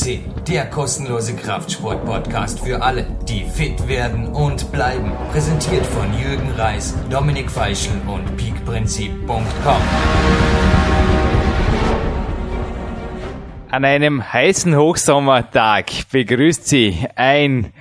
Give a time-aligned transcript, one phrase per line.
[0.00, 5.12] CC, der kostenlose Kraftsport-Podcast für alle, die fit werden und bleiben.
[5.30, 9.82] Präsentiert von Jürgen Reis, Dominik Feischl und peakprinzip.com.
[13.70, 17.72] An einem heißen Hochsommertag begrüßt Sie ein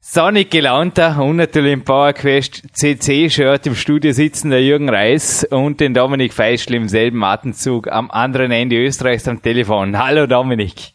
[0.00, 5.92] sonnig gelaunter und natürlich im PowerQuest CC-Shirt im Studio sitzen der Jürgen Reis und den
[5.92, 9.98] Dominik Feischl im selben Atemzug am anderen Ende Österreichs am Telefon.
[9.98, 10.93] Hallo Dominik.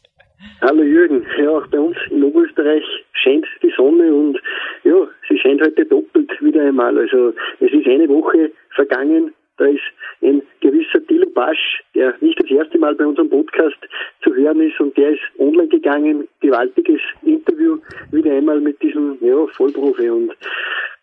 [0.61, 1.25] Hallo Jürgen.
[1.37, 4.39] Ja, auch bei uns in Oberösterreich scheint die Sonne und
[4.83, 6.97] ja, sie scheint heute doppelt wieder einmal.
[6.97, 9.83] Also es ist eine Woche vergangen, da ist
[10.21, 13.77] ein gewisser Dilo Basch, der nicht das erste Mal bei unserem Podcast
[14.23, 16.27] zu hören ist und der ist online gegangen.
[16.39, 17.77] Gewaltiges Interview
[18.11, 20.09] wieder einmal mit diesem ja, Vollprofi.
[20.09, 20.31] Und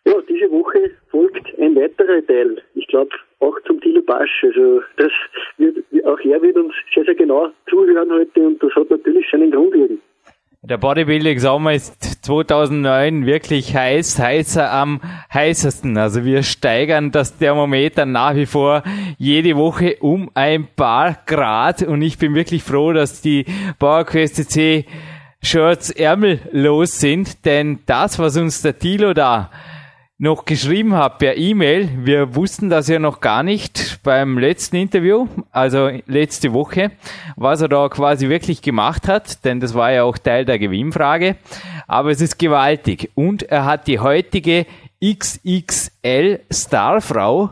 [0.07, 2.63] ja, diese Woche folgt ein weiterer Teil.
[2.75, 4.45] Ich glaube auch zum Dilo Basch.
[4.45, 5.13] Also das
[5.59, 9.51] wird, auch er wird uns sehr, sehr genau zuhören heute und das hat natürlich seinen
[9.51, 10.01] Grund Jürgen.
[10.69, 15.01] Der Bodybuilding Sommer ist 2009 wirklich heiß, heißer am
[15.33, 15.97] heißesten.
[15.97, 18.83] Also wir steigern das Thermometer nach wie vor
[19.17, 23.45] jede Woche um ein paar Grad und ich bin wirklich froh, dass die
[23.79, 24.87] PowerQuest C
[25.41, 29.53] Shirts ärmellos sind, denn das, was uns der Tilo da
[30.19, 31.91] noch geschrieben habe per E-Mail.
[32.07, 36.93] Wir wussten das ja noch gar nicht beim letzten Interview, also letzte Woche,
[37.37, 41.37] was er da quasi wirklich gemacht hat, denn das war ja auch Teil der Gewinnfrage.
[41.87, 43.11] Aber es ist gewaltig.
[43.15, 44.67] Und er hat die heutige
[45.05, 47.51] XXL Starfrau,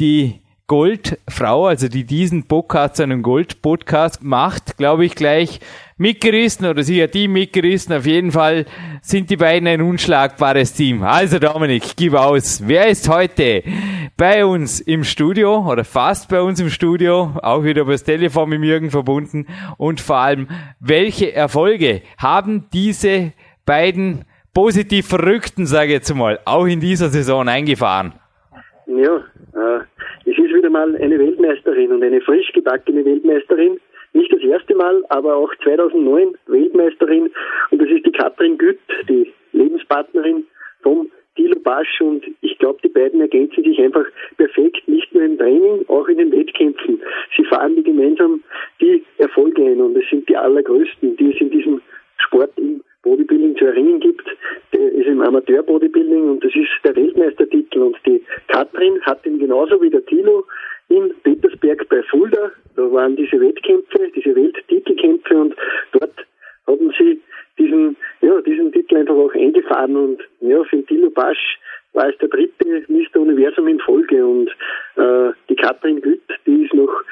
[0.00, 5.60] die Goldfrau, also die diesen Podcast zu einem Gold-Podcast macht, glaube ich, gleich
[6.02, 7.94] mitgerissen oder sie hat die mitgerissen.
[7.94, 8.66] Auf jeden Fall
[9.00, 11.04] sind die beiden ein unschlagbares Team.
[11.04, 12.62] Also Dominik, gib aus.
[12.66, 13.62] Wer ist heute
[14.16, 18.62] bei uns im Studio oder fast bei uns im Studio, auch wieder übers Telefon mit
[18.64, 19.46] Jürgen verbunden
[19.78, 20.48] und vor allem,
[20.80, 23.32] welche Erfolge haben diese
[23.64, 28.12] beiden positiv Verrückten, sage ich jetzt mal, auch in dieser Saison eingefahren?
[28.86, 29.80] Ja, äh,
[30.24, 33.78] es ist wieder mal eine Weltmeisterin und eine frisch gebackene Weltmeisterin
[34.12, 37.30] nicht das erste Mal, aber auch 2009 Weltmeisterin.
[37.70, 38.78] Und das ist die Katrin Gütt,
[39.08, 40.44] die Lebenspartnerin
[40.82, 42.00] vom Thilo Basch.
[42.00, 44.04] Und ich glaube, die beiden ergänzen sich einfach
[44.36, 47.00] perfekt, nicht nur im Training, auch in den Wettkämpfen.
[47.36, 48.42] Sie fahren die gemeinsam
[48.80, 49.80] die Erfolge ein.
[49.80, 51.80] Und es sind die allergrößten, die es in diesem
[52.18, 54.26] Sport im Bodybuilding zu erringen gibt.
[54.72, 57.80] Der ist im Amateur-Bodybuilding und das ist der Weltmeistertitel.
[57.80, 60.44] Und die Katrin hat ihn genauso wie der Thilo
[60.88, 62.52] in Petersberg bei Fulda.
[62.76, 65.54] Da waren diese Wettkämpfe, diese Welttitelkämpfe und
[65.92, 66.14] dort
[66.66, 67.20] haben sie
[67.58, 71.58] diesen, ja, diesen Titel einfach auch eingefahren und ja, für Tilo Basch
[71.92, 73.20] war es der dritte Mr.
[73.20, 74.48] Universum in Folge und
[74.96, 77.02] äh, die Katrin Gütt, die ist noch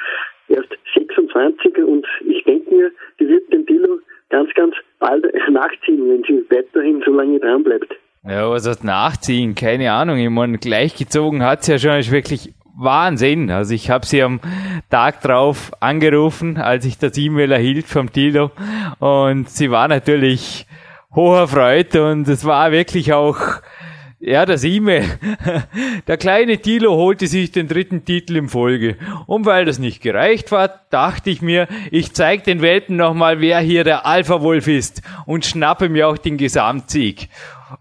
[0.48, 3.98] erst 26 und ich denke mir, die wird den Tilo
[4.30, 7.94] ganz, ganz bald nachziehen, wenn sie weiterhin so lange dran bleibt.
[8.24, 9.54] Ja, was heißt nachziehen?
[9.54, 10.18] Keine Ahnung.
[10.18, 13.50] Ich meine, gleichgezogen hat sie ja schon ist wirklich Wahnsinn.
[13.50, 14.40] Also ich habe sie am
[14.90, 18.50] Tag drauf angerufen, als ich das E-Mail erhielt vom Tilo
[18.98, 20.66] und sie war natürlich
[21.14, 23.38] hocherfreut und es war wirklich auch
[24.22, 25.04] ja, das E-Mail.
[26.06, 28.96] Der kleine Tilo holte sich den dritten Titel im Folge.
[29.26, 33.60] Und weil das nicht gereicht war, dachte ich mir, ich zeig den Welten nochmal, wer
[33.60, 37.30] hier der Alpha-Wolf ist und schnappe mir auch den Gesamtsieg.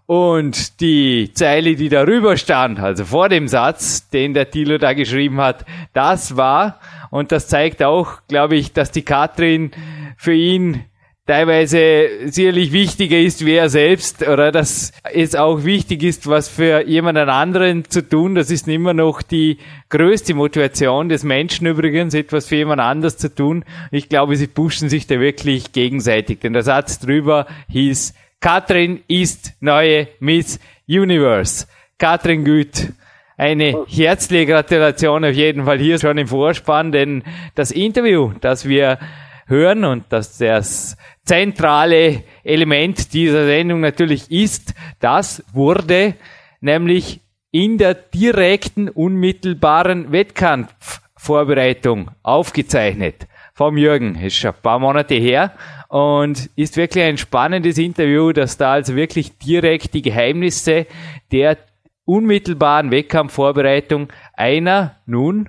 [0.06, 5.40] Und die Zeile, die darüber stand, also vor dem Satz, den der Thilo da geschrieben
[5.40, 6.80] hat, das war,
[7.10, 9.72] und das zeigt auch, glaube ich, dass die Katrin
[10.16, 10.84] für ihn
[11.26, 16.84] teilweise sicherlich wichtiger ist wie er selbst oder dass es auch wichtig ist, was für
[16.84, 18.34] jemanden anderen zu tun.
[18.34, 19.58] Das ist immer noch die
[19.90, 23.64] größte Motivation des Menschen übrigens, etwas für jemand anders zu tun.
[23.92, 26.40] Ich glaube, sie pushen sich da wirklich gegenseitig.
[26.40, 30.58] Denn der Satz drüber hieß, Katrin ist neue Miss
[30.88, 31.66] Universe.
[31.98, 32.90] Katrin Güth.
[33.36, 37.22] Eine herzliche Gratulation auf jeden Fall hier schon im Vorspann, denn
[37.54, 38.98] das Interview, das wir
[39.46, 46.14] hören und das das zentrale Element dieser Sendung natürlich ist, das wurde
[46.60, 47.20] nämlich
[47.50, 54.14] in der direkten, unmittelbaren Wettkampfvorbereitung aufgezeichnet vom Jürgen.
[54.16, 55.52] Ist schon ein paar Monate her
[55.90, 60.86] und ist wirklich ein spannendes Interview, dass da also wirklich direkt die Geheimnisse
[61.32, 61.58] der
[62.06, 65.48] unmittelbaren Wettkampfvorbereitung einer nun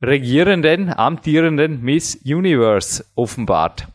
[0.00, 3.86] regierenden, amtierenden Miss Universe offenbart.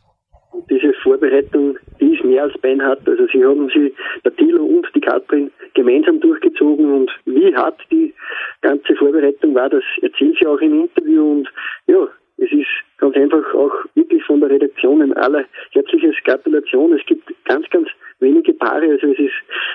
[0.70, 3.08] Diese Vorbereitung, die ist mehr als beinhart.
[3.08, 3.94] Also sie haben sie,
[4.26, 8.14] der Thilo und die Katrin, gemeinsam durchgezogen und wie hart die
[8.62, 11.50] ganze Vorbereitung war, das erzählt sie auch im Interview und
[11.86, 12.08] ja,
[12.38, 16.94] es ist ganz einfach auch wirklich von der Redaktion ein aller herzliches Gratulation.
[16.94, 17.88] Es gibt ganz, ganz
[18.20, 19.34] wenige Paare, also es ist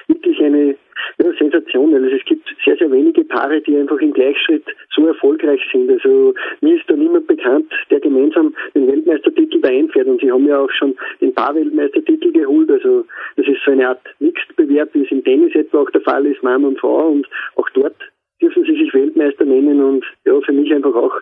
[0.08, 0.74] wirklich eine
[1.18, 4.64] ja, Sensation, also es gibt sehr, sehr wenige Paare, die einfach im Gleichschritt
[4.94, 5.90] so erfolgreich sind.
[5.90, 10.58] Also mir ist da niemand bekannt, der gemeinsam den Weltmeistertitel einfährt und sie haben ja
[10.58, 12.70] auch schon den Paar-Weltmeistertitel geholt.
[12.70, 13.04] Also
[13.36, 16.42] das ist so eine Art Mixed-Bewerb, wie es im Tennis etwa auch der Fall ist,
[16.42, 17.96] Mann und Frau und auch dort
[18.40, 21.14] dürfen sie sich Weltmeister nennen und ja, für mich einfach auch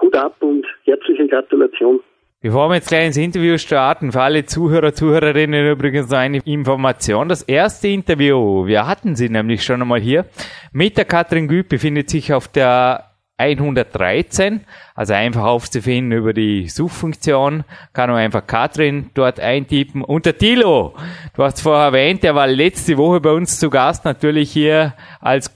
[0.00, 2.00] gut ab und herzliche Gratulation.
[2.42, 7.28] Bevor wir jetzt gleich ins Interview starten, für alle Zuhörer, Zuhörerinnen übrigens noch eine Information.
[7.28, 10.24] Das erste Interview, wir hatten sie nämlich schon einmal hier,
[10.72, 14.60] mit der Katrin Güth befindet sich auf der 113,
[14.94, 20.02] also einfach aufzufinden über die Suchfunktion, kann man einfach Katrin dort eintippen.
[20.02, 20.94] Und der Tilo,
[21.34, 25.52] du hast vorher erwähnt, der war letzte Woche bei uns zu Gast, natürlich hier als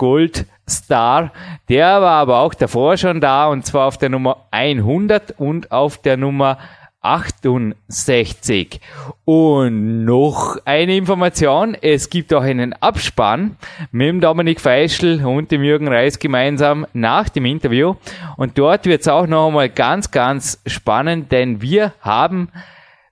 [0.65, 1.33] Goldstar.
[1.69, 5.99] Der war aber auch davor schon da und zwar auf der Nummer 100 und auf
[5.99, 6.59] der Nummer
[7.03, 8.81] 68.
[9.27, 13.57] Und noch eine Information, es gibt auch einen Abspann
[13.93, 17.97] mit dem Dominik Feischl und dem Jürgen Reis gemeinsam nach dem Interview.
[18.39, 22.49] Und dort wird es auch noch einmal ganz, ganz spannend, denn wir haben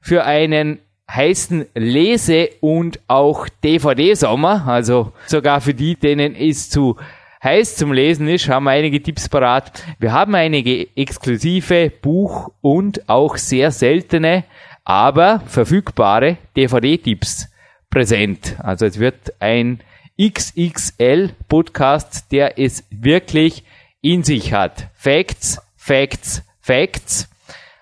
[0.01, 0.79] für einen
[1.11, 6.97] heißen Lese- und auch DVD-Sommer, also sogar für die, denen es zu
[7.43, 9.85] heiß zum Lesen ist, haben wir einige Tipps parat.
[9.99, 14.45] Wir haben einige exklusive Buch- und auch sehr seltene,
[14.85, 17.49] aber verfügbare DVD-Tipps
[17.91, 18.57] präsent.
[18.59, 19.81] Also es wird ein
[20.21, 23.65] XXL-Podcast, der es wirklich
[24.01, 24.89] in sich hat.
[24.95, 27.29] Facts, Facts, Facts.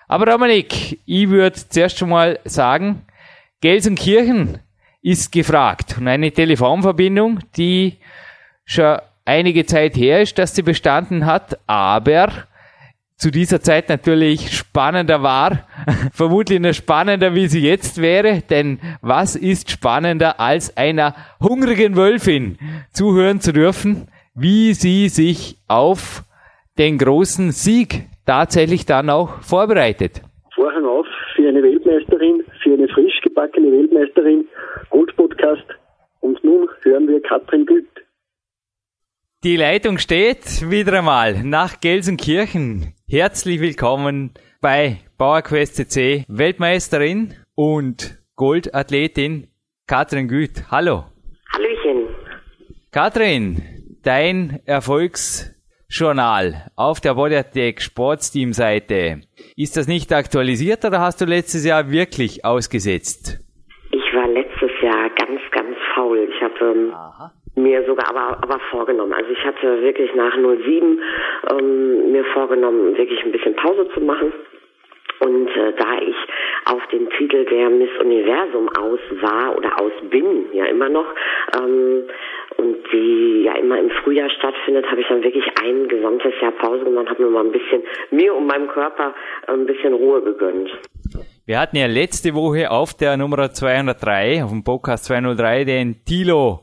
[0.07, 3.03] Aber Dominik, ich würde zuerst schon mal sagen,
[3.61, 4.57] Gelsenkirchen
[5.01, 7.97] ist gefragt und eine Telefonverbindung, die
[8.65, 8.99] schon
[9.31, 12.27] einige Zeit her ist, dass sie bestanden hat, aber
[13.15, 15.67] zu dieser Zeit natürlich spannender war,
[16.13, 22.57] vermutlich noch spannender, wie sie jetzt wäre, denn was ist spannender als einer hungrigen Wölfin
[22.91, 26.23] zuhören zu dürfen, wie sie sich auf
[26.77, 30.21] den großen Sieg tatsächlich dann auch vorbereitet.
[30.55, 34.45] Vorhang auf für eine Weltmeisterin, für eine frisch gebackene Weltmeisterin,
[34.89, 35.67] Gold Podcast.
[36.19, 37.90] Und nun hören wir Katrin Güth.
[39.43, 42.93] Die Leitung steht wieder einmal nach Gelsenkirchen.
[43.09, 49.47] Herzlich willkommen bei PowerQuest CC Weltmeisterin und Goldathletin
[49.87, 50.69] Katrin Güth.
[50.69, 51.05] Hallo.
[51.51, 52.15] Hallöchen.
[52.91, 53.63] Katrin,
[54.03, 59.21] dein Erfolgsjournal auf der Bodyatec Sportsteam Seite.
[59.57, 63.39] Ist das nicht aktualisiert oder hast du letztes Jahr wirklich ausgesetzt?
[63.89, 66.29] Ich war letztes Jahr ganz, ganz faul.
[66.29, 66.93] Ich habe ähm,
[67.55, 69.13] mir sogar aber, aber vorgenommen.
[69.13, 70.99] Also ich hatte wirklich nach 07
[71.51, 74.31] ähm, mir vorgenommen, wirklich ein bisschen Pause zu machen.
[75.19, 76.15] Und äh, da ich
[76.65, 81.05] auf den Titel der Miss Universum aus war oder aus bin, ja immer noch,
[81.55, 82.03] ähm,
[82.57, 86.85] und die ja immer im Frühjahr stattfindet, habe ich dann wirklich ein gesamtes Jahr Pause
[86.85, 89.13] gemacht, habe mir mal ein bisschen mir und meinem Körper
[89.47, 90.71] äh, ein bisschen Ruhe gegönnt.
[91.45, 96.61] Wir hatten ja letzte Woche auf der Nummer 203, auf dem Podcast 203, den Tilo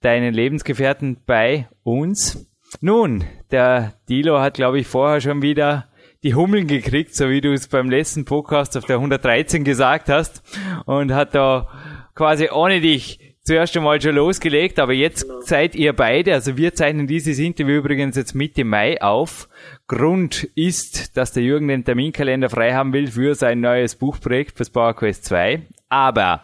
[0.00, 2.48] deinen Lebensgefährten bei uns.
[2.80, 5.88] Nun, der Dilo hat, glaube ich, vorher schon wieder
[6.22, 10.42] die Hummeln gekriegt, so wie du es beim letzten Podcast auf der 113 gesagt hast
[10.84, 11.68] und hat da
[12.14, 15.40] quasi ohne dich zuerst einmal schon losgelegt, aber jetzt genau.
[15.40, 19.48] seid ihr beide, also wir zeichnen dieses Interview übrigens jetzt Mitte Mai auf.
[19.86, 24.68] Grund ist, dass der Jürgen den Terminkalender frei haben will für sein neues Buchprojekt fürs
[24.68, 25.62] PowerQuest 2.
[25.88, 26.42] Aber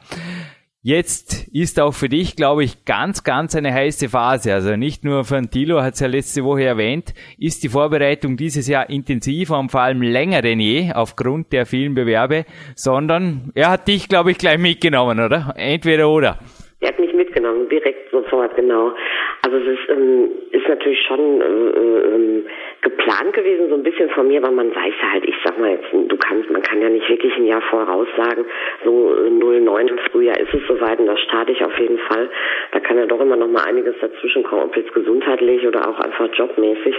[0.86, 4.52] Jetzt ist auch für dich, glaube ich, ganz, ganz eine heiße Phase.
[4.52, 8.68] Also nicht nur für Tilo, hat es ja letzte Woche erwähnt, ist die Vorbereitung dieses
[8.68, 13.88] Jahr intensiver und vor allem länger denn je aufgrund der vielen Bewerbe, sondern er hat
[13.88, 15.54] dich, glaube ich, gleich mitgenommen, oder?
[15.56, 16.38] Entweder oder.
[16.84, 18.92] Er hat mich mitgenommen, direkt sofort, genau.
[19.40, 22.44] Also es ist, ähm, ist natürlich schon äh, ähm,
[22.82, 25.86] geplant gewesen, so ein bisschen von mir, weil man weiß halt, ich sag mal jetzt,
[25.90, 28.44] du kannst, man kann ja nicht wirklich ein Jahr voraus sagen,
[28.84, 32.28] so 09 im Frühjahr ist es soweit und da starte ich auf jeden Fall.
[32.72, 35.98] Da kann ja doch immer noch mal einiges dazwischen kommen, ob jetzt gesundheitlich oder auch
[36.00, 36.96] einfach jobmäßig.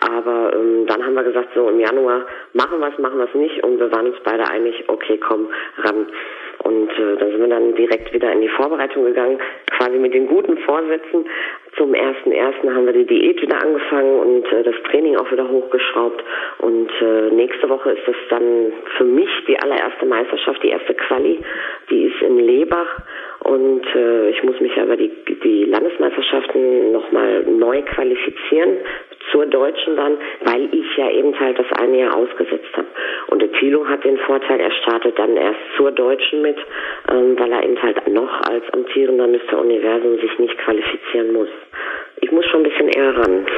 [0.00, 2.24] Aber ähm, dann haben wir gesagt, so im Januar
[2.54, 5.48] machen wir es, machen wir es nicht und wir waren uns beide einig, okay, komm,
[5.76, 6.06] ran.
[6.66, 9.38] Und äh, dann sind wir dann direkt wieder in die Vorbereitung gegangen,
[9.70, 11.24] quasi mit den guten Vorsätzen.
[11.76, 15.48] Zum ersten ersten haben wir die Diät wieder angefangen und äh, das Training auch wieder
[15.48, 16.24] hochgeschraubt.
[16.58, 21.38] Und äh, nächste Woche ist es dann für mich die allererste Meisterschaft, die erste Quali.
[21.88, 22.98] Die ist in Lebach.
[23.44, 25.12] Und äh, ich muss mich aber die,
[25.44, 28.78] die Landesmeisterschaften nochmal neu qualifizieren
[29.30, 32.86] zur Deutschen dann, weil ich ja eben halt das eine Jahr ausgesetzt habe.
[33.28, 36.56] Und der Thilo hat den Vorteil, er startet dann erst zur Deutschen mit,
[37.10, 39.58] ähm, weil er eben halt noch als amtierender Mr.
[39.60, 41.48] Universum sich nicht qualifizieren muss.
[42.20, 43.46] Ich muss schon ein bisschen eher ran.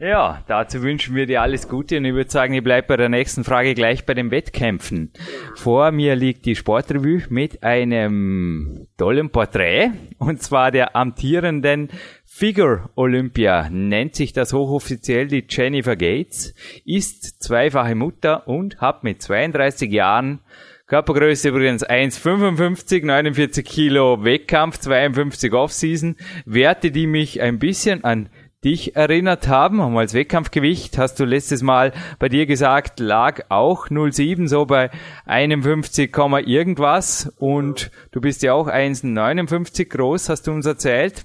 [0.00, 3.08] Ja, dazu wünschen wir dir alles Gute und ich würde sagen, ich bleibe bei der
[3.08, 5.12] nächsten Frage gleich bei den Wettkämpfen.
[5.56, 11.88] Vor mir liegt die Sportrevue mit einem tollen Porträt und zwar der amtierenden
[12.38, 16.54] Figure Olympia nennt sich das hochoffiziell die Jennifer Gates,
[16.84, 20.38] ist zweifache Mutter und hat mit 32 Jahren
[20.86, 26.14] Körpergröße übrigens 1,55, 49 Kilo Wettkampf, 52 Offseason.
[26.44, 28.28] Werte, die mich ein bisschen an
[28.64, 33.88] dich erinnert haben, um als Wettkampfgewicht, hast du letztes Mal bei dir gesagt, lag auch
[33.88, 34.90] 07 so bei
[35.26, 36.16] 51,
[36.46, 41.24] irgendwas und du bist ja auch 1,59 groß, hast du uns erzählt.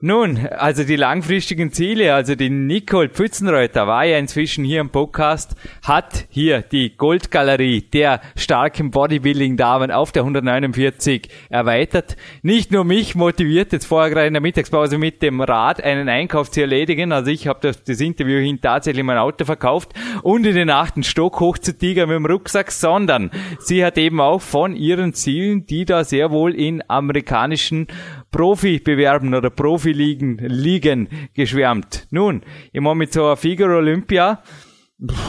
[0.00, 5.56] Nun, also die langfristigen Ziele, also die Nicole Pfützenreuter war ja inzwischen hier im Podcast,
[5.82, 12.16] hat hier die Goldgalerie der starken Bodybuilding-Damen auf der 149 erweitert.
[12.42, 16.48] Nicht nur mich motiviert, jetzt vorher gerade in der Mittagspause mit dem Rad einen Einkauf
[16.48, 20.54] zu erledigen, also ich habe das, das Interview hin tatsächlich mein Auto verkauft und in
[20.54, 24.76] den achten Stock hoch zu tigern mit dem Rucksack, sondern sie hat eben auch von
[24.76, 27.88] ihren Zielen, die da sehr wohl in amerikanischen
[28.30, 32.06] Profi-Bewerben oder Profiligen Ligen geschwärmt.
[32.10, 32.42] Nun,
[32.72, 34.42] immer mit so einer Figure Olympia,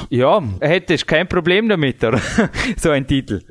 [0.10, 2.20] ja, hättest kein Problem damit, oder?
[2.78, 3.42] so ein Titel.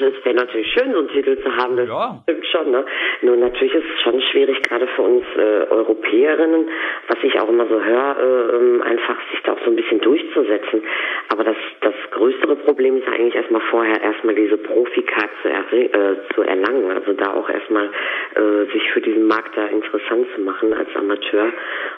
[0.00, 2.18] Also es wäre natürlich schön, so einen Titel zu haben, das ja.
[2.22, 2.70] stimmt schon.
[2.70, 2.84] Ne?
[3.20, 6.68] Nur natürlich ist es schon schwierig, gerade für uns äh, Europäerinnen,
[7.08, 10.82] was ich auch immer so höre, äh, einfach sich da auch so ein bisschen durchzusetzen.
[11.28, 16.16] Aber das, das größere Problem ist eigentlich erstmal vorher erstmal diese Profikarte zu, er, äh,
[16.34, 16.90] zu erlangen.
[16.92, 17.90] Also da auch erstmal
[18.36, 21.52] äh, sich für diesen Markt da interessant zu machen als Amateur.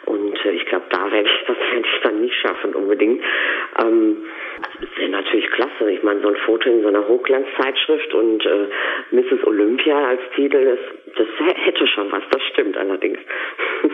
[0.07, 3.23] Und äh, ich glaube, da werde ich das werde ich dann nicht schaffen unbedingt.
[3.81, 4.25] Ähm,
[4.83, 5.91] das wäre natürlich klasse.
[5.91, 8.69] Ich meine, so ein Foto in so einer Hochglanzzeitschrift und äh,
[9.13, 9.47] Mrs.
[9.47, 12.23] Olympia als Titel, das, das hätte schon was.
[12.31, 13.19] Das stimmt allerdings.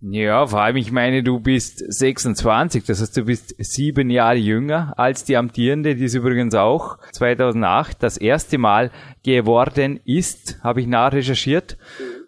[0.00, 4.94] Ja, vor allem, ich meine, du bist 26, das heißt, du bist sieben Jahre jünger
[4.96, 8.92] als die amtierende, die es übrigens auch 2008 das erste Mal
[9.24, 11.78] geworden ist, habe ich nachrecherchiert.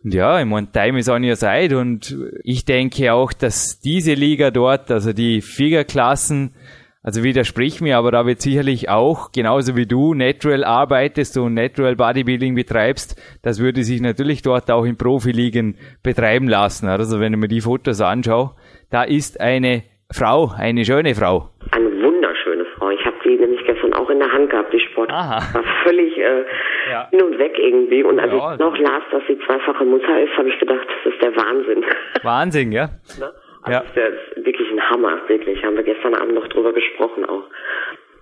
[0.02, 4.14] Und ja, ich meine, Time is on your side und ich denke auch, dass diese
[4.14, 6.52] Liga dort, also die Figurklassen,
[7.02, 11.96] also widersprich mir, aber da wird sicherlich auch, genauso wie du Natural arbeitest und Natural
[11.96, 16.88] Bodybuilding betreibst, das würde sich natürlich dort auch in Profiligen betreiben lassen.
[16.88, 18.50] Also wenn ich mir die Fotos anschaue,
[18.90, 21.48] da ist eine Frau, eine schöne Frau.
[21.70, 22.90] Eine wunderschöne Frau.
[22.90, 25.10] Ich habe die nämlich gestern auch in der Hand gehabt, die Sport.
[25.10, 25.40] Aha.
[25.54, 26.44] War völlig äh,
[26.90, 27.08] ja.
[27.10, 28.02] hin und weg irgendwie.
[28.02, 31.12] Und als ja, ich noch las, dass sie zweifache Mutter ist, habe ich gedacht, das
[31.14, 31.84] ist der Wahnsinn.
[32.22, 32.90] Wahnsinn, ja.
[33.18, 33.30] Ne?
[33.62, 33.84] Also ja.
[33.94, 35.62] das ist wirklich ein Hammer, wirklich.
[35.64, 37.44] Haben wir gestern Abend noch drüber gesprochen auch.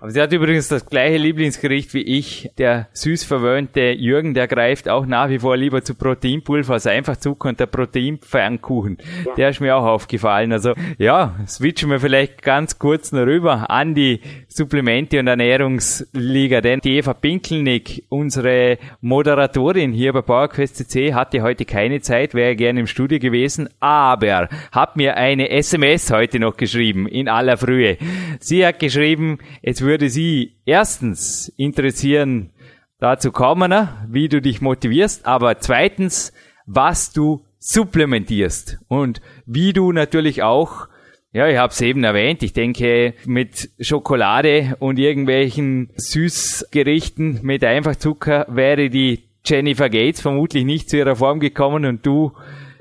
[0.01, 2.49] Aber sie hat übrigens das gleiche Lieblingsgericht wie ich.
[2.57, 7.17] Der süß verwöhnte Jürgen, der greift auch nach wie vor lieber zu Proteinpulver als einfach
[7.17, 8.97] Zucker und der Proteinpfannkuchen.
[9.25, 9.33] Ja.
[9.35, 10.53] Der ist mir auch aufgefallen.
[10.53, 16.61] Also ja, switchen wir vielleicht ganz kurz noch rüber an die Supplemente und Ernährungsliga.
[16.61, 22.55] Denn die Eva Pinkelnick, unsere Moderatorin hier bei PowerQuest CC, hatte heute keine Zeit, wäre
[22.55, 27.97] gerne im Studio gewesen, aber hat mir eine SMS heute noch geschrieben, in aller Frühe.
[28.39, 32.51] Sie hat geschrieben, es würde Sie erstens interessieren,
[32.99, 33.73] dazu kommen,
[34.07, 36.33] wie du dich motivierst, aber zweitens,
[36.65, 40.87] was du supplementierst und wie du natürlich auch
[41.31, 42.41] ja, ich habe es eben erwähnt.
[42.41, 50.89] Ich denke, mit Schokolade und irgendwelchen Süßgerichten mit Einfachzucker wäre die Jennifer Gates vermutlich nicht
[50.89, 52.31] zu ihrer Form gekommen und du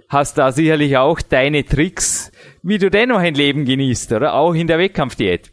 [0.08, 4.32] hast da sicherlich auch deine Tricks, wie du dennoch ein Leben genießt, oder?
[4.32, 5.52] Auch in der Wettkampfdiät.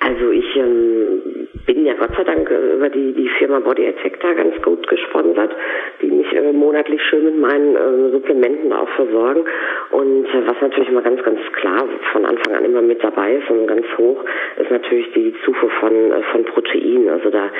[0.00, 4.20] Also ich ähm, bin ja Gott sei Dank äh, über die, die Firma Body Attack
[4.20, 5.54] da ganz gut gesponsert,
[6.00, 9.44] die mich äh, monatlich schön mit meinen äh, Supplementen auch versorgen.
[9.90, 13.50] Und äh, was natürlich immer ganz, ganz klar von Anfang an immer mit dabei ist
[13.50, 14.24] und ganz hoch,
[14.56, 17.10] ist natürlich die Zufuhr von, äh, von Protein.
[17.10, 17.50] Also da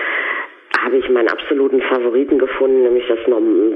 [0.85, 3.19] habe ich meinen absoluten Favoriten gefunden, nämlich das,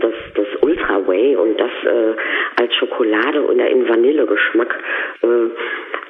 [0.00, 2.14] das, das Ultra Whey und das äh,
[2.60, 4.78] als Schokolade und in Vanillegeschmack.
[5.22, 5.26] Äh,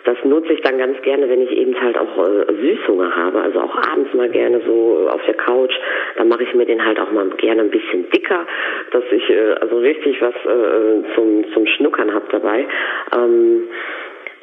[0.04, 3.60] das nutze ich dann ganz gerne, wenn ich eben halt auch äh, Süßhunger habe, also
[3.60, 5.72] auch abends mal gerne so auf der Couch.
[6.16, 8.46] Dann mache ich mir den halt auch mal gerne ein bisschen dicker,
[8.90, 12.66] dass ich äh, also richtig was äh, zum, zum Schnuckern habe dabei.
[13.16, 13.68] Ähm,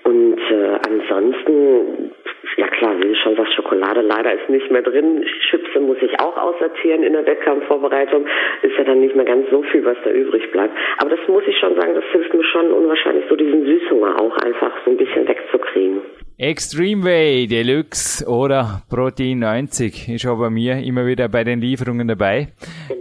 [0.03, 2.11] und äh, ansonsten,
[2.57, 5.23] ja klar, du schon sagst, Schokolade leider ist nicht mehr drin.
[5.49, 8.25] Chipse muss ich auch aussortieren in der Wettkampfvorbereitung.
[8.63, 10.75] Ist ja dann nicht mehr ganz so viel, was da übrig bleibt.
[10.97, 14.37] Aber das muss ich schon sagen, das hilft mir schon unwahrscheinlich, so diesen Süßhunger auch
[14.37, 16.01] einfach so ein bisschen wegzukriegen.
[16.41, 22.07] Extreme Way Deluxe oder Protein 90 ist auch bei mir immer wieder bei den Lieferungen
[22.07, 22.47] dabei.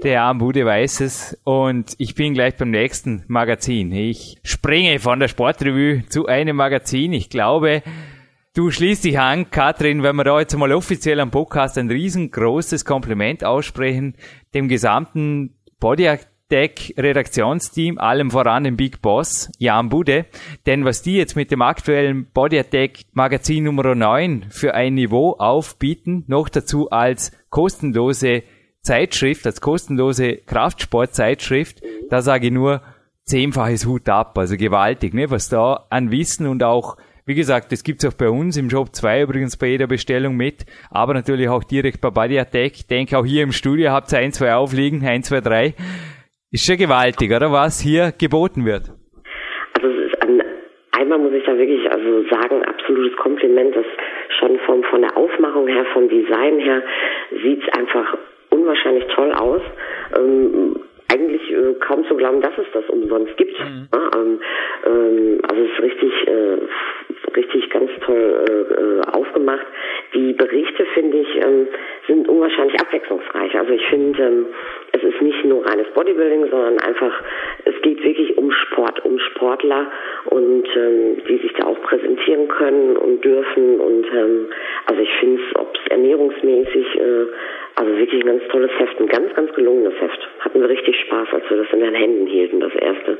[0.02, 3.92] Der Armbude weiß es und ich bin gleich beim nächsten Magazin.
[3.92, 7.14] Ich springe von der Sportrevue zu einem Magazin.
[7.14, 7.82] Ich glaube,
[8.54, 12.84] du schließt dich an, Katrin, wenn wir da jetzt mal offiziell am Podcast ein riesengroßes
[12.84, 14.16] Kompliment aussprechen,
[14.52, 16.10] dem gesamten Body
[16.50, 20.26] Tech Redaktionsteam, allem voran dem Big Boss, Jan Bude.
[20.66, 25.36] Denn was die jetzt mit dem aktuellen Body Attack Magazin Nummer 9 für ein Niveau
[25.38, 28.42] aufbieten, noch dazu als kostenlose
[28.82, 32.82] Zeitschrift, als kostenlose Kraftsportzeitschrift, da sage ich nur
[33.24, 37.84] zehnfaches Hut ab, also gewaltig, ne, was da an Wissen und auch wie gesagt, das
[37.84, 41.62] gibt's auch bei uns im Job 2 übrigens bei jeder Bestellung mit, aber natürlich auch
[41.62, 42.72] direkt bei Body Attack.
[42.74, 45.74] Ich denke auch hier im Studio habt ihr ein, zwei aufliegen, ein, zwei, drei.
[46.52, 48.90] Ist schon gewaltig, oder was hier geboten wird?
[49.76, 50.42] Also es ist ein,
[50.98, 53.86] einmal muss ich da wirklich also sagen, absolutes Kompliment, das
[54.40, 56.82] schon vom, von der Aufmachung her, vom Design her,
[57.44, 58.18] sieht's einfach
[58.50, 59.62] unwahrscheinlich toll aus.
[60.18, 60.74] Ähm,
[61.12, 63.58] eigentlich äh, kaum zu glauben, dass es das umsonst gibt.
[63.58, 63.88] Mhm.
[63.92, 64.40] Ja, ähm,
[64.86, 68.44] ähm, also es ist richtig, äh, richtig ganz toll
[69.06, 69.66] äh, aufgemacht.
[70.14, 71.68] Die Berichte, finde ich, ähm,
[72.06, 73.56] sind unwahrscheinlich abwechslungsreich.
[73.58, 74.46] Also ich finde, ähm,
[74.92, 77.22] es ist nicht nur reines Bodybuilding, sondern einfach,
[77.64, 79.90] es geht wirklich um Sport, um Sportler
[80.26, 83.80] und ähm, die sich da auch präsentieren können und dürfen.
[83.80, 84.48] Und ähm,
[84.86, 87.26] also ich finde es, ob es ernährungsmäßig, äh,
[87.76, 90.28] also wirklich ein ganz tolles Heft, ein ganz, ganz gelungenes Heft.
[90.40, 93.18] Hatten wir richtig Spaß, als wir das in den Händen hielten, das erste.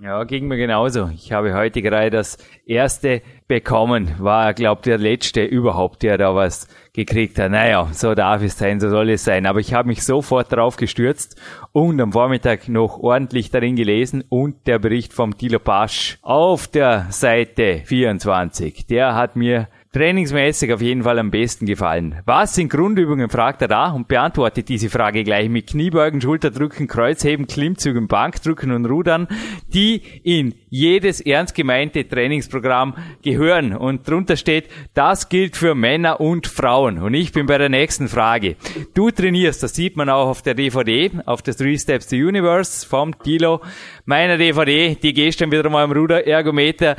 [0.00, 1.08] Ja, ging mir genauso.
[1.12, 4.14] Ich habe heute gerade das erste bekommen.
[4.20, 7.50] War, glaube der letzte überhaupt, der da was gekriegt hat.
[7.50, 9.44] Naja, so darf es sein, so soll es sein.
[9.44, 11.40] Aber ich habe mich sofort drauf gestürzt
[11.72, 17.06] und am Vormittag noch ordentlich darin gelesen und der Bericht vom Tilo Pasch auf der
[17.10, 18.86] Seite 24.
[18.86, 22.16] Der hat mir trainingsmäßig auf jeden Fall am besten gefallen.
[22.26, 27.46] Was sind Grundübungen, fragt er da und beantwortet diese Frage gleich mit Kniebeugen, Schulterdrücken, Kreuzheben,
[27.46, 29.28] Klimmzügen, Bankdrücken und Rudern,
[29.72, 33.74] die in jedes ernst gemeinte Trainingsprogramm gehören.
[33.74, 36.98] Und drunter steht, das gilt für Männer und Frauen.
[36.98, 38.56] Und ich bin bei der nächsten Frage.
[38.94, 42.86] Du trainierst, das sieht man auch auf der DVD, auf der Three Steps to Universe
[42.86, 43.62] vom Tilo.
[44.04, 46.96] Meiner DVD, die gestern wieder mal am Ruderergometer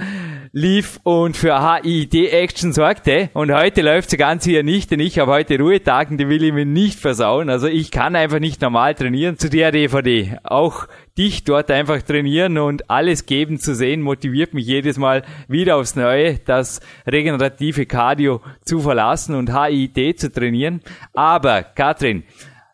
[0.51, 3.29] lief und für HID-Action sorgte.
[3.33, 6.53] Und heute läuft sie ganz hier nicht, denn ich habe heute Ruhetagen, die will ich
[6.53, 7.49] mir nicht versauen.
[7.49, 10.37] Also ich kann einfach nicht normal trainieren zu der DVD.
[10.43, 15.77] Auch dich dort einfach trainieren und alles geben zu sehen, motiviert mich jedes Mal wieder
[15.77, 20.81] aufs Neue, das regenerative Cardio zu verlassen und HID zu trainieren.
[21.13, 22.23] Aber Katrin,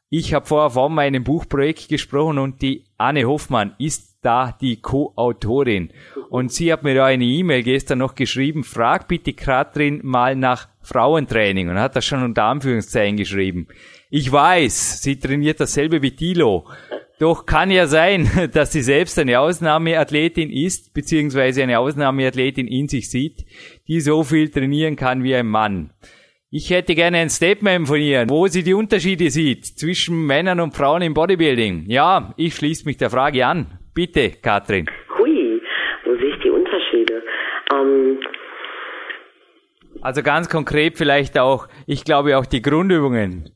[0.10, 5.92] ich habe vorher von meinem Buchprojekt gesprochen und die Anne Hoffmann ist da die Co-Autorin.
[6.30, 10.68] Und sie hat mir da eine E-Mail gestern noch geschrieben, frag bitte Katrin mal nach
[10.82, 13.68] Frauentraining und hat das schon unter Anführungszeichen geschrieben.
[14.10, 16.68] Ich weiß, sie trainiert dasselbe wie Tilo.
[17.20, 23.10] Doch kann ja sein, dass sie selbst eine Ausnahmeathletin ist, beziehungsweise eine Ausnahmeathletin in sich
[23.10, 23.46] sieht,
[23.88, 25.92] die so viel trainieren kann wie ein Mann.
[26.52, 30.76] Ich hätte gerne ein Statement von ihr, wo sie die Unterschiede sieht zwischen Männern und
[30.76, 31.86] Frauen im Bodybuilding.
[31.88, 33.80] Ja, ich schließe mich der Frage an.
[33.95, 34.88] Bitte, Katrin.
[35.17, 35.62] Hui,
[36.03, 37.23] wo sehe ich die Unterschiede?
[37.73, 38.19] Ähm
[40.01, 43.51] also ganz konkret vielleicht auch, ich glaube auch die Grundübungen.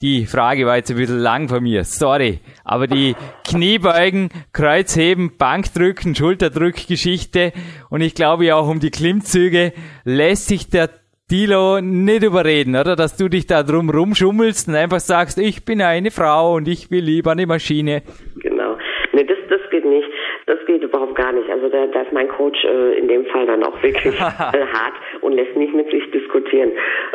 [0.00, 2.40] Die Frage war jetzt ein bisschen lang von mir, sorry.
[2.64, 3.14] Aber die
[3.46, 7.52] Kniebeugen, Kreuzheben, Bankdrücken, Schulterdrückgeschichte
[7.90, 9.74] und ich glaube auch um die Klimmzüge
[10.04, 10.88] lässt sich der
[11.30, 12.96] Dilo nicht überreden, oder?
[12.96, 16.90] Dass du dich da drum rumschummelst und einfach sagst, ich bin eine Frau und ich
[16.90, 18.02] will lieber eine Maschine.
[18.36, 18.76] Genau.
[19.12, 20.08] Nee, das, das geht nicht.
[20.46, 21.50] Das geht überhaupt gar nicht.
[21.50, 24.94] Also da, da ist mein Coach äh, in dem Fall dann auch wirklich äh, hart
[25.22, 26.72] und lässt nicht mit sich diskutieren.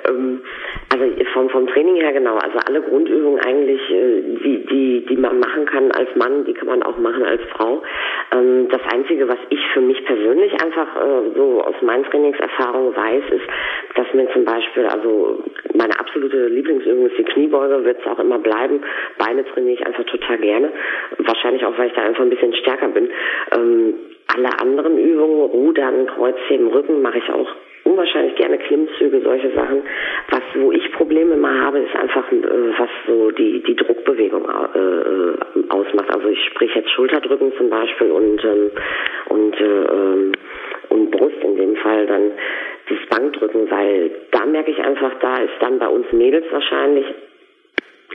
[0.08, 0.42] Ähm,
[0.92, 2.36] also vom, vom Training her genau.
[2.36, 6.68] Also alle Grundübungen eigentlich, äh, die, die, die man machen kann als Mann, die kann
[6.68, 7.84] man auch machen als Frau.
[8.34, 13.24] Ähm, das Einzige, was ich für mich persönlich einfach äh, so aus meinen Trainingserfahrungen weiß,
[13.32, 13.46] ist,
[13.96, 15.44] dass mir zum Beispiel, also
[15.74, 18.82] meine absolute Lieblingsübung ist die Kniebeuge, wird es auch immer bleiben.
[19.18, 20.72] Beine trainiere ich einfach total gerne.
[21.18, 23.10] Wahrscheinlich auch, weil ich da einfach ein bisschen stärker bin.
[23.54, 23.94] Ähm,
[24.36, 27.48] alle anderen Übungen, Rudern, Kreuzheben, Rücken mache ich auch
[27.88, 29.84] unwahrscheinlich gerne Klimmzüge, solche Sachen.
[30.30, 32.44] Was, wo ich Probleme mal habe, ist einfach, äh,
[32.78, 35.38] was so die, die Druckbewegung äh, äh
[35.70, 36.14] ausmacht.
[36.14, 38.72] Also ich spreche jetzt Schulterdrücken zum Beispiel und, ähm,
[39.30, 40.32] und, äh, ähm,
[40.90, 42.32] und Brust in dem Fall dann
[42.90, 47.06] das Bankdrücken, weil da merke ich einfach, da ist dann bei uns Mädels wahrscheinlich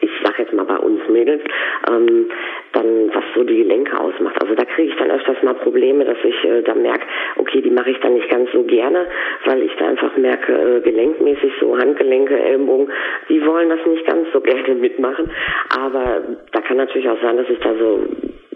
[0.02, 1.42] ich sage jetzt mal bei uns Mädels,
[1.88, 2.28] ähm,
[2.72, 4.40] dann, was so die Gelenke ausmacht.
[4.42, 7.70] Also da kriege ich dann öfters mal Probleme, dass ich äh, dann merke, okay, die
[7.70, 9.06] mache ich dann nicht ganz so gerne,
[9.44, 12.90] weil ich da einfach merke, äh, gelenkmäßig so Handgelenke, Ellenbogen,
[13.28, 15.30] die wollen das nicht ganz so gerne mitmachen.
[15.78, 18.00] Aber da kann natürlich auch sein, dass ich da so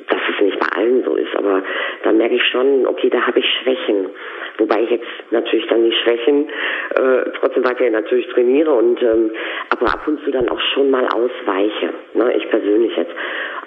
[0.08, 1.62] dass es nicht bei allen so ist, aber
[2.02, 4.10] da merke ich schon, okay, da habe ich Schwächen.
[4.58, 6.48] Wobei ich jetzt natürlich dann die Schwächen
[6.94, 9.30] äh, trotzdem weiterhin natürlich trainiere und ähm,
[9.70, 11.90] aber ab und zu dann auch schon mal ausweiche.
[12.14, 13.12] Ne, ich persönlich jetzt.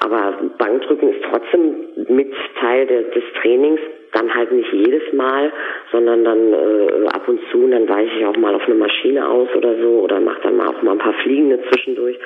[0.01, 1.75] Aber Bankdrücken ist trotzdem
[2.07, 3.79] mit Teil de, des Trainings,
[4.13, 5.51] dann halt nicht jedes Mal,
[5.91, 9.27] sondern dann äh, ab und zu, und dann weiche ich auch mal auf eine Maschine
[9.27, 12.17] aus oder so oder mache dann mal auch mal ein paar Fliegende zwischendurch.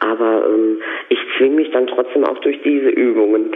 [0.00, 3.54] Aber ähm, ich zwinge mich dann trotzdem auch durch diese Übungen.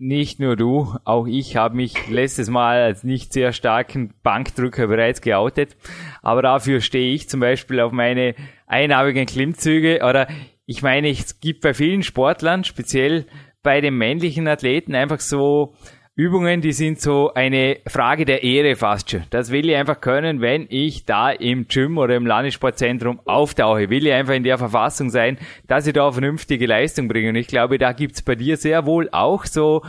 [0.00, 5.20] Nicht nur du, auch ich habe mich letztes Mal als nicht sehr starken Bankdrücker bereits
[5.20, 5.76] geoutet.
[6.22, 8.36] Aber dafür stehe ich zum Beispiel auf meine
[8.68, 10.28] einarmigen Klimmzüge oder
[10.68, 13.24] ich meine, es gibt bei vielen Sportlern, speziell
[13.62, 15.74] bei den männlichen Athleten, einfach so
[16.14, 19.22] Übungen, die sind so eine Frage der Ehre fast schon.
[19.30, 23.88] Das will ich einfach können, wenn ich da im Gym oder im Landessportzentrum auftauche.
[23.88, 27.30] Will ich einfach in der Verfassung sein, dass ich da eine vernünftige Leistung bringe.
[27.30, 29.82] Und ich glaube, da gibt's bei dir sehr wohl auch so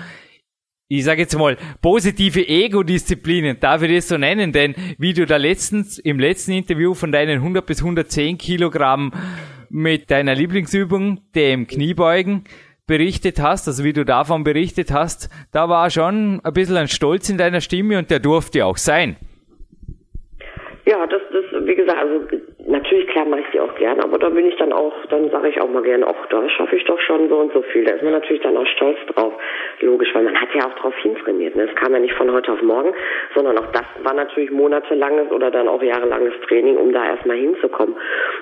[0.91, 5.37] ich sage jetzt mal, positive Ego-Disziplinen, darf ich das so nennen, denn wie du da
[5.37, 9.11] letztens im letzten Interview von deinen 100 bis 110 Kilogramm
[9.69, 12.43] mit deiner Lieblingsübung, dem Kniebeugen,
[12.87, 17.29] berichtet hast, also wie du davon berichtet hast, da war schon ein bisschen ein Stolz
[17.29, 19.15] in deiner Stimme und der durfte auch sein.
[20.87, 22.25] Ja, das, das, wie gesagt, also
[23.07, 25.61] klar mache ich die auch gerne, aber da bin ich dann auch, dann sage ich
[25.61, 27.85] auch mal gerne, ach, da schaffe ich doch schon so und so viel.
[27.85, 29.33] Da ist man natürlich dann auch stolz drauf,
[29.81, 31.55] logisch, weil man hat ja auch drauf hintrainiert.
[31.55, 31.67] Ne?
[31.67, 32.93] Das kam ja nicht von heute auf morgen,
[33.35, 37.95] sondern auch das war natürlich monatelanges oder dann auch jahrelanges Training, um da erstmal hinzukommen.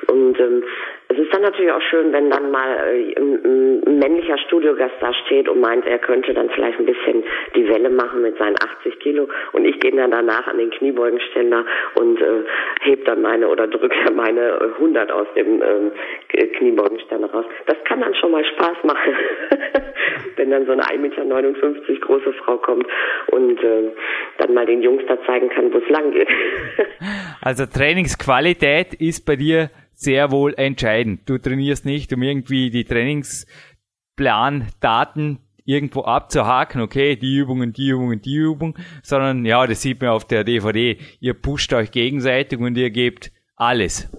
[0.08, 0.64] Und ähm,
[1.10, 5.14] es ist dann natürlich auch schön, wenn dann mal äh, ein, ein männlicher Studiogast da
[5.14, 7.24] steht und meint, er könnte dann vielleicht ein bisschen
[7.56, 11.66] die Welle machen mit seinen 80 Kilo und ich gehe dann danach an den Kniebeugenständer
[11.96, 12.44] und äh,
[12.82, 15.92] heb dann meine oder drücke meine 100 aus dem ähm,
[16.58, 17.46] Kniebeugenständer raus.
[17.66, 19.14] Das kann dann schon mal Spaß machen,
[20.36, 21.26] wenn dann so eine 1,59 Meter
[22.02, 22.86] große Frau kommt
[23.32, 23.92] und äh,
[24.38, 26.30] dann mal den Jungs da zeigen kann, wo es lang geht.
[27.42, 31.28] also Trainingsqualität ist bei dir sehr wohl entscheidend.
[31.28, 38.36] Du trainierst nicht, um irgendwie die Trainingsplandaten irgendwo abzuhaken, okay, die Übungen, die Übungen, die
[38.36, 40.98] Übungen, sondern ja, das sieht man auf der DVD.
[41.20, 44.10] Ihr pusht euch gegenseitig und ihr gebt alles.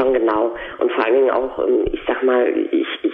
[0.00, 0.56] Schon genau.
[0.78, 3.12] Und vor allen Dingen auch, ähm, ich sag mal, ich, ich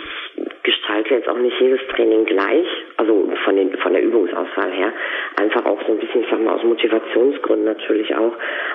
[0.63, 4.93] gestalte jetzt auch nicht jedes Training gleich, also von, den, von der Übungsauswahl her.
[5.41, 8.33] Einfach auch so ein bisschen, ich sag mal, aus Motivationsgründen natürlich auch.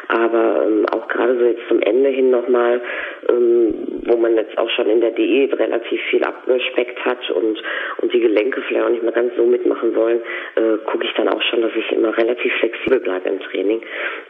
[0.10, 2.82] Aber ähm, auch gerade so jetzt zum Ende hin nochmal,
[3.30, 7.64] ähm, wo man jetzt auch schon in der Diät relativ viel abgespeckt hat und,
[8.02, 10.20] und die Gelenke vielleicht auch nicht mehr ganz so mitmachen wollen,
[10.56, 13.82] äh, gucke ich dann auch schon, dass ich immer relativ flexibel bleibe im Training.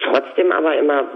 [0.02, 1.08] Trotzdem aber immer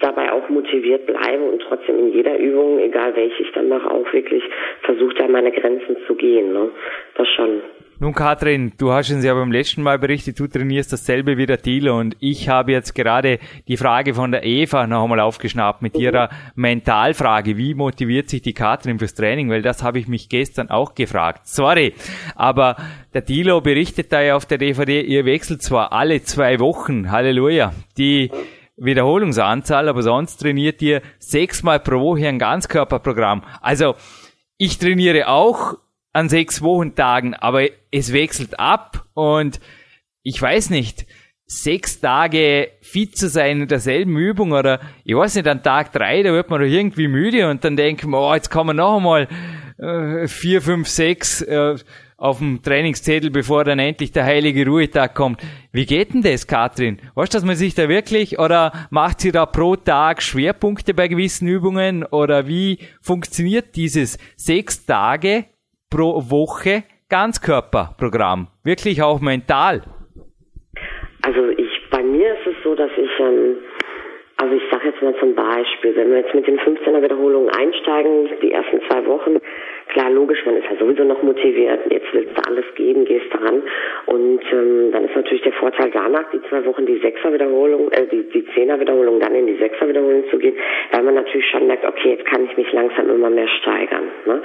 [0.00, 4.12] dabei auch motiviert bleibe und trotzdem in jeder Übung, egal welche ich dann mache, auch
[4.12, 4.42] wirklich
[4.82, 6.52] versuche, da meine Grenzen zu gehen.
[6.52, 6.70] Ne?
[7.16, 7.62] Das schon.
[8.02, 11.60] Nun, Katrin, du hast uns ja beim letzten Mal berichtet, du trainierst dasselbe wie der
[11.60, 15.94] Thilo und ich habe jetzt gerade die Frage von der Eva noch einmal aufgeschnappt mit
[15.94, 16.00] mhm.
[16.00, 17.58] ihrer Mentalfrage.
[17.58, 19.50] Wie motiviert sich die Katrin fürs Training?
[19.50, 21.42] Weil das habe ich mich gestern auch gefragt.
[21.46, 21.92] Sorry,
[22.36, 22.76] aber
[23.12, 27.74] der Thilo berichtet da ja auf der DVD, ihr wechselt zwar alle zwei Wochen, Halleluja,
[27.98, 28.30] die
[28.80, 33.44] Wiederholungsanzahl, aber sonst trainiert ihr sechsmal pro Woche ein Ganzkörperprogramm.
[33.60, 33.94] Also
[34.56, 35.74] ich trainiere auch
[36.12, 39.60] an sechs Wochentagen, aber es wechselt ab und
[40.22, 41.06] ich weiß nicht,
[41.46, 46.22] sechs Tage fit zu sein in derselben Übung oder ich weiß nicht, an Tag drei,
[46.22, 48.96] da wird man doch irgendwie müde und dann denkt man, oh, jetzt kann man noch
[48.96, 49.28] einmal
[49.78, 51.76] äh, vier, fünf, sechs äh,
[52.20, 55.40] auf dem Trainingszettel, bevor dann endlich der heilige Ruhetag kommt.
[55.72, 56.98] Wie geht denn das, Katrin?
[57.14, 61.08] Weißt du, dass man sich da wirklich, oder macht sie da pro Tag Schwerpunkte bei
[61.08, 65.46] gewissen Übungen, oder wie funktioniert dieses sechs Tage
[65.90, 68.48] pro Woche Ganzkörperprogramm?
[68.64, 69.82] Wirklich auch mental?
[71.22, 73.56] Also ich, bei mir ist es so, dass ich, ähm,
[74.36, 78.28] also ich sage jetzt mal zum Beispiel, wenn wir jetzt mit den 15er Wiederholungen einsteigen,
[78.42, 79.38] die ersten zwei Wochen,
[79.90, 83.62] klar, logisch, man ist ja sowieso noch motiviert, jetzt willst du alles geben, gehst dran.
[84.06, 88.22] Und ähm, dann ist natürlich der Vorteil danach, die zwei Wochen die Sechser-Wiederholung, äh, die,
[88.30, 90.54] die Zehner-Wiederholung dann in die Sechser-Wiederholung zu gehen,
[90.92, 94.04] weil man natürlich schon merkt, okay, jetzt kann ich mich langsam immer mehr steigern.
[94.26, 94.42] Ne?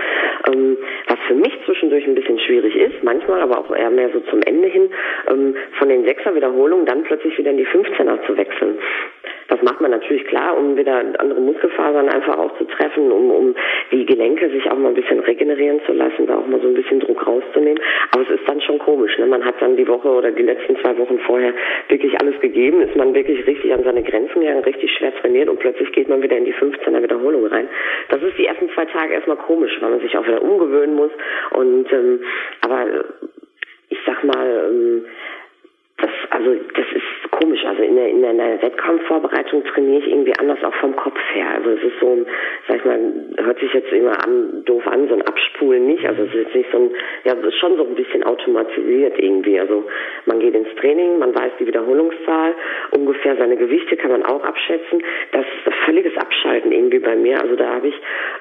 [0.52, 0.78] Ähm,
[1.08, 4.42] was für mich zwischendurch ein bisschen schwierig ist, manchmal aber auch eher mehr so zum
[4.42, 4.90] Ende hin,
[5.30, 8.78] ähm, von den Sechser-Wiederholungen dann plötzlich wieder in die 15er zu wechseln
[9.48, 13.56] Das macht man natürlich klar, um wieder andere Muskelfasern einfach auch zu treffen, um, um
[13.92, 16.74] die Gelenke sich auch mal ein bisschen regenerieren zu lassen, da auch mal so ein
[16.74, 17.82] bisschen Druck rauszunehmen.
[18.12, 19.18] Aber es ist dann schon komisch.
[19.18, 19.26] Ne?
[19.28, 21.54] Man hat dann die Woche oder die letzten zwei Wochen vorher
[21.90, 25.60] wirklich alles gegeben, ist man wirklich richtig an seine Grenzen gegangen, richtig schwer trainiert und
[25.60, 27.68] plötzlich geht man wieder in die 15er Wiederholung rein.
[28.10, 31.12] Das ist die ersten zwei Tage erstmal komisch, weil man sich auch wieder umgewöhnen muss.
[31.52, 32.22] Und ähm,
[32.62, 32.86] aber
[33.90, 35.06] ich sag mal, ähm,
[35.98, 37.64] das, also das ist komisch.
[37.66, 41.48] Also in der, in der Wettkampfvorbereitung trainiere ich irgendwie anders auch vom Kopf her.
[41.56, 42.26] Also es ist so
[42.68, 43.00] sag ich mal,
[43.38, 46.06] hört sich jetzt immer an, doof an, so ein Abspulen nicht.
[46.06, 46.92] Also es ist nicht so ein,
[47.24, 49.60] ja, es ist schon so ein bisschen automatisiert irgendwie.
[49.60, 49.84] Also
[50.26, 52.56] man geht ins Training, man weiß die Wiederholungszahl,
[52.92, 55.04] ungefähr seine Gewichte kann man auch abschätzen.
[55.32, 57.40] Das ist ein völliges Abschalten irgendwie bei mir.
[57.40, 57.96] Also da habe ich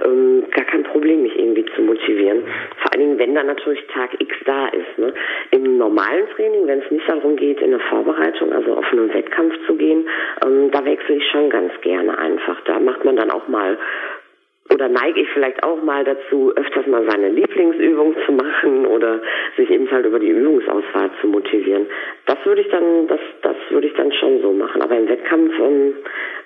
[0.04, 2.44] ähm, gar kein Problem, mich irgendwie zu motivieren.
[2.78, 4.98] Vor allen Dingen, wenn dann natürlich Tag X da ist.
[4.98, 5.12] Ne?
[5.50, 9.54] Im normalen Training, wenn es nicht darum geht, in der Vorbereitung, also auf einen Wettkampf
[9.66, 10.08] zu gehen,
[10.44, 12.60] ähm, da wechsle ich schon ganz gerne einfach.
[12.64, 13.78] Da macht man dann auch mal
[14.70, 19.20] oder neige ich vielleicht auch mal dazu, öfters mal seine Lieblingsübung zu machen oder
[19.56, 21.86] sich eben halt über die Übungsauswahl zu motivieren.
[22.26, 24.80] Das würde ich dann, das, das würde ich dann schon so machen.
[24.80, 25.94] Aber im Wettkampf ähm,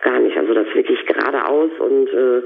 [0.02, 0.37] gar nicht.
[0.37, 2.42] Also das wirklich geradeaus und äh,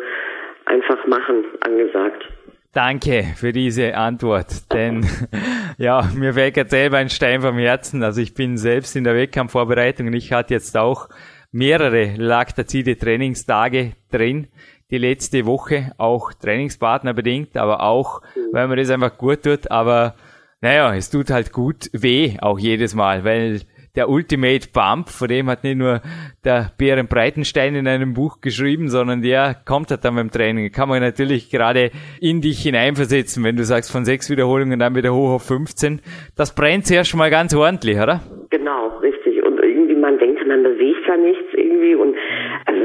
[0.67, 2.27] einfach machen angesagt.
[2.73, 5.07] Danke für diese Antwort, denn
[5.79, 8.03] ja, mir fällt gerade selber ein Stein vom Herzen.
[8.03, 11.11] Also ich bin selbst in der Wettkampfvorbereitung und ich hatte jetzt auch
[11.51, 14.49] mehrere laktazide Trainingstage drin
[14.91, 20.15] die letzte Woche, auch Trainingspartner bedingt, aber auch, weil man das einfach gut tut, aber
[20.63, 23.61] naja, es tut halt gut weh, auch jedes Mal, weil
[23.95, 26.01] der Ultimate Bump, von dem hat nicht nur
[26.45, 30.73] der Bären Breitenstein in einem Buch geschrieben, sondern der kommt halt dann beim Training.
[30.73, 35.13] Kann man natürlich gerade in dich hineinversetzen, wenn du sagst von sechs Wiederholungen dann wieder
[35.13, 36.01] hoch auf 15.
[36.37, 38.21] Das brennt zuerst mal ganz ordentlich, oder?
[38.49, 39.45] Genau, richtig.
[39.45, 42.17] Und irgendwie man denkt, man bewegt ja nichts irgendwie und
[42.65, 42.83] also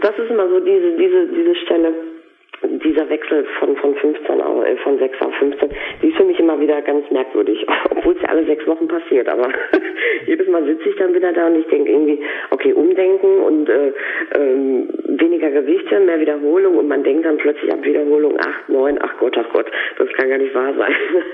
[0.00, 1.92] das ist immer so diese diese diese Stelle
[2.62, 5.70] dieser Wechsel von, von 15 auf, äh, von 6 auf 15,
[6.02, 9.28] die ist für mich immer wieder ganz merkwürdig, obwohl es ja alle sechs Wochen passiert.
[9.28, 9.48] Aber
[10.26, 13.92] jedes Mal sitze ich dann wieder da und ich denke irgendwie, okay, umdenken und äh,
[14.34, 19.16] ähm, weniger Gewichte, mehr Wiederholung und man denkt dann plötzlich ab Wiederholung 8, 9, ach
[19.18, 19.66] Gott, ach Gott,
[19.98, 20.94] das kann gar nicht wahr sein.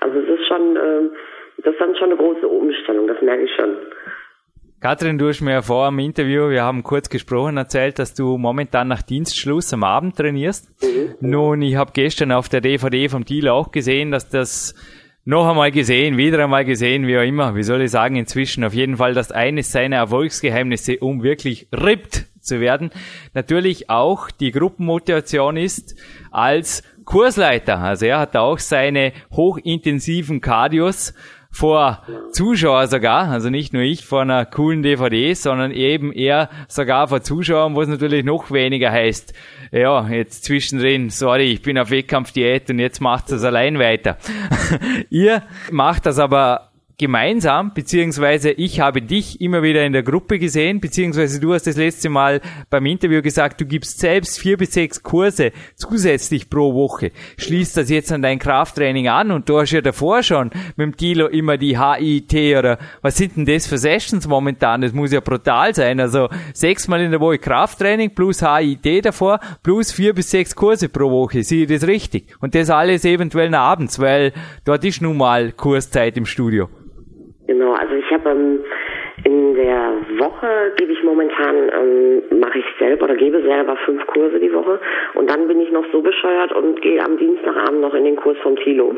[0.00, 1.10] Also es ist schon, äh,
[1.58, 3.76] das ist dann schon eine große Umstellung, das merke ich schon.
[4.82, 8.88] Katrin, du hast mir vor dem Interview, wir haben kurz gesprochen, erzählt, dass du momentan
[8.88, 10.68] nach Dienstschluss am Abend trainierst.
[10.82, 11.14] Mhm.
[11.20, 14.74] Nun, ich habe gestern auf der DVD vom Thiel auch gesehen, dass das
[15.24, 18.74] noch einmal gesehen, wieder einmal gesehen, wie auch immer, wie soll ich sagen, inzwischen auf
[18.74, 22.90] jeden Fall, dass eines seiner Erfolgsgeheimnisse, um wirklich rippt zu werden,
[23.34, 25.94] natürlich auch die Gruppenmotivation ist
[26.32, 27.78] als Kursleiter.
[27.78, 31.14] Also er hat auch seine hochintensiven Cardios
[31.52, 37.08] vor Zuschauern sogar, also nicht nur ich vor einer coolen DVD, sondern eben eher sogar
[37.08, 39.34] vor Zuschauern, wo es natürlich noch weniger heißt,
[39.70, 44.16] ja, jetzt zwischendrin, sorry, ich bin auf Wettkampfdiät und jetzt macht es allein weiter.
[45.10, 46.71] Ihr macht das aber
[47.02, 51.76] gemeinsam, beziehungsweise ich habe dich immer wieder in der Gruppe gesehen, beziehungsweise du hast das
[51.76, 57.10] letzte Mal beim Interview gesagt, du gibst selbst vier bis sechs Kurse zusätzlich pro Woche.
[57.38, 60.96] Schließt das jetzt an dein Krafttraining an und du hast ja davor schon mit dem
[60.96, 64.82] Tilo immer die HIT oder was sind denn das für Sessions momentan?
[64.82, 65.98] Das muss ja brutal sein.
[65.98, 71.10] Also sechsmal in der Woche Krafttraining plus HIT davor plus vier bis sechs Kurse pro
[71.10, 71.42] Woche.
[71.42, 72.36] Sehe ich das richtig?
[72.38, 74.32] Und das alles eventuell abends, weil
[74.64, 76.68] dort ist nun mal Kurszeit im Studio.
[77.52, 78.64] Genau, also ich habe ähm,
[79.24, 84.40] in der Woche gebe ich momentan, ähm, mache ich selber oder gebe selber fünf Kurse
[84.40, 84.80] die Woche
[85.12, 88.38] und dann bin ich noch so bescheuert und gehe am Dienstagabend noch in den Kurs
[88.38, 88.96] vom Tilo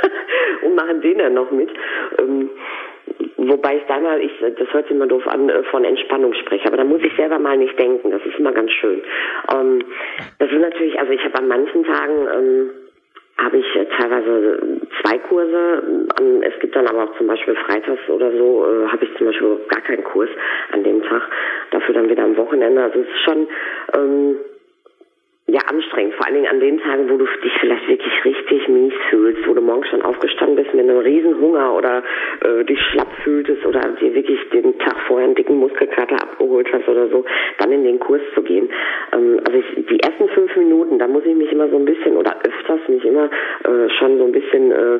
[0.64, 1.70] und mache den dann noch mit.
[2.18, 2.50] Ähm,
[3.36, 6.66] Wobei ich da mal, ich, das hört sich immer doof an, äh, von Entspannung spreche,
[6.66, 9.02] aber da muss ich selber mal nicht denken, das ist immer ganz schön.
[9.52, 9.82] Ähm,
[10.38, 12.70] das ist natürlich, also ich habe an manchen Tagen, ähm,
[13.38, 16.06] habe ich äh, teilweise zwei Kurse.
[16.20, 19.26] Ähm, es gibt dann aber auch zum Beispiel freitags oder so, äh, habe ich zum
[19.26, 20.30] Beispiel gar keinen Kurs
[20.72, 21.22] an dem Tag.
[21.70, 22.82] Dafür dann wieder am Wochenende.
[22.82, 23.48] Also es ist schon
[23.94, 24.36] ähm,
[25.46, 26.14] ja, anstrengend.
[26.14, 29.52] Vor allen Dingen an den Tagen, wo du dich vielleicht wirklich richtig mies fühlst, wo
[29.52, 32.02] du morgens schon aufgestanden bist mit einem riesen Hunger oder
[32.40, 36.88] äh, dich schlapp fühltest oder dir wirklich den Tag vorher einen dicken Muskelkater abgeholt hast
[36.88, 37.26] oder so,
[37.58, 38.70] dann in den Kurs zu gehen.
[39.12, 42.16] Ähm, also ich, die ersten fünf Minuten, da muss ich mich immer so ein bisschen
[42.16, 43.26] oder öfters nicht immer
[43.64, 44.98] äh, schon so ein bisschen äh,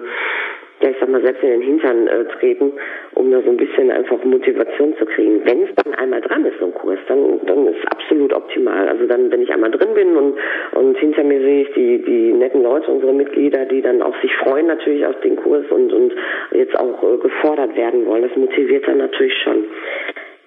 [0.80, 2.72] ja, ich sag mal, selbst in den Hintern äh, treten,
[3.14, 5.40] um da so ein bisschen einfach Motivation zu kriegen.
[5.44, 8.88] Wenn es dann einmal dran ist, so ein Kurs, dann, dann ist absolut optimal.
[8.88, 10.36] Also dann, wenn ich einmal drin bin und,
[10.72, 14.34] und hinter mir sehe ich die, die netten Leute, unsere Mitglieder, die dann auch sich
[14.36, 16.12] freuen natürlich auf den Kurs und, und
[16.52, 19.64] jetzt auch äh, gefordert werden wollen, das motiviert dann natürlich schon.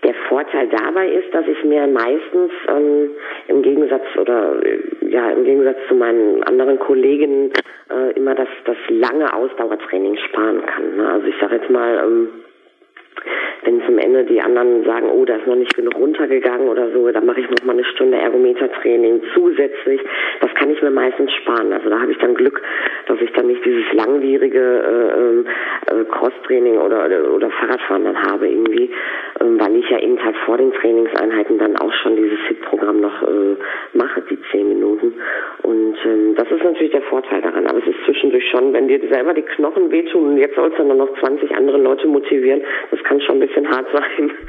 [0.04, 3.12] Der Vorteil dabei ist, dass ich mir meistens ähm,
[3.48, 4.80] im Gegensatz oder äh,
[5.10, 7.52] ja im Gegensatz zu meinen anderen Kolleginnen
[7.90, 10.98] äh, immer das das lange Ausdauertraining sparen kann.
[10.98, 11.12] Ne?
[11.12, 12.30] Also ich sage jetzt mal ähm,
[13.64, 17.10] wenn zum Ende die anderen sagen, oh, da ist noch nicht genug runtergegangen oder so,
[17.12, 20.02] dann mache ich noch mal eine Stunde Ergometertraining zusätzlich.
[20.42, 21.74] Das kann ich mir meistens sparen.
[21.74, 22.62] Also da habe ich dann Glück,
[23.08, 25.46] dass ich dann nicht dieses langwierige äh, ähm,
[25.88, 28.86] äh, Crosstraining oder, oder Fahrradfahren dann habe irgendwie,
[29.40, 33.24] äh, weil ich ja eben halt vor den Trainingseinheiten dann auch schon dieses HIT-Programm noch
[33.24, 33.58] äh,
[33.94, 35.14] mache, die zehn Minuten.
[35.64, 37.68] Und ähm, das ist natürlich der Vorteil daran.
[37.68, 40.84] Aber es ist zwischendurch schon, wenn dir selber die Knochen wehtun und jetzt sollst du
[40.84, 44.32] dann noch 20 andere Leute motivieren, das kann schon ein bisschen hart sein.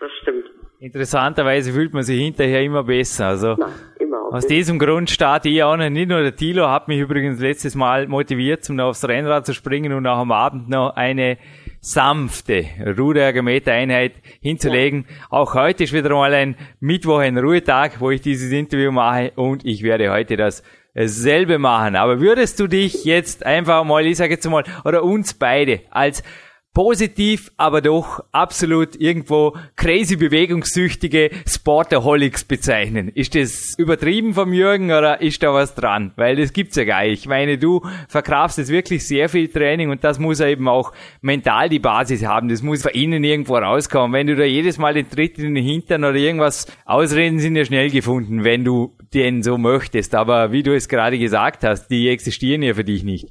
[0.00, 0.46] Das stimmt.
[0.80, 3.28] Interessanterweise fühlt man sich hinterher immer besser.
[3.28, 3.68] Also Na,
[4.00, 5.88] immer aus diesem Grund starte ich auch noch.
[5.88, 9.92] Nicht nur der Tilo hat mich übrigens letztes Mal motiviert, um aufs Rennrad zu springen
[9.92, 11.38] und auch am Abend noch eine
[11.80, 12.64] sanfte
[12.98, 15.06] Ruderergometer-Einheit hinzulegen.
[15.08, 15.26] Ja.
[15.30, 19.64] Auch heute ist wieder mal ein Mittwoch, ein Ruhetag, wo ich dieses Interview mache und
[19.64, 21.94] ich werde heute das selbe machen.
[21.94, 26.24] Aber würdest du dich jetzt einfach mal, ich sage jetzt mal, oder uns beide als
[26.74, 33.10] positiv, aber doch absolut irgendwo crazy bewegungssüchtige Sportaholics bezeichnen.
[33.14, 36.12] Ist das übertrieben vom Jürgen oder ist da was dran?
[36.16, 37.20] Weil das gibt's ja gar nicht.
[37.20, 41.68] Ich meine, du verkraftst jetzt wirklich sehr viel Training und das muss eben auch mental
[41.68, 42.48] die Basis haben.
[42.48, 44.14] Das muss von innen irgendwo rauskommen.
[44.14, 47.66] Wenn du da jedes Mal den Tritt in den Hintern oder irgendwas, Ausreden sind ja
[47.66, 50.14] schnell gefunden, wenn du den so möchtest.
[50.14, 53.28] Aber wie du es gerade gesagt hast, die existieren ja für dich nicht.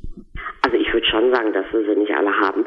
[0.62, 2.66] Also ich würde schon sagen, dass wir sie nicht alle haben.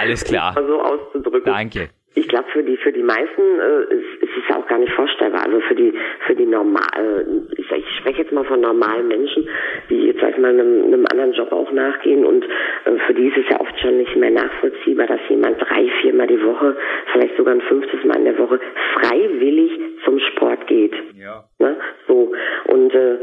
[0.00, 0.54] Alles klar.
[0.54, 1.52] so auszudrücken.
[1.52, 1.90] Danke.
[2.16, 4.92] Ich glaube, für die für die meisten äh, ist, ist es ja auch gar nicht
[4.92, 5.44] vorstellbar.
[5.46, 5.94] Also für die
[6.26, 9.48] für die normal, äh, ich, ich spreche jetzt mal von normalen Menschen,
[9.88, 13.28] die jetzt sag ich mal einem, einem anderen Job auch nachgehen und äh, für die
[13.28, 16.76] ist es ja oft schon nicht mehr nachvollziehbar, dass jemand drei, viermal die Woche,
[17.12, 18.58] vielleicht sogar ein fünftes Mal in der Woche
[18.94, 19.70] freiwillig
[20.04, 20.94] zum Sport geht.
[21.16, 21.44] Ja.
[21.60, 21.76] Ne?
[22.08, 22.32] So
[22.66, 23.18] und äh,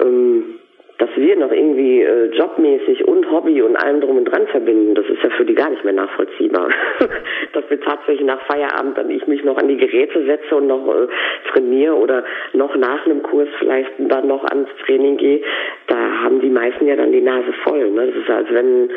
[0.00, 0.58] ähm,
[1.02, 5.04] dass wir noch irgendwie äh, jobmäßig und Hobby und allem drum und dran verbinden, das
[5.06, 6.68] ist ja für die gar nicht mehr nachvollziehbar.
[7.52, 10.86] dass wir tatsächlich nach Feierabend dann ich mich noch an die Geräte setze und noch
[10.86, 11.08] äh,
[11.50, 15.40] trainiere oder noch nach einem Kurs vielleicht dann noch ans Training gehe,
[15.88, 17.90] da haben die meisten ja dann die Nase voll.
[17.90, 18.06] Ne?
[18.06, 18.88] Das ist als wenn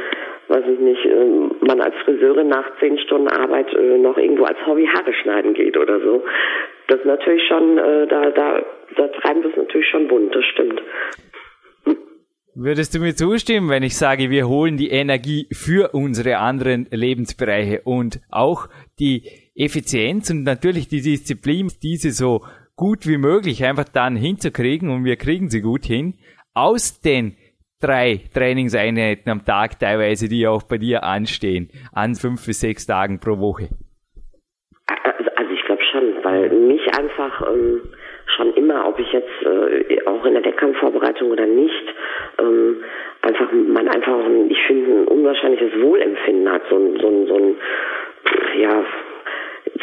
[0.48, 4.64] weiß ich nicht, äh, man als Friseurin nach zehn Stunden Arbeit äh, noch irgendwo als
[4.68, 6.24] Hobby Haare schneiden geht oder so.
[6.86, 8.62] Das ist natürlich schon, äh, da, da,
[8.96, 10.84] da treiben wir es natürlich schon bunt, das stimmt.
[12.58, 17.82] Würdest du mir zustimmen, wenn ich sage, wir holen die Energie für unsere anderen Lebensbereiche
[17.84, 19.24] und auch die
[19.56, 22.46] Effizienz und natürlich die Disziplin, diese so
[22.78, 26.14] gut wie möglich einfach dann hinzukriegen und wir kriegen sie gut hin,
[26.54, 27.36] aus den
[27.82, 33.20] drei Trainingseinheiten am Tag teilweise, die auch bei dir anstehen, an fünf bis sechs Tagen
[33.20, 33.68] pro Woche?
[35.36, 37.82] Also, ich glaube schon, weil mich einfach ähm,
[38.36, 41.84] schon immer, ob ich jetzt äh, auch in der Wettkampfvorbereitung oder nicht,
[42.40, 42.84] ähm,
[43.22, 44.20] einfach man einfach,
[44.50, 47.56] ich finde, ein unwahrscheinliches Wohlempfinden hat, so ein, so ein, so ein
[48.60, 48.86] ja,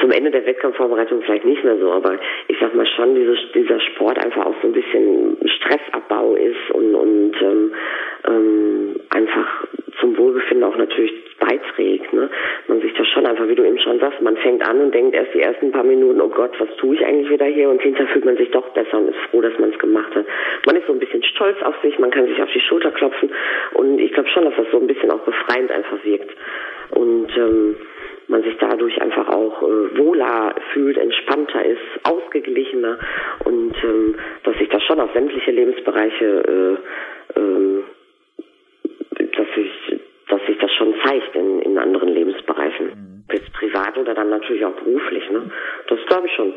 [0.00, 3.80] zum Ende der Wettkampfvorbereitung vielleicht nicht mehr so, aber ich sag mal schon, dieses, dieser
[3.80, 7.72] Sport einfach auch so ein bisschen Stressabbau ist und, und ähm,
[8.26, 9.66] ähm, einfach
[10.00, 12.12] zum Wohlbefinden auch natürlich beiträgt.
[12.12, 12.30] Ne?
[12.68, 15.14] Man sich das schon einfach, wie du eben schon sagst, man fängt an und denkt
[15.14, 17.68] erst die ersten paar Minuten, oh Gott, was tue ich eigentlich wieder hier?
[17.68, 20.26] Und hinterher fühlt man sich doch besser und ist froh, dass man es gemacht hat.
[20.66, 23.30] Man ist so ein bisschen stolz auf sich, man kann sich auf die Schulter klopfen
[23.74, 26.30] und ich glaube schon, dass das so ein bisschen auch befreiend einfach wirkt.
[26.90, 27.76] Und ähm,
[28.28, 32.98] man sich dadurch einfach auch äh, wohler fühlt, entspannter ist, ausgeglichener
[33.44, 36.78] und ähm, dass sich das schon auf sämtliche Lebensbereiche
[37.36, 37.84] äh, ähm,
[39.36, 39.71] dass sich,
[40.32, 42.86] dass sich das schon zeigt in, in anderen Lebensbereichen.
[42.86, 43.24] Mhm.
[43.30, 45.50] Jetzt privat oder dann natürlich auch beruflich, ne?
[45.88, 46.54] Das glaube ich schon.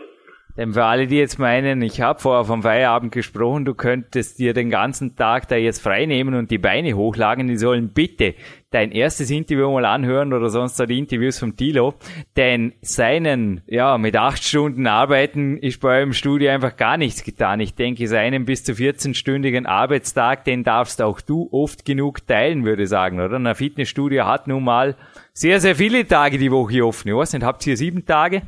[0.57, 4.53] Denn für alle, die jetzt meinen, ich habe vorher vom Feierabend gesprochen, du könntest dir
[4.53, 8.35] den ganzen Tag da jetzt frei nehmen und die Beine hochlagen, die sollen bitte
[8.71, 11.95] dein erstes Interview mal anhören oder sonst die Interviews vom Tilo.
[12.37, 17.59] Denn seinen, ja, mit acht Stunden Arbeiten ist bei eurem Studio einfach gar nichts getan.
[17.59, 22.83] Ich denke, seinen bis zu 14-stündigen Arbeitstag, den darfst auch du oft genug teilen, würde
[22.83, 23.37] ich sagen, oder?
[23.37, 24.95] Ein Fitnessstudio hat nun mal
[25.33, 27.09] sehr, sehr viele Tage die Woche offen.
[27.09, 28.41] Ich weiß nicht, habt ihr sieben Tage?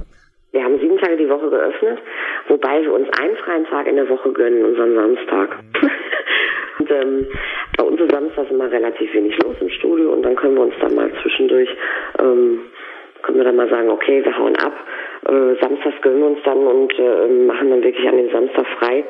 [0.58, 2.00] Wir haben sieben Tage die Woche geöffnet,
[2.48, 5.56] wobei wir uns einen freien Tag in der Woche gönnen, unseren Samstag.
[5.80, 5.90] Mhm.
[6.80, 7.28] und ähm,
[7.78, 10.74] bei uns ist Samstag immer relativ wenig los im Studio und dann können wir uns
[10.82, 11.70] dann mal zwischendurch,
[12.20, 12.62] ähm,
[13.22, 14.74] können wir dann mal sagen, okay, wir hauen ab.
[15.30, 19.04] Äh, Samstags gönnen wir uns dann und äh, machen dann wirklich an dem Samstag frei.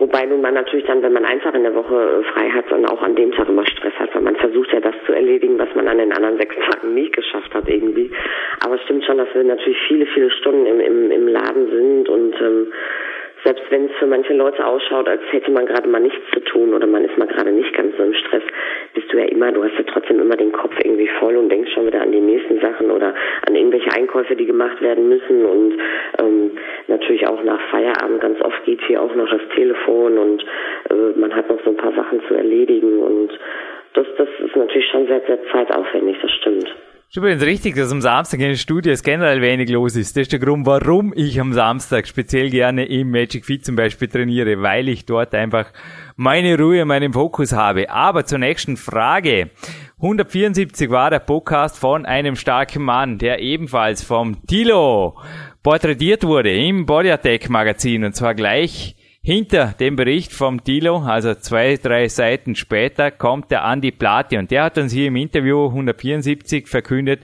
[0.00, 2.86] Wobei nun man natürlich dann, wenn man einfach in der Woche äh, frei hat, dann
[2.86, 5.88] auch an dem Tag immer Stress hat, man versucht ja das zu erledigen, was man
[5.88, 8.10] an den anderen sechs Tagen nicht geschafft hat irgendwie.
[8.64, 12.08] Aber es stimmt schon, dass wir natürlich viele, viele Stunden im, im, im Laden sind
[12.08, 12.72] und ähm,
[13.44, 16.74] selbst wenn es für manche Leute ausschaut, als hätte man gerade mal nichts zu tun
[16.74, 18.42] oder man ist mal gerade nicht ganz so im Stress,
[18.94, 21.72] bist du ja immer, du hast ja trotzdem immer den Kopf irgendwie voll und denkst
[21.72, 23.14] schon wieder an die nächsten Sachen oder
[23.46, 25.78] an irgendwelche Einkäufe, die gemacht werden müssen und
[26.18, 26.50] ähm,
[26.88, 30.44] natürlich auch nach Feierabend ganz oft geht hier auch noch das Telefon und
[30.90, 33.30] äh, man hat noch so ein paar Sachen zu erledigen und
[33.94, 36.68] das, das ist natürlich schon sehr, sehr zeitaufwendig, das stimmt.
[37.10, 40.16] Ist übrigens richtig, dass am Samstag in den Studios generell wenig los ist.
[40.16, 44.06] Das ist der Grund, warum ich am Samstag speziell gerne im Magic Feet zum Beispiel
[44.06, 45.72] trainiere, weil ich dort einfach
[46.14, 47.90] meine Ruhe, meinen Fokus habe.
[47.90, 49.50] Aber zur nächsten Frage.
[49.96, 55.18] 174 war der Podcast von einem starken Mann, der ebenfalls vom Tilo
[55.64, 61.34] porträtiert wurde im Body Attack Magazin und zwar gleich hinter dem Bericht vom Tilo, also
[61.34, 65.66] zwei, drei Seiten später, kommt der Andi Plati und der hat uns hier im Interview
[65.66, 67.22] 174 verkündet,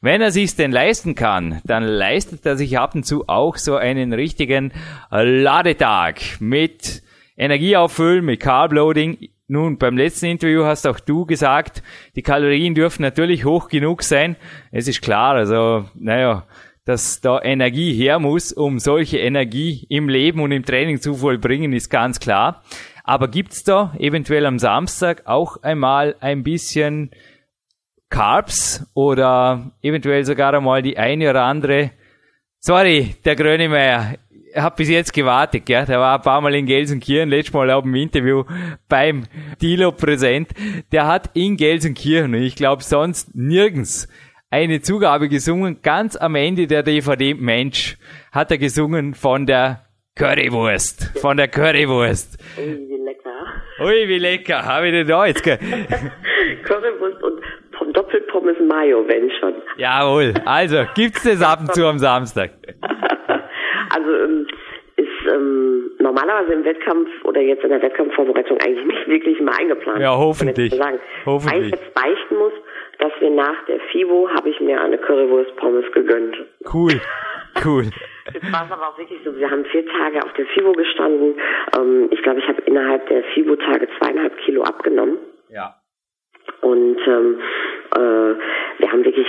[0.00, 3.76] wenn er sich's denn leisten kann, dann leistet er sich ab und zu auch so
[3.76, 4.72] einen richtigen
[5.10, 7.02] Ladetag mit
[7.36, 9.28] Energieauffüllen, mit Carbloading.
[9.48, 11.82] Nun, beim letzten Interview hast auch du gesagt,
[12.16, 14.34] die Kalorien dürfen natürlich hoch genug sein.
[14.72, 16.44] Es ist klar, also, naja,
[16.86, 21.74] dass da Energie her muss, um solche Energie im Leben und im Training zu vollbringen,
[21.74, 22.62] ist ganz klar.
[23.04, 27.10] Aber gibt's da eventuell am Samstag auch einmal ein bisschen
[28.08, 31.90] Carbs oder eventuell sogar einmal die eine oder andere
[32.66, 34.16] Sorry, der Grönemeyer,
[34.52, 35.86] hat bis jetzt gewartet, gell?
[35.86, 38.42] Der war ein paar Mal in Gelsenkirchen, letztes Mal auch im Interview
[38.88, 39.24] beim
[39.62, 40.48] Dilo präsent.
[40.90, 44.08] Der hat in Gelsenkirchen, ich glaube sonst nirgends,
[44.50, 45.80] eine Zugabe gesungen.
[45.82, 47.96] Ganz am Ende der DVD Mensch
[48.32, 49.86] hat er gesungen von der
[50.16, 51.18] Currywurst.
[51.20, 52.38] Von der Currywurst.
[52.58, 53.46] Ui, wie lecker.
[53.80, 54.64] Ui, wie lecker.
[54.64, 55.42] Habe ich denn da jetzt?
[56.64, 57.42] Currywurst und
[57.76, 59.54] vom Doppelpommes Mayo, wenn schon.
[59.76, 60.32] Jawohl.
[60.44, 62.52] Also, gibt's das ab und zu am Samstag?
[63.90, 64.46] also, ähm,
[64.96, 70.00] ist ähm, normalerweise im Wettkampf oder jetzt in der Wettkampfvorbereitung eigentlich nicht wirklich mal eingeplant.
[70.00, 70.74] Ja, hoffentlich.
[70.74, 70.98] Sagen.
[71.26, 71.60] Hoffentlich.
[71.60, 72.52] Weil ich jetzt beichten muss,
[72.98, 76.36] dass wir nach der FIBO habe ich mir eine Currywurst Pommes gegönnt.
[76.72, 77.00] Cool,
[77.64, 77.84] cool.
[78.32, 81.38] Jetzt war es aber auch wirklich so, wir haben vier Tage auf der FIBO gestanden.
[81.78, 85.18] Ähm, ich glaube, ich habe innerhalb der FIBO-Tage zweieinhalb Kilo abgenommen.
[85.48, 85.76] Ja.
[86.60, 87.40] Und ähm,
[87.94, 88.34] äh,
[88.78, 89.26] wir haben wirklich